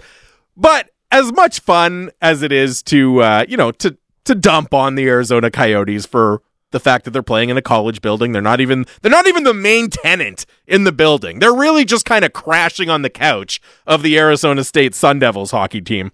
[0.57, 4.95] But as much fun as it is to, uh, you know, to to dump on
[4.95, 8.61] the Arizona Coyotes for the fact that they're playing in a college building, they're not
[8.61, 11.39] even they're not even the main tenant in the building.
[11.39, 15.51] They're really just kind of crashing on the couch of the Arizona State Sun Devils
[15.51, 16.11] hockey team.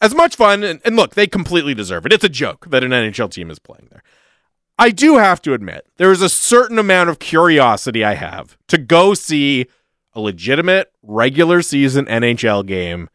[0.00, 2.12] As much fun, and, and look, they completely deserve it.
[2.12, 4.02] It's a joke that an NHL team is playing there.
[4.78, 8.78] I do have to admit, there is a certain amount of curiosity I have to
[8.78, 9.66] go see
[10.14, 13.08] a legitimate regular season NHL game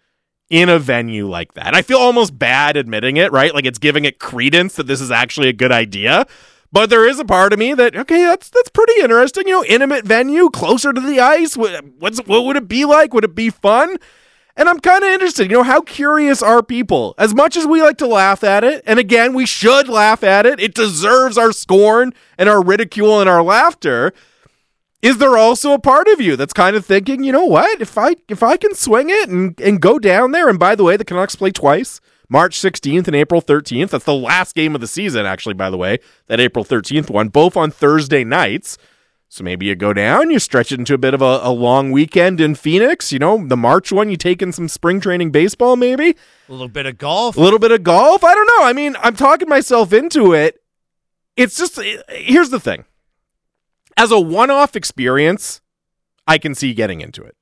[0.50, 1.76] in a venue like that.
[1.76, 3.54] I feel almost bad admitting it, right?
[3.54, 6.26] Like it's giving it credence that this is actually a good idea.
[6.72, 9.48] But there is a part of me that okay, that's that's pretty interesting.
[9.48, 11.56] You know, intimate venue, closer to the ice.
[11.56, 13.14] What, what's what would it be like?
[13.14, 13.98] Would it be fun?
[14.58, 15.52] And I'm kind of interested.
[15.52, 17.14] You know, how curious are people?
[17.20, 20.48] As much as we like to laugh at it, and again, we should laugh at
[20.48, 20.60] it.
[20.60, 24.14] It deserves our scorn and our ridicule and our laughter.
[25.02, 27.82] Is there also a part of you that's kind of thinking, you know what?
[27.82, 30.84] If I if I can swing it and and go down there, and by the
[30.84, 32.02] way, the Canucks play twice.
[32.30, 33.92] March 16th and April 13th.
[33.92, 37.30] That's the last game of the season, actually, by the way, that April 13th one,
[37.30, 38.78] both on Thursday nights.
[39.30, 41.92] So maybe you go down, you stretch it into a bit of a, a long
[41.92, 43.14] weekend in Phoenix.
[43.14, 46.16] You know, the March one, you take in some spring training baseball, maybe
[46.50, 47.38] a little bit of golf.
[47.38, 48.24] a little bit of golf.
[48.24, 48.66] I don't know.
[48.66, 50.62] I mean, I'm talking myself into it.
[51.36, 51.80] It's just
[52.10, 52.86] here's the thing.
[53.98, 55.62] As a one-off experience,
[56.28, 57.36] I can see getting into it.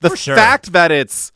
[0.00, 0.34] The sure.
[0.34, 1.32] fact that it's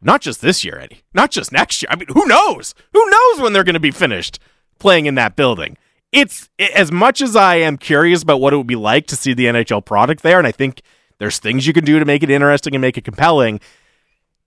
[0.00, 1.88] not just this year, Eddie, not just next year.
[1.90, 2.74] I mean, who knows?
[2.92, 4.38] Who knows when they're going to be finished
[4.78, 5.76] playing in that building?
[6.10, 9.34] It's as much as I am curious about what it would be like to see
[9.34, 10.80] the NHL product there, and I think
[11.18, 13.60] there's things you can do to make it interesting and make it compelling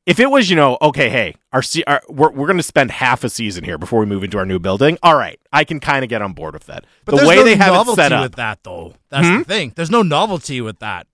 [0.10, 2.90] if it was, you know, okay, hey, our, se- our we're we're going to spend
[2.92, 4.98] half a season here before we move into our new building.
[5.04, 6.86] All right, I can kind of get on board with that.
[7.06, 8.96] But the way no they have it set up, with that, though.
[9.10, 9.38] That's Hmm?
[9.40, 9.74] the thing.
[9.76, 11.06] There's no novelty with that.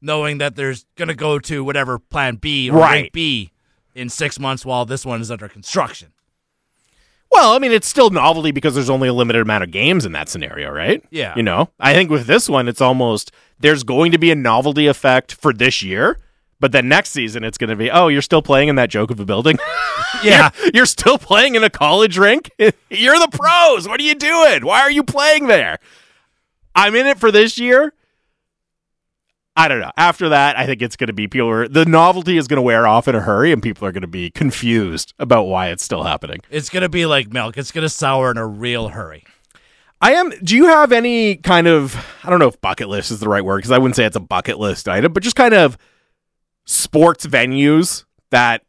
[0.00, 3.12] Knowing that there's going to go to whatever plan B or Right.
[3.12, 3.52] B
[3.94, 6.08] in six months while this one is under construction.
[7.32, 10.12] well, I mean, it's still novelty because there's only a limited amount of games in
[10.12, 11.04] that scenario, right?
[11.10, 11.34] Yeah.
[11.36, 13.30] You know, I think with this one, it's almost
[13.60, 16.18] there's going to be a novelty effect for this year.
[16.60, 19.10] But then next season, it's going to be, oh, you're still playing in that joke
[19.10, 19.58] of a building?
[20.22, 20.50] Yeah.
[20.60, 22.50] you're, you're still playing in a college rink?
[22.58, 23.88] you're the pros.
[23.88, 24.66] What are you doing?
[24.66, 25.78] Why are you playing there?
[26.74, 27.94] I'm in it for this year.
[29.56, 29.92] I don't know.
[29.96, 32.62] After that, I think it's going to be people are, the novelty is going to
[32.62, 35.82] wear off in a hurry and people are going to be confused about why it's
[35.82, 36.40] still happening.
[36.50, 37.56] It's going to be like milk.
[37.56, 39.24] It's going to sour in a real hurry.
[40.00, 40.30] I am.
[40.42, 41.94] Do you have any kind of?
[42.24, 44.16] I don't know if bucket list is the right word because I wouldn't say it's
[44.16, 45.76] a bucket list item, but just kind of
[46.70, 48.62] sports venues that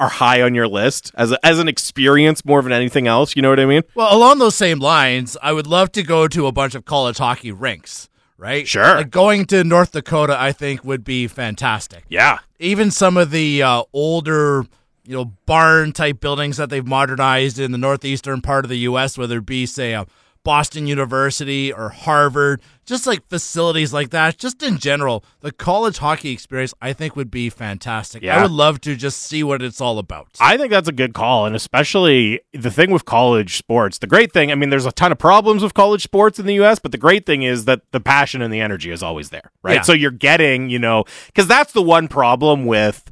[0.00, 3.34] are high on your list as a, as an experience more than anything else.
[3.34, 3.82] You know what I mean?
[3.96, 7.18] Well, along those same lines, I would love to go to a bunch of college
[7.18, 8.08] hockey rinks.
[8.36, 8.68] Right?
[8.68, 8.94] Sure.
[8.94, 12.04] Like going to North Dakota, I think would be fantastic.
[12.08, 12.38] Yeah.
[12.60, 14.64] Even some of the uh, older,
[15.04, 19.18] you know, barn type buildings that they've modernized in the northeastern part of the U.S.,
[19.18, 20.06] whether it be, say, a
[20.44, 26.32] Boston University or Harvard, just like facilities like that, just in general, the college hockey
[26.32, 28.22] experience I think would be fantastic.
[28.22, 28.38] Yeah.
[28.38, 30.28] I would love to just see what it's all about.
[30.40, 31.46] I think that's a good call.
[31.46, 35.12] And especially the thing with college sports, the great thing, I mean, there's a ton
[35.12, 38.00] of problems with college sports in the US, but the great thing is that the
[38.00, 39.76] passion and the energy is always there, right?
[39.76, 39.82] Yeah.
[39.82, 43.10] So you're getting, you know, because that's the one problem with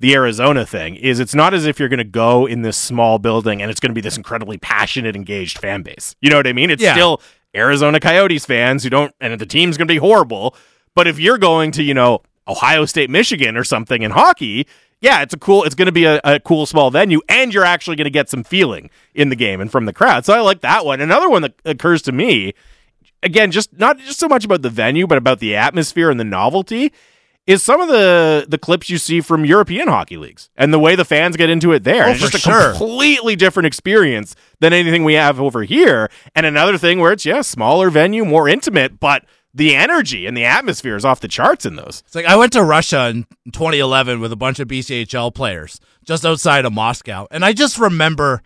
[0.00, 3.18] the Arizona thing is it's not as if you're going to go in this small
[3.18, 6.14] building and it's going to be this incredibly passionate, engaged fan base.
[6.20, 6.70] You know what I mean?
[6.70, 6.92] It's Yeah.
[6.92, 7.22] still
[7.54, 10.54] Arizona Coyotes fans who don't, and the team's going to be horrible.
[10.94, 14.66] But if you're going to, you know, Ohio State, Michigan or something in hockey,
[15.00, 17.64] yeah, it's a cool, it's going to be a, a cool small venue and you're
[17.64, 20.24] actually going to get some feeling in the game and from the crowd.
[20.26, 21.00] So I like that one.
[21.00, 22.52] Another one that occurs to me,
[23.22, 26.24] again, just not just so much about the venue, but about the atmosphere and the
[26.24, 26.92] novelty
[27.46, 30.96] is some of the the clips you see from European hockey leagues and the way
[30.96, 32.06] the fans get into it there.
[32.06, 32.70] Oh, it's just a sure.
[32.70, 36.10] completely different experience than anything we have over here.
[36.34, 39.24] And another thing where it's yeah, smaller venue, more intimate, but
[39.54, 42.02] the energy and the atmosphere is off the charts in those.
[42.06, 46.26] It's like I went to Russia in 2011 with a bunch of BCHL players just
[46.26, 48.42] outside of Moscow, and I just remember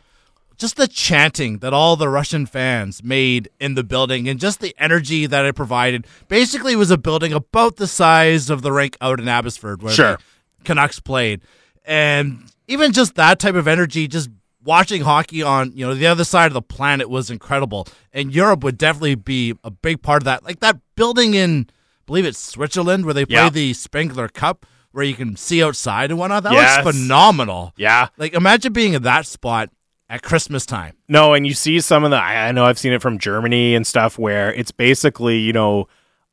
[0.60, 4.74] just the chanting that all the Russian fans made in the building and just the
[4.78, 6.06] energy that it provided.
[6.28, 9.92] Basically, it was a building about the size of the rink out in Abbotsford where
[9.92, 10.18] Sure.
[10.58, 11.40] the Canucks played,
[11.84, 14.28] and even just that type of energy, just
[14.62, 17.88] watching hockey on you know the other side of the planet was incredible.
[18.12, 20.44] And Europe would definitely be a big part of that.
[20.44, 21.72] Like that building in, I
[22.06, 23.48] believe it's Switzerland, where they play Yeah.
[23.50, 26.42] the Spengler Cup, where you can see outside and whatnot.
[26.42, 26.84] That Yes.
[26.84, 27.72] was phenomenal.
[27.76, 28.08] Yeah.
[28.18, 29.70] Like imagine being in that spot
[30.10, 30.96] at Christmas time.
[31.08, 33.86] No, and you see some of the I know I've seen it from Germany and
[33.86, 35.88] stuff where it's basically, you know,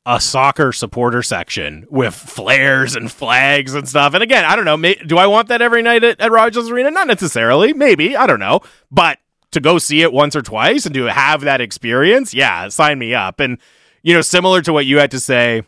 [0.06, 4.14] a soccer supporter section with flares and flags and stuff.
[4.16, 6.70] And again, I don't know, may, do I want that every night at, at Rogers
[6.70, 6.90] Arena?
[6.90, 7.74] Not necessarily.
[7.74, 8.62] Maybe, I don't know.
[8.90, 9.20] But
[9.52, 13.14] to go see it once or twice and to have that experience, yeah, sign me
[13.14, 13.40] up.
[13.40, 13.60] And
[14.02, 15.62] you know, similar to what you had to say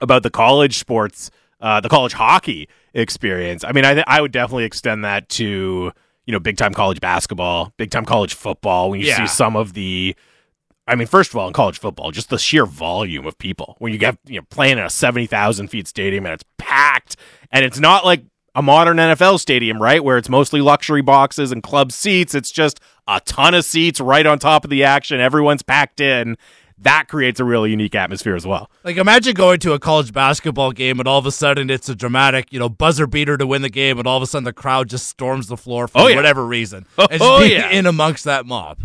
[0.00, 1.30] about the college sports,
[1.60, 3.64] uh, the college hockey experience.
[3.64, 5.92] I mean, I th- I would definitely extend that to
[6.26, 8.90] you know big time college basketball, big time college football.
[8.90, 9.16] When you Yeah.
[9.18, 10.14] see some of the,
[10.86, 13.92] I mean, first of all, in college football, just the sheer volume of people when
[13.92, 17.16] you get you know playing in a seventy thousand feet stadium and it's packed,
[17.50, 18.22] and it's not like
[18.54, 22.34] a modern NFL stadium, right, where it's mostly luxury boxes and club seats.
[22.34, 25.20] It's just a ton of seats right on top of the action.
[25.20, 26.36] Everyone's packed in.
[26.82, 28.70] That creates a really unique atmosphere as well.
[28.84, 31.94] Like imagine going to a college basketball game and all of a sudden it's a
[31.94, 34.52] dramatic, you know, buzzer beater to win the game, and all of a sudden the
[34.52, 36.16] crowd just storms the floor for Oh, yeah.
[36.16, 36.86] whatever reason.
[36.98, 37.70] Oh, and just being yeah.
[37.70, 38.84] in amongst that mob.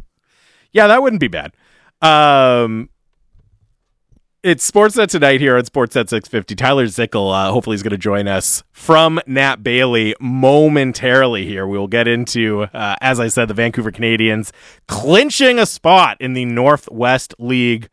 [0.72, 1.54] Yeah, that wouldn't be bad.
[2.02, 2.90] Um,
[4.44, 6.56] it's Sportsnet tonight here on Sportsnet 650.
[6.56, 11.66] Tyler Zickel, uh, hopefully, is going to join us from Nat Bailey momentarily here.
[11.66, 14.54] We will get into, uh, as I said, the Vancouver Canadians
[14.88, 17.90] clinching a spot in the Northwest League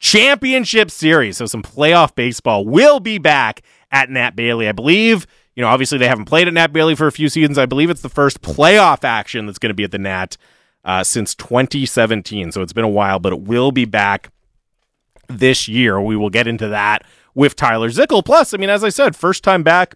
[0.00, 1.36] Championship Series.
[1.36, 3.62] So, some playoff baseball will be back
[3.92, 4.68] at Nat Bailey.
[4.68, 7.56] I believe, you know, obviously they haven't played at Nat Bailey for a few seasons.
[7.56, 10.36] I believe it's the first playoff action that's going to be at the Nat
[10.84, 12.50] uh, since 2017.
[12.50, 14.30] So, it's been a while, but it will be back
[15.38, 16.00] this year.
[16.00, 17.04] We will get into that
[17.34, 18.24] with Tyler Zickel.
[18.24, 19.94] Plus, I mean, as I said, first time back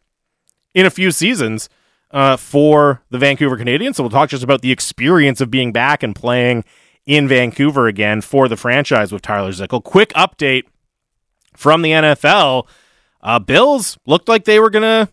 [0.74, 1.69] in a few seasons
[2.11, 3.97] uh, for the Vancouver Canadians.
[3.97, 6.65] So we'll talk just about the experience of being back and playing
[7.06, 9.82] in Vancouver again for the franchise with Tyler Zickel.
[9.82, 10.65] Quick update
[11.56, 12.66] from the NFL.
[13.20, 15.12] Uh, Bills looked like they were going to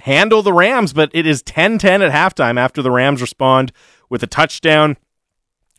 [0.00, 3.72] handle the Rams, but it is 10 10 at halftime after the Rams respond
[4.08, 4.96] with a touchdown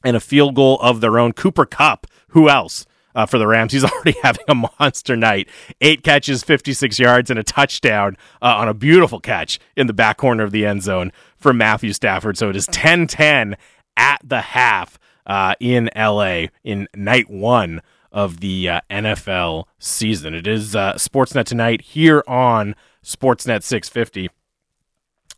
[0.04, 1.34] and a field goal of their own.
[1.34, 2.86] Cooper Kupp, who else?
[3.18, 5.50] Uh, for the Rams, he's already having a monster night.
[5.82, 10.18] Eight catches, 56 yards, and a touchdown uh, on a beautiful catch in the back
[10.18, 12.38] corner of the end zone from Matthew Stafford.
[12.38, 13.58] So it is 10 10
[13.98, 17.82] at the half uh, in LA in night one
[18.12, 20.36] of the uh, NFL season.
[20.36, 24.30] It is uh, Sportsnet tonight here on Sportsnet 650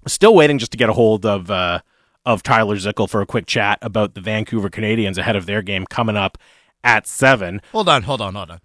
[0.07, 1.79] still waiting just to get a hold of uh,
[2.25, 5.85] of Tyler Zickel for a quick chat about the Vancouver Canadians ahead of their game
[5.85, 6.37] coming up
[6.83, 7.61] at seven.
[7.71, 8.59] Hold on, hold on, hold on.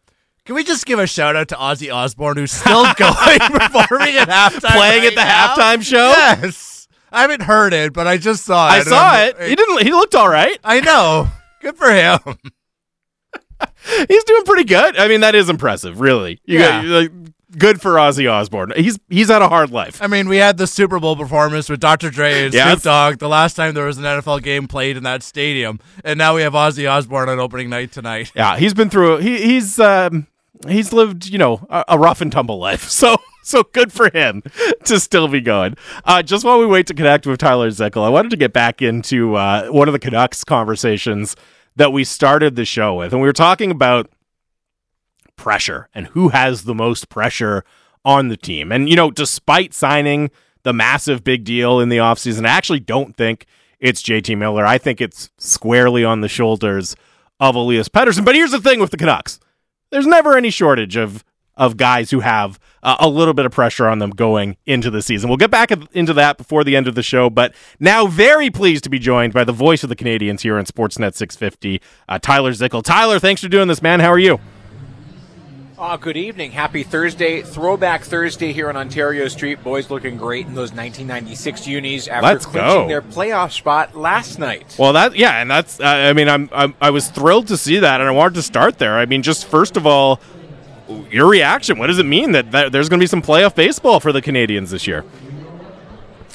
[0.45, 4.29] Can we just give a shout out to Ozzy Osbourne, who's still going performing at
[4.29, 4.73] halftime?
[4.77, 5.55] Playing right at the now?
[5.55, 6.09] halftime show.
[6.11, 6.87] Yes.
[7.11, 8.73] I haven't heard it, but I just saw it.
[8.73, 9.49] I saw it.
[9.49, 9.83] He didn't.
[9.83, 10.59] He looked all right.
[10.65, 11.29] I know.
[11.63, 12.19] Good for him.
[14.09, 14.97] He's doing pretty good.
[14.99, 16.41] I mean, that is impressive, really.
[16.45, 16.83] You Yeah.
[16.83, 17.11] got- like,
[17.55, 18.73] good for Ozzy Osbourne.
[18.77, 20.03] He's he's had a hard life.
[20.03, 22.11] I mean, we had the Super Bowl performance with Dr.
[22.11, 22.73] Dre and Yes.
[22.73, 26.19] Snoop Dogg the last time there was an NFL game played in that stadium, and
[26.19, 28.33] now we have Ozzy Osbourne on opening night tonight.
[28.35, 29.19] Yeah, he's been through.
[29.19, 30.27] He, he's um,
[30.69, 32.89] he's lived, you know, a, a rough and tumble life.
[32.91, 34.43] So so good for him
[34.85, 35.77] to still be going.
[36.05, 38.81] Uh, just while we wait to connect with Tyler Zickel, I wanted to get back
[38.81, 41.37] into uh, one of the Canucks conversations
[41.77, 44.09] that we started the show with, and we were talking about
[45.37, 47.65] pressure and who has the most pressure
[48.05, 48.71] on the team.
[48.73, 50.31] And you know, despite signing
[50.63, 53.47] the massive big deal in the offseason, I actually don't think
[53.81, 54.65] it's JT Miller.
[54.65, 56.97] I think it's squarely on the shoulders
[57.41, 58.25] of Elias Pettersson.
[58.25, 59.41] But here's the thing with the Canucks.
[59.91, 61.25] There's never any shortage of
[61.57, 65.01] of guys who have uh, a little bit of pressure on them going into the
[65.01, 65.29] season.
[65.29, 68.83] We'll get back into that before the end of the show, but now very pleased
[68.85, 72.51] to be joined by the voice of the Canadians here on Sportsnet 650, uh, Tyler
[72.53, 72.83] Zickel.
[72.83, 74.01] Tyler, thanks for doing this, man.
[74.01, 74.41] How are you?
[75.77, 76.53] Oh, good evening.
[76.53, 77.43] Happy Thursday.
[77.43, 79.61] Throwback Thursday here on Ontario Street.
[79.65, 82.87] Boys looking great in those 1996 unis after Let's clinching go.
[82.87, 84.77] their playoff spot last night.
[84.79, 87.81] Well, that yeah, and that's uh, I mean, I'm, I'm I was thrilled to see
[87.81, 88.97] that, and I wanted to start there.
[88.97, 90.21] I mean, just first of all,
[91.11, 91.77] your reaction.
[91.77, 94.23] What does it mean that, that there's going to be some playoff baseball for the
[94.23, 95.05] Canadians this year?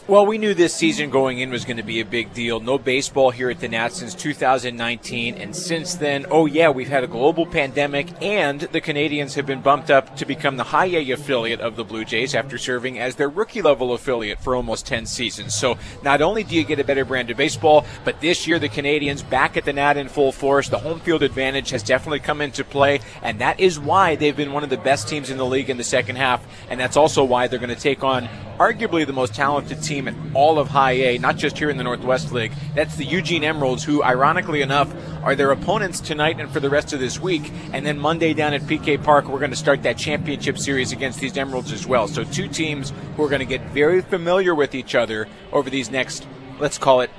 [0.10, 2.60] Well, we knew this season going in was going to be a big deal.
[2.60, 7.03] No baseball here at the Nats since 2019, and since then, oh yeah, we've had
[7.03, 11.11] a global pandemic, and the Canadians have been bumped up to become the high A
[11.11, 15.06] affiliate of the Blue Jays after serving as their rookie level affiliate for almost 10
[15.06, 15.53] seasons.
[15.53, 18.68] So not only do you get a better brand of baseball, but this year the
[18.68, 20.69] Canadians back at the Nat in full force.
[20.69, 24.53] The home field advantage has definitely come into play, and that is why they've been
[24.53, 27.23] one of the best teams in the league in the second half, and that's also
[27.23, 28.27] why they're going to take on
[28.60, 31.84] arguably the most talented team in all of High A, not just here in the
[31.84, 32.51] Northwest League.
[32.76, 34.93] That's the Eugene Emeralds, who, ironically enough,
[35.23, 37.51] are their opponents tonight and for the rest of this week.
[37.73, 41.19] And then Monday down at PK Park, we're going to start that championship series against
[41.19, 42.07] these Emeralds as well.
[42.07, 45.91] So two teams who are going to get very familiar with each other over these
[45.91, 46.27] next,
[46.59, 47.09] let's call it,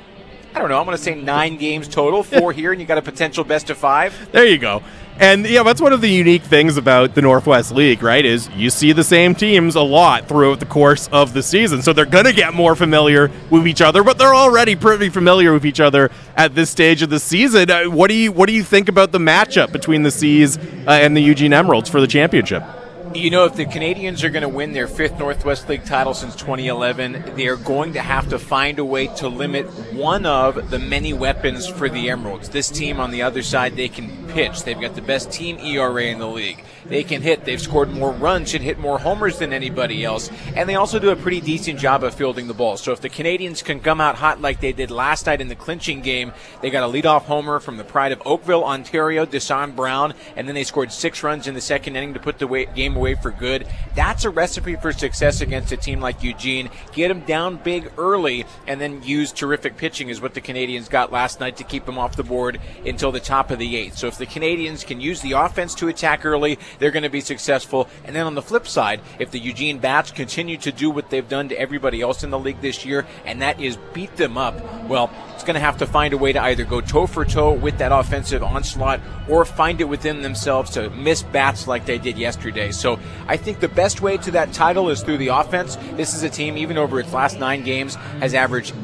[0.55, 2.98] I don't know, I'm going to say nine games total, four here, and you got
[2.98, 4.31] a potential best of five.
[4.32, 4.82] There you go.
[5.21, 8.25] And yeah, that's one of the unique things about the Northwest League, right?
[8.25, 11.83] Is you see the same teams a lot throughout the course of the season.
[11.83, 15.53] So they're going to get more familiar with each other, but they're already pretty familiar
[15.53, 17.71] with each other at this stage of the season.
[17.71, 20.63] Uh, what do you what do you think about the matchup between the Seas uh,
[20.87, 22.65] and the Eugene Emeralds for the championship?
[23.12, 26.37] You know, if the Canadians are going to win their fifth Northwest League title since
[26.37, 30.78] 2011, they are going to have to find a way to limit one of the
[30.78, 32.51] many weapons for the Emeralds.
[32.51, 34.62] This team on the other side, they can pitch.
[34.62, 36.65] They've got the best team ERA in the league.
[36.87, 37.45] They can hit.
[37.45, 40.31] They've scored more runs and hit more homers than anybody else.
[40.55, 42.77] And they also do a pretty decent job of fielding the ball.
[42.77, 45.57] So if the Canadians can come out hot like they did last night in the
[45.57, 46.32] clinching game,
[46.62, 50.55] they got a leadoff homer from the pride of Oakville, Ontario, Dasan Brown, and then
[50.55, 53.67] they scored six runs in the second inning to put the game away for good.
[53.95, 56.69] That's a recipe for success against a team like Eugene.
[56.93, 61.11] Get them down big early and then use terrific pitching is what the Canadians got
[61.11, 63.97] last night to keep them off the board until the top of the eighth.
[63.97, 67.23] So if the Canadians can use the offense to attack early, they're going to be
[67.23, 67.89] successful.
[68.05, 71.29] And then on the flip side, if the Eugene Bats continue to do what they've
[71.29, 74.55] done to everybody else in the league this year, and that is beat them up,
[74.85, 75.11] well,
[75.45, 77.93] going to have to find a way to either go toe for toe with that
[77.93, 82.71] offensive onslaught or find it within themselves to miss bats like they did yesterday.
[82.73, 85.77] So I think the best way to that title is through the offense.
[85.95, 88.75] This is a team, even over its last nine games, has averaged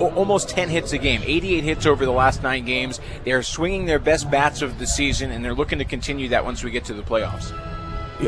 [0.00, 3.00] almost 10 hits a game, 88 hits over the last nine games.
[3.24, 6.62] They're swinging their best bats of the season, and they're looking to continue that once
[6.62, 7.52] we get to the playoffs.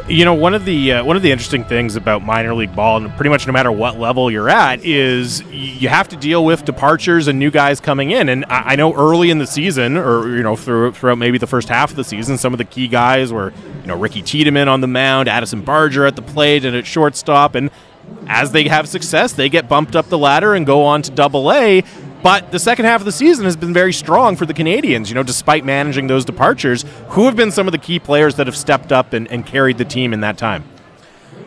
[0.08, 2.98] You know, one of the uh, one of the interesting things about minor league ball,
[2.98, 6.64] and pretty much no matter what level you're at, is you have to deal with
[6.64, 8.28] departures and new guys coming in.
[8.28, 11.48] And I, I know early in the season, or you know, through, throughout maybe the
[11.48, 14.68] first half of the season, some of the key guys were you know Ricky Tiedemann
[14.68, 17.56] on the mound, Addison Barger at the plate, and at shortstop.
[17.56, 17.68] And
[18.28, 21.50] as they have success, they get bumped up the ladder and go on to Double
[21.50, 21.82] A.
[22.22, 25.14] But the second half of the season has been very strong for the Canadians, you
[25.14, 26.84] know, despite managing those departures.
[27.10, 29.78] Who have been some of the key players that have stepped up and, and carried
[29.78, 30.64] the team in that time?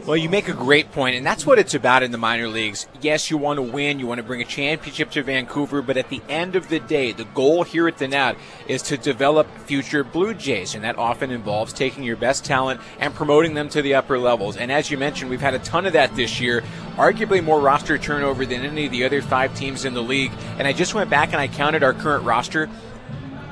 [0.06, 2.88] Well, you make a great point, and that's what it's about in the minor leagues.
[3.00, 6.10] Yes, you want to win, you want to bring a championship to Vancouver, but at
[6.10, 8.34] the end of the day, the goal here at the Nat
[8.68, 13.14] is to develop future Blue Jays, and that often involves taking your best talent and
[13.14, 14.58] promoting them to the upper levels.
[14.58, 16.64] And as you mentioned, we've had a ton of that this year,
[16.98, 20.34] arguably more roster turnover than any of the other five teams in the league.
[20.58, 22.70] And I just went back and I counted our current roster.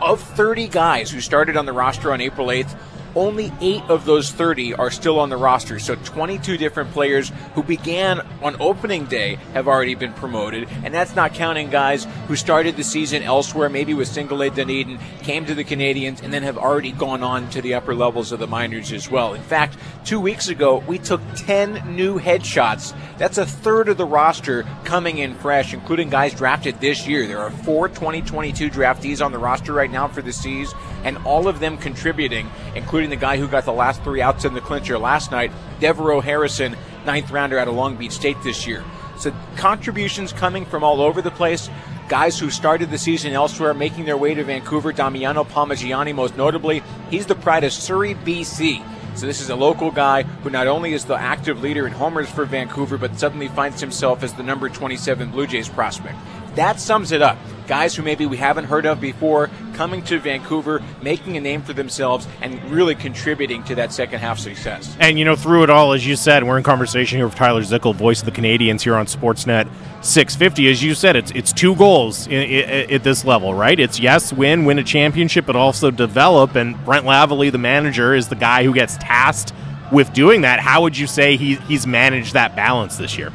[0.01, 2.75] Of 30 guys who started on the roster on April 8th,
[3.15, 5.79] only eight of those 30 are still on the roster.
[5.79, 10.67] So 22 different players who began on opening day have already been promoted.
[10.83, 14.99] And that's not counting guys who started the season elsewhere, maybe with Single A Dunedin,
[15.23, 18.39] came to the Canadians, and then have already gone on to the upper levels of
[18.39, 19.33] the minors as well.
[19.33, 22.95] In fact, two weeks ago, we took 10 new headshots.
[23.17, 27.27] That's a third of the roster coming in fresh, including guys drafted this year.
[27.27, 31.47] There are four 2022 draftees on the roster right now for the Seas, and all
[31.47, 34.97] of them contributing, including the guy who got the last three outs in the clincher
[34.97, 36.75] last night, Devereaux Harrison,
[37.05, 38.83] ninth rounder out of Long Beach State this year.
[39.17, 41.69] So contributions coming from all over the place.
[42.09, 44.91] Guys who started the season elsewhere making their way to Vancouver.
[44.91, 48.83] Damiano Palmegiani, most notably, he's the pride of Surrey, BC.
[49.15, 52.29] So this is a local guy who not only is the active leader in homers
[52.29, 56.17] for Vancouver, but suddenly finds himself as the number 27 Blue Jays prospect.
[56.55, 57.37] That sums it up.
[57.67, 61.71] Guys who maybe we haven't heard of before coming to Vancouver, making a name for
[61.71, 64.95] themselves, and really contributing to that second half success.
[64.99, 67.61] And you know, through it all, as you said, we're in conversation here with Tyler
[67.61, 69.69] Zickel, voice of the Canadians here on Sportsnet
[70.03, 70.69] 650.
[70.69, 73.79] As you said, it's it's two goals at this level, right?
[73.79, 76.55] It's yes, win, win a championship, but also develop.
[76.55, 79.53] And Brent Lavallee, the manager, is the guy who gets tasked
[79.93, 80.59] with doing that.
[80.59, 83.31] How would you say he, he's managed that balance this year?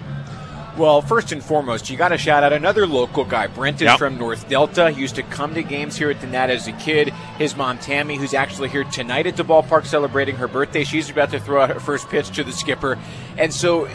[0.76, 3.46] Well, first and foremost, you got to shout out another local guy.
[3.46, 3.98] Brent is yep.
[3.98, 4.90] from North Delta.
[4.90, 7.08] He used to come to games here at the Nat as a kid.
[7.38, 11.30] His mom, Tammy, who's actually here tonight at the ballpark celebrating her birthday, she's about
[11.30, 12.98] to throw out her first pitch to the skipper.
[13.38, 13.88] And so,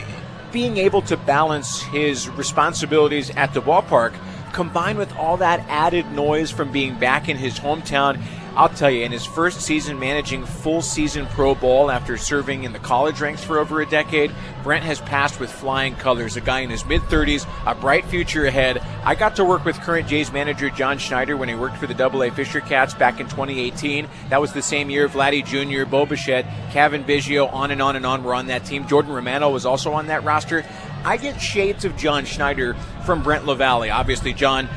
[0.52, 4.16] being able to balance his responsibilities at the ballpark
[4.52, 8.20] combined with all that added noise from being back in his hometown
[8.54, 12.74] I'll tell you, in his first season managing full season pro ball after serving in
[12.74, 14.30] the college ranks for over a decade,
[14.62, 16.36] Brent has passed with flying colors.
[16.36, 18.80] A guy in his mid 30s, a bright future ahead.
[19.06, 21.94] I got to work with current Jays manager John Schneider when he worked for the
[21.94, 24.10] Double A Fisher Cats back in 2018.
[24.30, 28.06] That was the same year Vladdy Jr., Bo Bichette, Cavan Biggio, on and on and
[28.06, 28.86] on were on that team.
[28.86, 30.66] Jordan Romano was also on that roster.
[31.06, 32.76] I get shades of John Schneider
[33.06, 33.94] from Brent Lavallee.
[33.94, 34.68] Obviously, John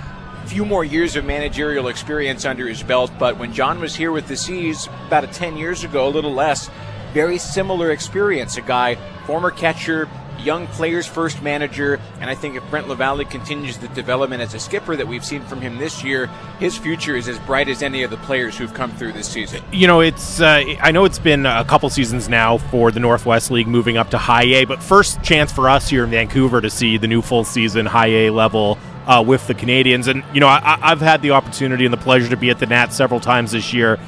[0.45, 4.29] few more years of managerial experience under his belt, but when John was here with
[4.29, 6.71] the Seas about a 10 years ago, a little less,
[7.13, 8.57] very similar experience.
[8.57, 8.97] A guy,
[9.27, 10.09] former catcher,
[10.39, 14.59] young players first manager, and I think if Brent Lavallee continues the development as a
[14.59, 16.27] skipper that we've seen from him this year,
[16.59, 19.63] his future is as bright as any of the players who've come through this season.
[19.73, 23.51] You know, it's uh, I know it's been a couple seasons now for the Northwest
[23.51, 26.71] League moving up to High A, but first chance for us here in Vancouver to
[26.71, 30.09] see the new full season High A level uh, with the Canadians.
[30.09, 32.67] And, you know, I, have had the opportunity and the pleasure to be at the
[32.67, 33.99] Nats several times this year.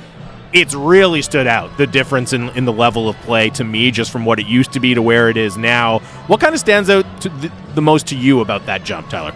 [0.53, 4.11] It's really stood out the difference in, in the level of play to me, just
[4.11, 5.99] from what it used to be to where it is now.
[6.29, 9.35] What kind of stands out the, the most to you about that jump, Tyler?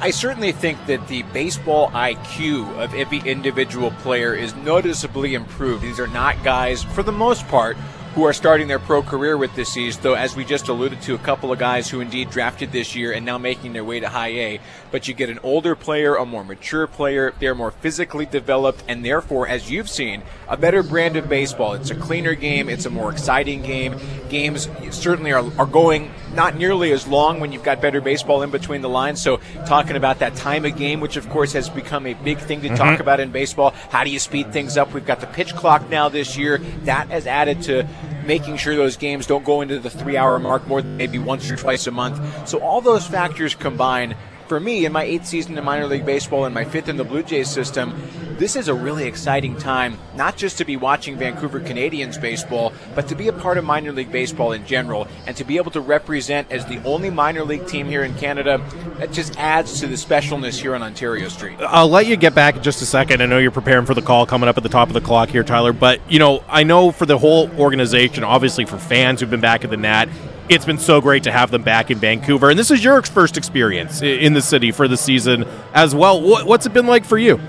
[0.00, 5.82] I certainly think that the baseball IQ of every individual player is noticeably improved.
[5.82, 7.76] These are not guys, for the most part,
[8.14, 11.14] who are starting their pro career with this season, though, as we just alluded to,
[11.14, 14.08] a couple of guys who indeed drafted this year and now making their way to
[14.08, 14.60] high A.
[14.92, 19.04] But you get an older player, a more mature player, they're more physically developed, and
[19.04, 21.72] therefore, as you've seen, a better brand of baseball.
[21.72, 23.98] It's a cleaner game, it's a more exciting game.
[24.28, 28.50] Games certainly are, are going not nearly as long when you've got better baseball in
[28.50, 29.20] between the lines.
[29.20, 32.60] So, talking about that time of game, which of course has become a big thing
[32.62, 32.76] to mm-hmm.
[32.76, 33.70] talk about in baseball.
[33.90, 34.92] How do you speed things up?
[34.92, 36.58] We've got the pitch clock now this year.
[36.84, 37.86] That has added to
[38.26, 41.50] making sure those games don't go into the three hour mark more than maybe once
[41.50, 42.48] or twice a month.
[42.48, 44.16] So, all those factors combine
[44.52, 47.04] for me in my eighth season in minor league baseball and my fifth in the
[47.04, 47.98] Blue Jays system,
[48.38, 53.08] this is a really exciting time, not just to be watching Vancouver Canadians baseball, but
[53.08, 55.80] to be a part of minor league baseball in general and to be able to
[55.80, 58.62] represent as the only minor league team here in Canada.
[58.98, 61.56] That just adds to the specialness here on Ontario Street.
[61.60, 63.22] I'll let you get back in just a second.
[63.22, 65.30] I know you're preparing for the call coming up at the top of the clock
[65.30, 69.30] here, Tyler, but you know, I know for the whole organization, obviously for fans who've
[69.30, 70.10] been back at the Nat,
[70.48, 72.50] it's been so great to have them back in Vancouver.
[72.50, 76.20] And this is your first experience in the city for the season as well.
[76.20, 77.40] What's it been like for you?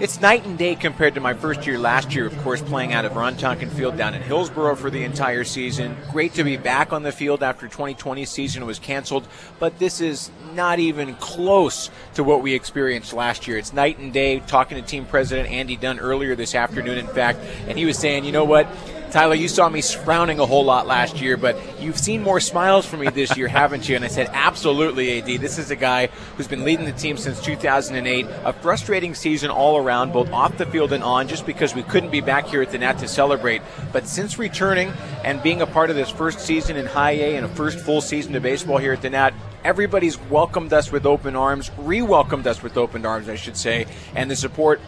[0.00, 3.04] It's night and day compared to my first year last year, of course, playing out
[3.04, 5.96] of Ron Tonkin Field down in Hillsboro for the entire season.
[6.10, 9.28] Great to be back on the field after 2020 season was canceled,
[9.60, 13.58] but this is not even close to what we experienced last year.
[13.58, 14.40] It's night and day.
[14.40, 17.38] Talking to team president Andy Dunn earlier this afternoon, in fact,
[17.68, 18.66] and he was saying, you know what?
[19.12, 22.86] Tyler, you saw me frowning a whole lot last year, but you've seen more smiles
[22.86, 23.94] from me this year, haven't you?
[23.94, 25.38] And I said, absolutely, AD.
[25.38, 26.06] This is a guy
[26.38, 28.26] who's been leading the team since 2008.
[28.46, 32.08] A frustrating season all around, both off the field and on, just because we couldn't
[32.08, 33.60] be back here at the Nat to celebrate.
[33.92, 34.90] But since returning
[35.24, 38.00] and being a part of this first season in High A and a first full
[38.00, 42.46] season of baseball here at the Nat, everybody's welcomed us with open arms, re welcomed
[42.46, 43.84] us with open arms, I should say,
[44.16, 44.80] and the support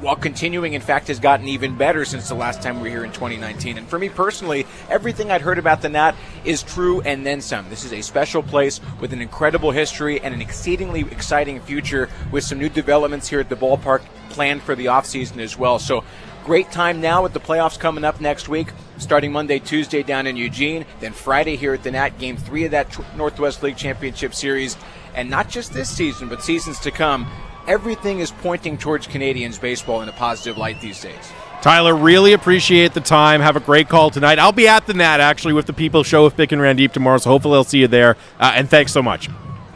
[0.00, 3.04] while continuing, in fact, has gotten even better since the last time we were here
[3.04, 3.78] in 2019.
[3.78, 6.14] And for me personally, everything I'd heard about the Nat
[6.44, 7.68] is true and then some.
[7.68, 12.44] This is a special place with an incredible history and an exceedingly exciting future with
[12.44, 15.78] some new developments here at the ballpark planned for the offseason as well.
[15.78, 16.04] So
[16.44, 18.68] great time now with the playoffs coming up next week,
[18.98, 22.70] starting Monday, Tuesday down in Eugene, then Friday here at the Nat, game three of
[22.70, 24.76] that Northwest League Championship Series.
[25.14, 27.28] And not just this season, but seasons to come
[27.68, 31.32] everything is pointing towards Canadians baseball in a positive light these days.
[31.60, 33.40] Tyler, really appreciate the time.
[33.40, 34.38] Have a great call tonight.
[34.38, 37.18] I'll be at the Nat actually with the People Show with Bik and Randip tomorrow,
[37.18, 38.16] so hopefully I'll see you there.
[38.38, 39.28] Uh, and thanks so much.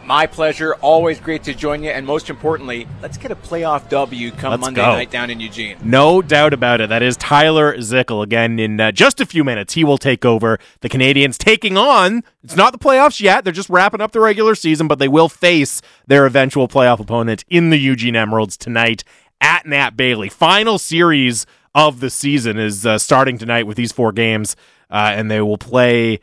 [0.04, 0.74] My pleasure.
[0.76, 1.90] Always great to join you.
[1.90, 4.92] And most importantly, let's get a playoff W come Let's Monday go.
[4.92, 5.78] night down in Eugene.
[5.82, 6.88] No doubt about it.
[6.88, 8.22] That is Tyler Zickel.
[8.22, 12.24] Again, in uh, just a few minutes, he will take over the Canadians, taking on,
[12.42, 13.44] it's not the playoffs yet.
[13.44, 17.44] They're just wrapping up the regular season, but they will face their eventual playoff opponent
[17.48, 19.04] in the Eugene Emeralds tonight
[19.40, 20.28] at Nat Bailey.
[20.28, 24.56] Final series of the season is uh, starting tonight with these four games,
[24.90, 26.20] uh, and they will play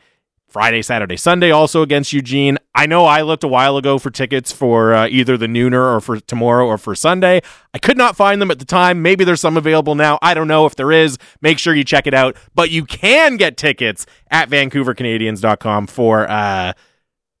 [0.50, 2.58] Friday, Saturday, Sunday, also against Eugene.
[2.74, 6.00] I know I looked a while ago for tickets for uh, either the nooner or
[6.00, 7.40] for tomorrow or for Sunday.
[7.72, 9.02] I could not find them at the time.
[9.02, 10.18] Maybe there's some available now.
[10.22, 11.18] I don't know if there is.
[11.40, 12.36] Make sure you check it out.
[12.54, 16.72] But you can get tickets at VancouverCanadians.com for uh,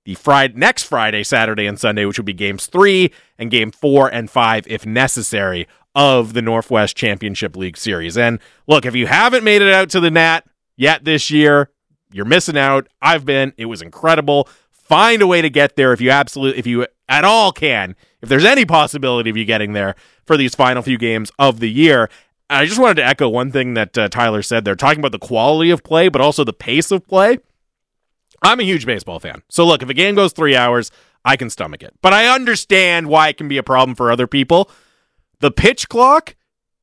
[0.04, 4.08] the Friday next Friday, Saturday, and Sunday, which will be games three and game four
[4.08, 8.16] and five, if necessary, of the Northwest Championship League Series.
[8.16, 10.40] And look, if you haven't made it out to the Nat
[10.76, 11.70] yet this year,
[12.12, 12.88] you're missing out.
[13.00, 13.52] I've been.
[13.56, 14.48] It was incredible.
[14.70, 17.96] Find a way to get there if you absolutely, if you at all can.
[18.22, 19.94] If there's any possibility of you getting there
[20.26, 22.08] for these final few games of the year.
[22.48, 24.64] I just wanted to echo one thing that uh, Tyler said.
[24.64, 27.38] They're talking about the quality of play, but also the pace of play.
[28.42, 29.42] I'm a huge baseball fan.
[29.48, 30.90] So look, if a game goes three hours,
[31.24, 31.94] I can stomach it.
[32.02, 34.70] But I understand why it can be a problem for other people.
[35.40, 36.36] The pitch clock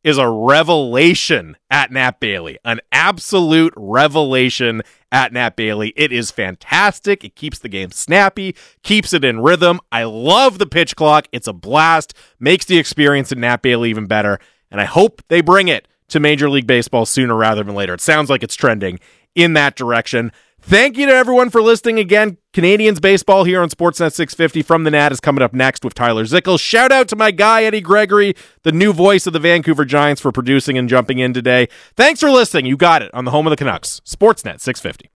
[0.03, 4.81] is a revelation at Nat Bailey, an absolute revelation
[5.11, 5.93] at Nat Bailey.
[5.95, 7.23] It is fantastic.
[7.23, 9.79] It keeps the game snappy, keeps it in rhythm.
[9.91, 11.27] I love the pitch clock.
[11.31, 14.39] It's a blast, makes the experience at Nat Bailey even better.
[14.69, 17.93] And I hope they bring it to Major League Baseball sooner rather than later.
[17.93, 18.99] It sounds like it's trending
[19.35, 20.31] in that direction.
[20.67, 22.39] Thank you to everyone for listening again.
[22.51, 26.25] Canadians baseball here on Sportsnet 650 from the Nat is coming up next with Tyler
[26.25, 26.59] Zickel.
[26.59, 30.33] Shout out to my guy, Eddie Gregory, the new voice of the Vancouver Giants, for
[30.33, 31.69] producing and jumping in today.
[31.95, 32.65] Thanks for listening.
[32.65, 35.09] You got it on the home of the Canucks, Sportsnet 650.